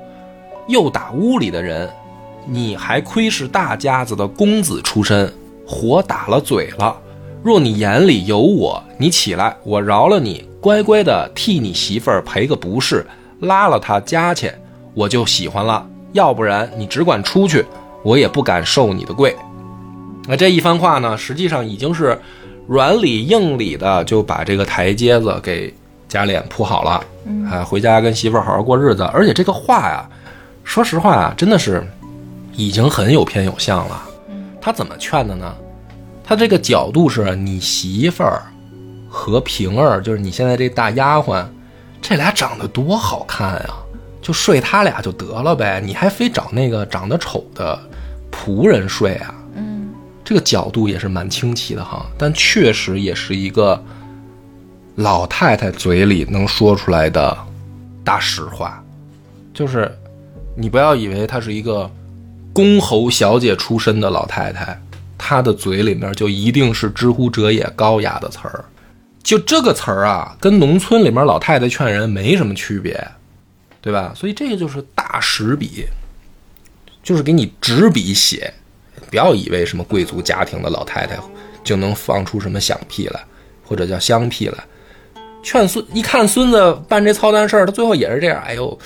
[0.69, 1.91] 又打屋里的人，
[2.47, 5.33] 你还亏是大家子的公子出身，
[5.67, 6.97] 活打了嘴了。
[7.43, 13.05] 若你眼里有我，你起来，我饶了你，乖乖的替你媳妇儿赔个不是，
[13.41, 14.53] 拉了她家去，
[14.95, 15.85] 我就喜欢了。
[16.13, 17.65] 要不然你只管出去，
[18.05, 19.35] 我也不敢受你的跪。
[20.27, 22.19] 那这一番话呢，实际上已经是
[22.67, 25.75] 软里硬里的就把这个台阶子给
[26.09, 27.03] 贾琏铺好了，
[27.51, 29.03] 啊，回家跟媳妇儿好好过日子。
[29.13, 30.09] 而且这个话呀，
[30.63, 31.85] 说实话啊，真的是
[32.55, 34.03] 已经很有偏有向了。
[34.61, 35.55] 他怎么劝的呢？
[36.23, 38.43] 他这个角度是你媳妇儿
[39.09, 41.45] 和平儿，就是你现在这大丫鬟，
[42.01, 43.71] 这俩长得多好看呀，
[44.23, 47.77] 就睡他俩就得了呗，你还非找那个长得丑的
[48.31, 49.35] 仆人睡啊？
[50.31, 53.85] 这个角度也是蛮清奇的哈，但确实也是一个
[54.95, 57.37] 老太太嘴里能说出来的
[58.05, 58.81] 大实话，
[59.53, 59.93] 就是
[60.57, 61.91] 你不要以为她是一个
[62.53, 64.81] 公侯小姐出身的老太太，
[65.19, 68.65] 她的嘴里面就一定是知乎者也高雅的词儿，
[69.25, 73.05] 就这个词儿啊，跟农村里面老太太劝人没什么区别，
[73.81, 74.13] 对吧？
[74.15, 75.87] 所以这个就是大实笔，
[77.03, 78.55] 就是给你执笔写。
[79.11, 81.19] 不要以为什么贵族家庭的老太太
[81.65, 83.21] 就能放出什么响屁来，
[83.65, 84.59] 或者叫香屁来。
[85.43, 88.43] 劝孙一看孙子办这操蛋事儿，他最后也是这样。
[88.43, 88.79] 哎呦，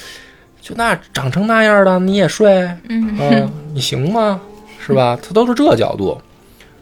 [0.60, 4.40] 就那长成那样的你也睡，嗯啊，你行吗？
[4.78, 5.18] 是吧？
[5.22, 6.20] 他都是这角度。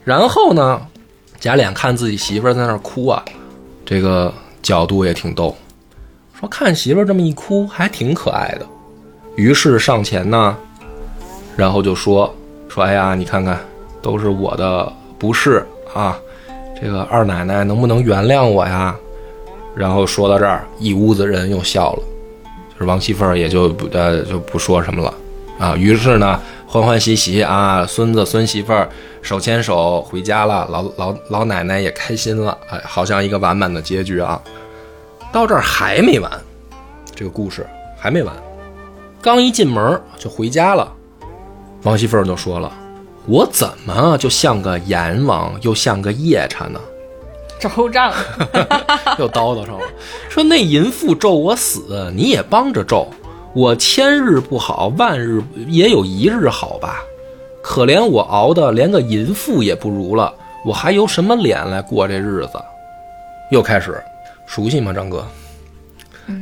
[0.05, 0.81] 然后呢，
[1.41, 3.25] 贾琏看自己媳妇儿在那儿哭啊，
[3.85, 4.33] 这个
[4.63, 5.57] 角度也挺逗。
[6.39, 8.67] 说看媳妇儿这么一哭，还挺可爱的。
[9.37, 10.57] 于是上前呢，
[11.57, 12.35] 然后就说
[12.73, 13.59] 说，哎呀，你看看，
[14.01, 15.63] 都是我的不是
[15.93, 16.19] 啊，
[16.81, 18.97] 这个二奶奶能不能原谅我呀？
[19.77, 22.03] 然后说到这儿，一屋子人又笑了，
[22.73, 25.13] 就是王熙凤也就不呃就不说什么了
[25.59, 25.77] 啊。
[25.77, 28.73] 于是呢，欢欢喜喜啊，孙子孙媳妇
[29.21, 34.41] 手牵手回家了，老老老奶奶也开心了，哎，好像一个完满的结局啊。
[35.31, 36.31] 到这儿还没完，
[37.15, 37.67] 这个故事
[37.99, 38.35] 还没完，
[39.21, 40.91] 刚一进门就回家了。
[41.85, 42.73] 王熙凤就说了
[43.27, 46.81] ：“我怎么就像个阎王，又像个夜叉呢？”
[47.59, 48.13] 周账，
[49.19, 49.87] 又叨叨上了，
[50.29, 53.07] 说那淫妇咒我死，你也帮着咒。
[53.55, 57.03] 我千日不好，万日也有一日好吧？
[57.63, 60.33] 可怜我熬的连个淫妇也不如了，
[60.65, 62.53] 我还有什么脸来过这日子？
[63.51, 64.03] 又开始，
[64.47, 65.27] 熟悉吗，张哥？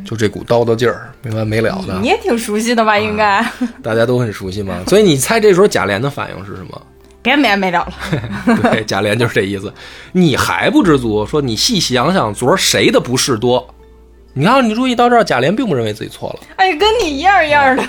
[0.04, 2.98] 就这股叨叨劲儿，没完没了的你，也挺熟悉的吧？
[2.98, 3.44] 应该
[3.82, 4.82] 大家都很熟悉嘛？
[4.88, 6.82] 所以你猜这时候贾琏的反应是什么？
[7.22, 7.92] 别没完没了了。
[8.62, 9.72] 对，贾琏就是这意思。
[10.12, 13.74] 你还不知足，说你细想想，昨儿谁的不是多？
[14.32, 17.84] 你看，你注意到这儿，贾琏并不认为自己错了，哎，跟你一样一样的。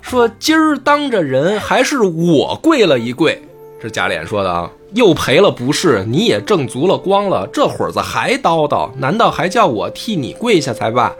[0.00, 3.40] 说今儿当着人还是我跪了一跪，
[3.80, 4.70] 是贾琏说的啊。
[4.96, 11.14] 又赔了不是，你也挣足了光了，这会儿子还叨叨，难道还叫我替你跪下才罢？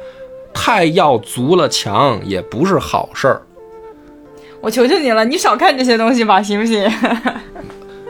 [0.54, 3.42] 太要足了强也不是好事儿。
[4.62, 6.90] 我求求你了，你少看这些东西吧，行不行？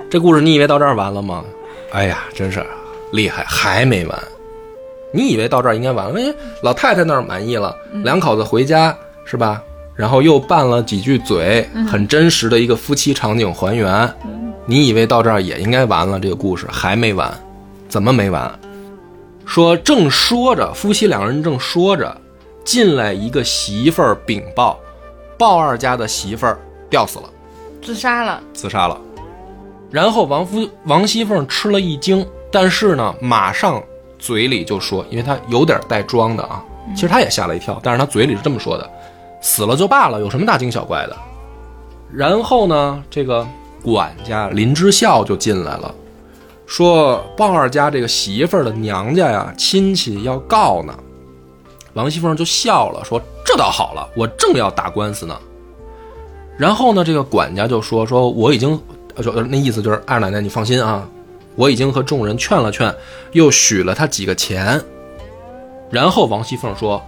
[0.08, 1.42] 这故事你以为到这儿完了吗？
[1.90, 2.64] 哎呀，真是
[3.10, 4.16] 厉害，还没完。
[5.12, 6.32] 你以为到这儿应该完了，哎，
[6.62, 7.74] 老太太那儿满意了，
[8.04, 9.60] 两口子回家是吧？
[9.96, 14.08] 然后又拌了几句嘴，很真实的一个夫妻场景还原。
[14.66, 17.32] 你以为到这儿也应该完了，这个故事还没完，
[17.88, 18.52] 怎么没完？
[19.44, 22.20] 说正说着，夫妻两人正说着，
[22.64, 24.76] 进来一个媳妇儿禀报，
[25.38, 26.58] 鲍二家的媳妇儿
[26.90, 27.30] 吊死了，
[27.80, 28.42] 自杀了。
[28.52, 29.00] 自杀了。
[29.88, 33.80] 然后王夫王熙凤吃了一惊，但是呢，马上
[34.18, 36.60] 嘴里就说，因为她有点带装的啊，
[36.92, 38.90] 其实她也吓了一跳，但是她嘴里是这么说的：
[39.40, 41.16] 死了就罢了，有什么大惊小怪的？
[42.12, 43.46] 然后呢，这个
[43.86, 45.94] 管家林之孝就进来了，
[46.66, 50.92] 说鲍二家这个媳妇儿的娘家呀，亲戚要告呢。
[51.92, 55.38] 王熙凤就笑了，说：“这倒好了，我正要打官司呢。”
[56.58, 58.76] 然后呢，这个管家就说：“说我已经，
[59.22, 61.08] 就那意思就是二奶奶你放心啊，
[61.54, 62.92] 我已经和众人劝了劝，
[63.30, 64.82] 又许了他几个钱。”
[65.92, 67.00] 然后王熙凤说：“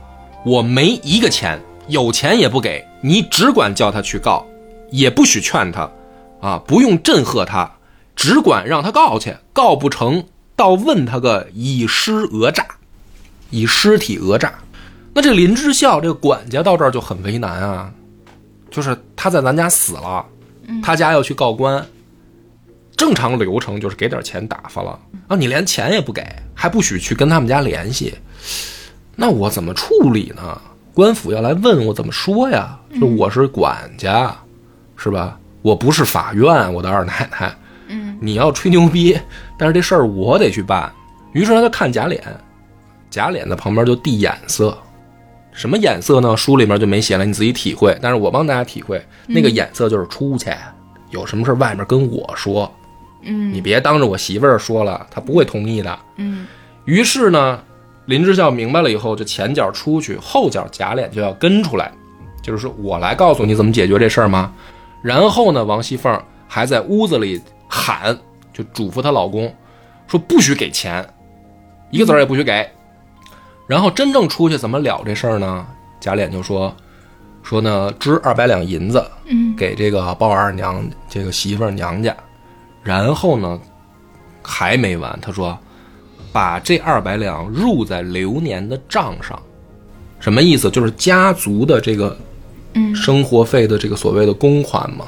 [0.47, 4.47] 我没一个钱，有钱也不给你，只管叫他去告，
[4.91, 5.91] 也不许劝他，
[6.41, 7.71] 啊，不用震吓他，
[8.15, 10.25] 只管让他告去，告不成，
[10.55, 12.65] 倒问他个以尸讹诈，
[13.51, 14.53] 以尸体讹诈。
[15.15, 17.93] 那这林之孝这个管家到这儿就很为难啊，
[18.71, 20.25] 就是他在咱家死了，
[20.83, 21.85] 他家要去告官，
[22.97, 26.25] 正常流程就是给点钱打发了啊，你连钱也不给，
[26.55, 28.15] 还不许去跟他们家联系，
[29.17, 30.61] 那我怎么处理呢？
[30.95, 32.79] 官府要来问我怎么说呀？
[33.01, 34.37] 就我是管家，
[34.97, 35.38] 是吧？
[35.63, 37.55] 我不是法院，我的二奶奶。
[37.89, 39.19] 嗯，你要吹牛逼，
[39.59, 40.93] 但是这事儿我得去办。
[41.33, 42.21] 于是他就看贾琏，
[43.11, 44.77] 贾琏在旁边就递眼色，
[45.53, 46.37] 什么眼色呢？
[46.37, 47.97] 书里面就没写了，你自己体会。
[48.03, 50.51] 但是我帮大家体会，那个眼色就是出去，
[51.11, 52.71] 有什么事儿外面跟我说，
[53.23, 55.99] 嗯你别当着我媳妇儿说了，她不会同意的。
[56.17, 56.47] 嗯
[56.85, 57.61] 于是呢，
[58.07, 61.91] 林之孝明白了以后，就前脚出去，后脚贾琏就要跟出来，
[62.43, 64.53] 就是说我来告诉你怎么解决这事儿吗？
[65.03, 68.17] 然后呢，王熙凤还在屋子里喊，
[68.53, 69.55] 就嘱咐她老公
[70.07, 71.07] 说不许给钱，
[71.91, 72.69] 一个子儿也不许给。
[73.67, 75.67] 然后真正出去怎么了这事儿呢？
[76.01, 76.75] 贾琏就说
[77.43, 82.17] 说呢，支二百两银子嗯给这个鲍二娘这个媳妇儿娘家，
[82.83, 83.61] 然后呢
[84.43, 85.59] 还没完，他说
[86.33, 89.41] 把这二百两入在流年的账上，
[90.19, 90.71] 什么意思？
[90.71, 92.17] 就是家族的这个
[92.75, 95.07] 嗯生活费的这个所谓的公款嘛，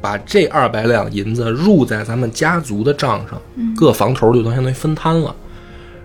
[0.00, 3.40] 把这二百两银子入在咱们家族的账上，
[3.76, 5.34] 各房头就都相当于分摊了。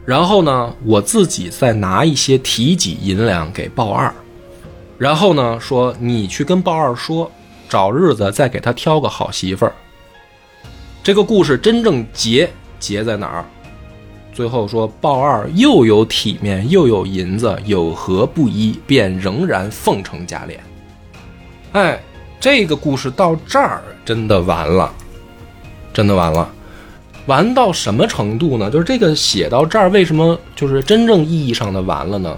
[0.06, 4.14] 然后呢，我自己再拿一些提己银两给鲍二，
[4.98, 7.32] 然后呢说你去跟鲍二说，
[7.70, 9.74] 找日子再给他挑个好媳妇儿。
[11.02, 12.50] 这个故事真正结
[12.80, 13.46] 结在哪儿？
[14.34, 18.80] 最后说鲍二又有体面又有银子，有何不依？
[18.88, 20.58] 便仍然奉承贾琏。
[21.74, 22.02] 哎，
[22.40, 24.92] 这个故事到这儿真的完了，
[25.94, 26.50] 真的完了。
[27.28, 28.70] 完到什么程度呢？
[28.70, 32.38] 就是这个写到这儿，为什么就是真正意义上的完了呢？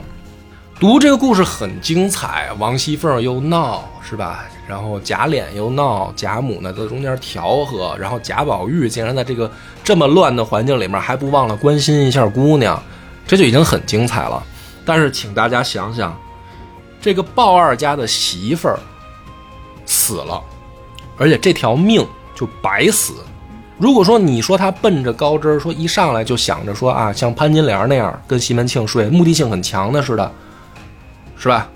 [0.77, 4.43] 读这个故事很精彩，王熙凤又闹是吧？
[4.67, 9.49] 然后贾琏又闹，贾母呢在中间调和，然后贾宝玉竟然在这个
[9.85, 12.81] 这么乱的环境里面还不忘了关心一下姑娘，
[13.25, 14.43] 这就已经很精彩了。
[14.83, 16.13] 但是请大家想想，
[16.99, 18.77] 这个鲍二家的媳妇儿
[19.85, 20.41] 死了，
[21.17, 23.13] 而且这条命就白死。
[23.77, 30.31] 如果说你说他奔着高枝儿，说一上来就想着说啊，像潘金莲那样跟西门庆睡，目的性很强的似的，
[31.37, 31.69] 是吧？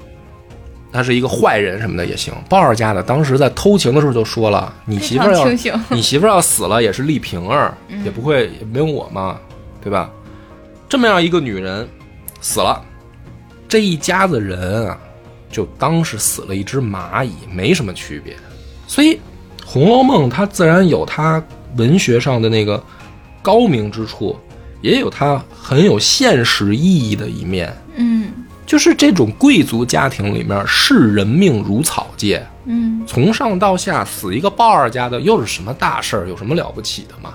[0.91, 2.33] 他是一个坏人什么的也行。
[2.49, 5.47] 鲍二家的当时在偷情的时候就说了，你媳妇儿要。
[5.89, 9.39] 你媳妇儿要死了也是丽萍儿，也不会也没有我嘛，
[9.83, 10.09] 对吧？
[10.87, 11.87] 这么样一个女人
[12.41, 12.83] 死了，
[13.67, 14.97] 这一家子人啊，
[15.51, 18.35] 就当是死了一只蚂蚁，没什么区别。
[18.87, 19.13] 所以，
[19.63, 21.39] 《红楼梦》它自然有它
[21.77, 22.83] 文学上的那个
[23.43, 24.35] 高明之处，
[24.81, 27.71] 也有它很有现实意义的一面。
[27.95, 28.31] 嗯
[28.69, 36.29] 就是这种贵族家庭里面视人命如草芥，嗯从上到下死一个鲍二家的，又是什么大事儿？
[36.29, 37.33] 有什么了不起的吗？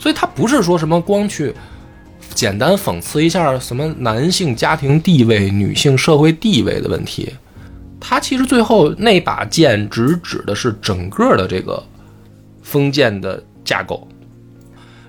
[0.00, 1.54] 所以他不是说什么光去
[2.34, 7.32] 简单讽刺一下什么男性家庭地位、女性社会地位的问题，
[8.00, 11.80] 他其实最后那把剑直指的是整个的这个
[12.64, 14.08] 封建的架构。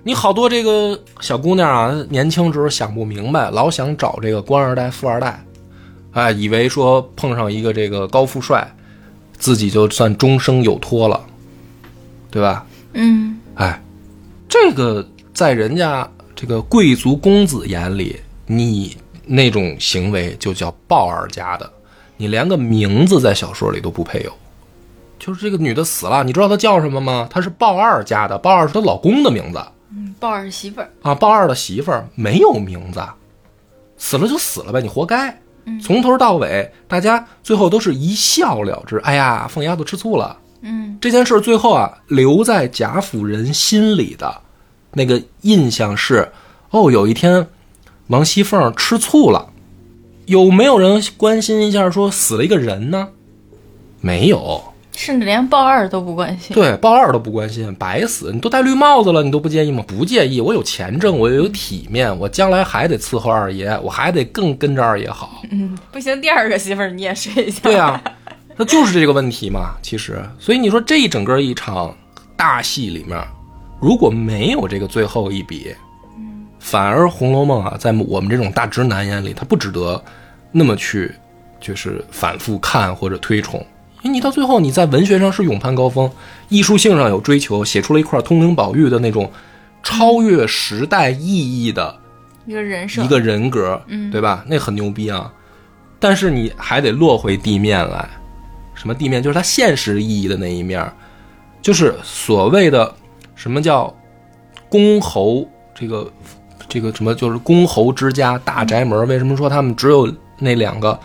[0.04, 5.44] 你好多这个小姑娘啊，年轻时候想不明白，老想找这个官二代、富二代，
[6.16, 8.66] 哎，以为说碰上一个这个高富帅，
[9.38, 11.22] 自己就算终生有托了，
[12.32, 12.66] 对吧？
[12.94, 13.84] 嗯哎，
[14.48, 21.68] 这个在人家这这个贵族公子眼里，你那种行为就叫鲍二家的，
[22.18, 24.32] 你连个名字在小说里都不配有。
[25.18, 27.28] 就是这个女的死了，你知道她叫什么吗？
[27.32, 29.60] 她是鲍二家的，鲍二是她老公的名字
[29.90, 31.16] 嗯，鲍二媳妇儿，啊。
[31.16, 33.04] 鲍二的媳妇儿没有名字，
[33.98, 35.36] 死了就死了呗，你活该。
[35.82, 38.98] 从头到尾，大家最后都是一笑了之。
[39.00, 40.38] 哎呀，凤丫头吃醋了。
[40.62, 44.36] 嗯这件事最后啊，留在贾府人心里的
[44.94, 46.32] 那个印象是：
[46.72, 47.48] 哦，有一天
[48.08, 49.50] 王熙凤吃醋了，
[50.26, 53.10] 有没有人关心一下说死了一个人呢？
[54.02, 54.64] 没有，
[54.96, 56.56] 甚至连鲍二都不关心。
[56.56, 59.84] 对，鲍二都不关心，白死，你都戴绿帽子了，你都不介意吗？
[59.88, 65.42] 不介意，我有钱挣，我又有体面，我将来还得伺候二爷，我还得更跟着二爷好。
[65.52, 67.60] 嗯，不行，第二个媳妇儿你也睡一下。
[67.64, 68.02] 对啊，
[68.56, 69.76] 那就是这个问题嘛。
[69.82, 71.96] 其实，所以你说这一整个一场
[72.38, 73.22] 大戏里面，
[73.82, 75.76] 如果没有这个最后一笔，
[76.60, 80.02] 反而《红楼梦》啊，在我们这种大直男眼里，它不值得
[80.52, 81.14] 那么去
[81.60, 83.64] 就是反复看或者推崇。
[84.06, 86.08] 因为你到最后，你在文学上是勇攀高峰，
[86.50, 89.32] 艺术性上有追求，写出了一块通灵宝玉的那种
[89.82, 91.98] 超越时代意义的
[92.46, 94.46] 一个人设，一个人格，嗯对吧？
[94.48, 95.34] 那很牛逼啊！
[96.00, 98.08] 但是你还得落回地面来，
[98.76, 99.24] 什么地面？
[99.24, 100.88] 就是它现实意义的那一面，
[101.60, 102.94] 就是所谓的
[103.34, 103.92] 什么叫
[104.70, 106.08] 公侯这个
[106.70, 109.08] 这个什么，就是公侯之家大宅门。
[109.08, 110.08] 为什么说他们只有
[110.38, 111.00] 那两个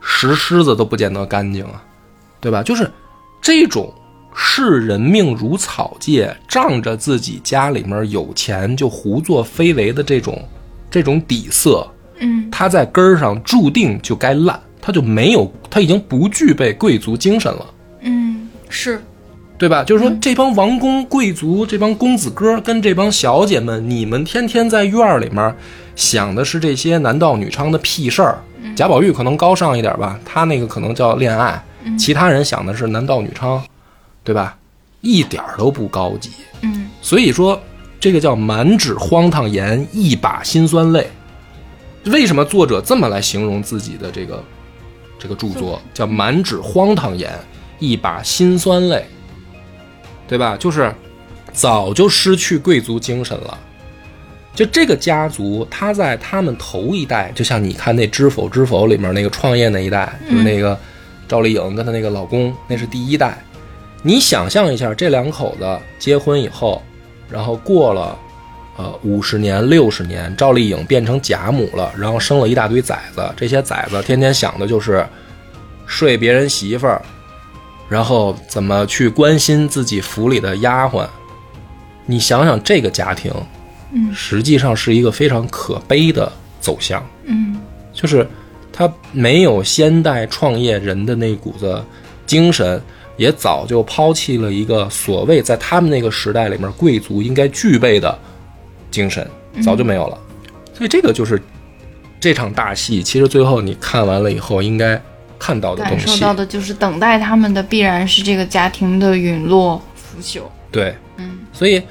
[0.00, 1.82] 石狮子都不见得干净啊？
[2.46, 2.62] 对吧？
[2.62, 2.88] 就是
[3.42, 3.92] 这种
[4.32, 10.40] 视人命如草芥，仗着自己家里面有钱就胡作非为的这种
[10.88, 11.84] 这种底色，
[12.20, 17.66] 嗯他在根儿上注定就该烂，他就没有，他已经不具备贵族精神了。
[18.02, 19.02] 嗯是，
[19.58, 19.82] 对吧？
[19.82, 25.52] 就是说，这帮王公贵族、这帮公子哥跟这帮小姐们，你们天天在院儿里面
[25.96, 28.38] 想的是这些男盗女娼的屁事儿。
[28.74, 31.62] 贾宝玉可能高尚一点吧，他那个可能叫恋爱，
[31.98, 33.60] 其他人想的是男盗女娼，
[34.24, 34.56] 对吧？
[35.00, 36.30] 一点儿都不高级。
[36.62, 37.60] 嗯所以说，
[38.00, 41.08] 这个叫满纸荒唐言，一把辛酸泪。
[42.06, 44.42] 为什么作者这么来形容自己的这个
[45.18, 47.32] 这个著作，叫满纸荒唐言，
[47.78, 49.04] 一把辛酸泪，
[50.26, 50.56] 对吧？
[50.56, 50.92] 就是
[51.52, 53.58] 早就失去贵族精神了。
[54.54, 60.78] 就这个家族，他在他们头一代，就像你看那《知否知否》里面那个创业那一代，就是那个
[61.28, 63.38] 赵丽颖跟她那个老公，那是第一代。
[64.02, 66.80] 你想象一下，这两口子结婚以后，
[67.28, 68.16] 然后过了
[68.76, 75.04] 呃五十年、六十年，赵丽颖变成贾母了，然后生了一大堆崽子，这些崽子天天想的就是
[75.86, 77.02] 睡别人媳妇儿，
[77.88, 81.06] 然后怎么去关心自己府里的丫鬟。
[82.04, 83.32] 你想想这个家庭，
[83.92, 86.30] 嗯实际上是一个非常可悲的
[86.60, 87.04] 走向。
[87.24, 87.60] 嗯
[87.92, 88.28] 就是
[88.76, 91.82] 他没有先代创业人的那股子
[92.26, 92.78] 精神，
[93.16, 98.16] 也早就抛弃了一个所谓在他们那个时代里面贵族应该具备的
[98.90, 99.26] 精神，
[99.64, 100.18] 早就没有了。
[100.74, 101.40] 所以这个就是
[102.20, 105.00] 这场大戏，其实最后你看完了以后应该
[105.38, 106.04] 看到的东西。
[106.04, 110.42] 感受到的就是等待他们的必然是这个家庭的陨落腐朽。
[110.70, 111.82] 对，嗯所以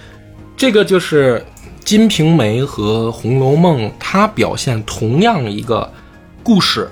[0.55, 1.39] 这个就是
[1.83, 5.91] 《金瓶梅》和《红楼梦》，它表现同样一个
[6.45, 6.87] 故事。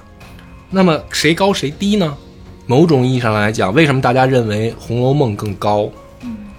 [0.72, 2.18] 那么谁高谁低呢？
[2.66, 5.88] 某种意义上来讲，为什么大家认为《红楼梦》更高？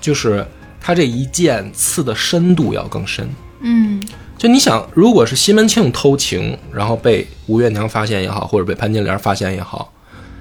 [0.00, 0.46] 就是
[0.80, 3.28] 它这一剑刺的深度要更深。
[3.60, 4.00] 嗯
[4.38, 9.92] 就你想，如果是西门庆偷情，然后被吴月娘发现也好，或者被潘金莲发现也好，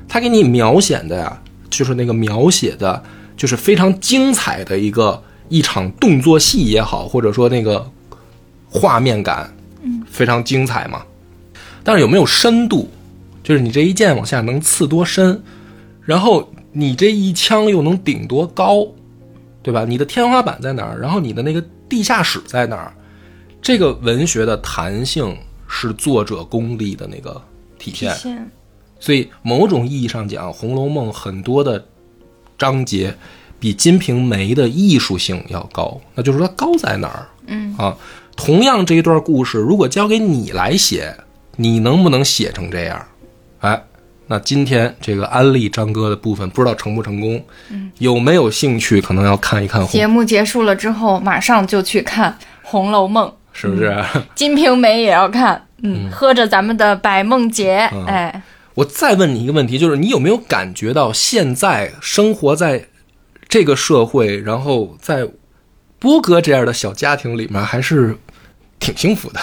[0.08, 3.02] 他给你描写的呀，就是那个描写的，
[3.36, 7.90] 就是非常精彩的一个一场动作戏也好，或者说那个
[8.70, 9.52] 画面感，
[9.82, 11.02] 嗯，非常精彩嘛。
[11.84, 12.90] 但是有没有深度？
[13.44, 15.42] 就是你这一剑往下能刺多深，
[16.02, 18.88] 然后你这一枪又能顶多高，
[19.62, 19.86] 对吧？
[19.86, 20.98] 你的天花板在哪儿？
[21.00, 22.94] 然后你的那个地下室在哪儿？
[23.62, 25.38] 这个文学的弹性
[25.68, 27.42] 是作者功力的那个
[27.78, 28.14] 体现。
[28.14, 28.52] 体现
[29.00, 31.86] 所以某种意义上讲，《红楼梦》很多的
[32.58, 33.14] 章节
[33.60, 36.00] 比《金瓶梅》的艺术性要高。
[36.16, 37.28] 那就是说，它高在哪儿？
[37.48, 37.98] 嗯啊，
[38.38, 41.14] 同样这一段故事，如果交给你来写，
[41.56, 43.06] 你能不能写成这样？
[43.60, 43.84] 哎，
[44.28, 47.44] 那今天这个安利张哥的部分，不知道成不成功？
[47.70, 49.00] 嗯，有没有兴趣？
[49.00, 52.32] 可能要看一看，节目结束了之后，马上就去看
[52.64, 53.90] 《红楼梦》，是不是？
[54.36, 55.68] 《金瓶梅》也要看。
[55.86, 58.44] 嗯，喝着咱们的百梦节，嗯哎，
[58.74, 62.86] 我再问你一个问题，就是你有没有感觉到现在生活在
[63.50, 65.28] 这个社会，然后在
[66.00, 68.18] 波哥这样的小家庭里面，还是
[68.80, 69.40] 挺幸福的。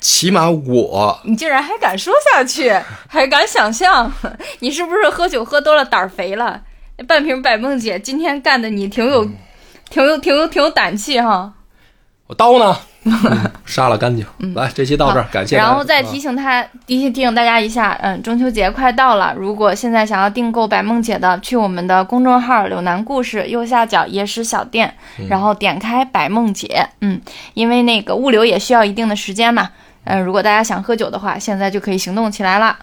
[0.00, 2.70] 起码我你竟然还敢说下去，
[3.08, 4.12] 还敢想象，
[4.60, 6.62] 你是不是喝酒喝多了胆儿肥了？
[7.06, 9.28] 半瓶百梦姐今天干的你挺有、
[9.90, 11.52] 挺有、挺有、挺有胆气哈。
[12.26, 12.78] 我刀呢？
[13.06, 14.26] 嗯杀了干净。
[14.54, 15.56] 来，这期到这儿，感谢。
[15.56, 24.92] 然后再啊提醒他，提醒提醒大家一下，嗯，中秋节快到了，如果现在想要订购白梦姐的，去我们的公众号“柳南故事”右下角野史小店，
[25.28, 27.20] 然后点开白梦姐，嗯，
[27.54, 29.70] 因为那个物流也需要一定的时间嘛，
[30.04, 32.76] 嗯，如果大家想喝酒的话，现在就可以行动起来了。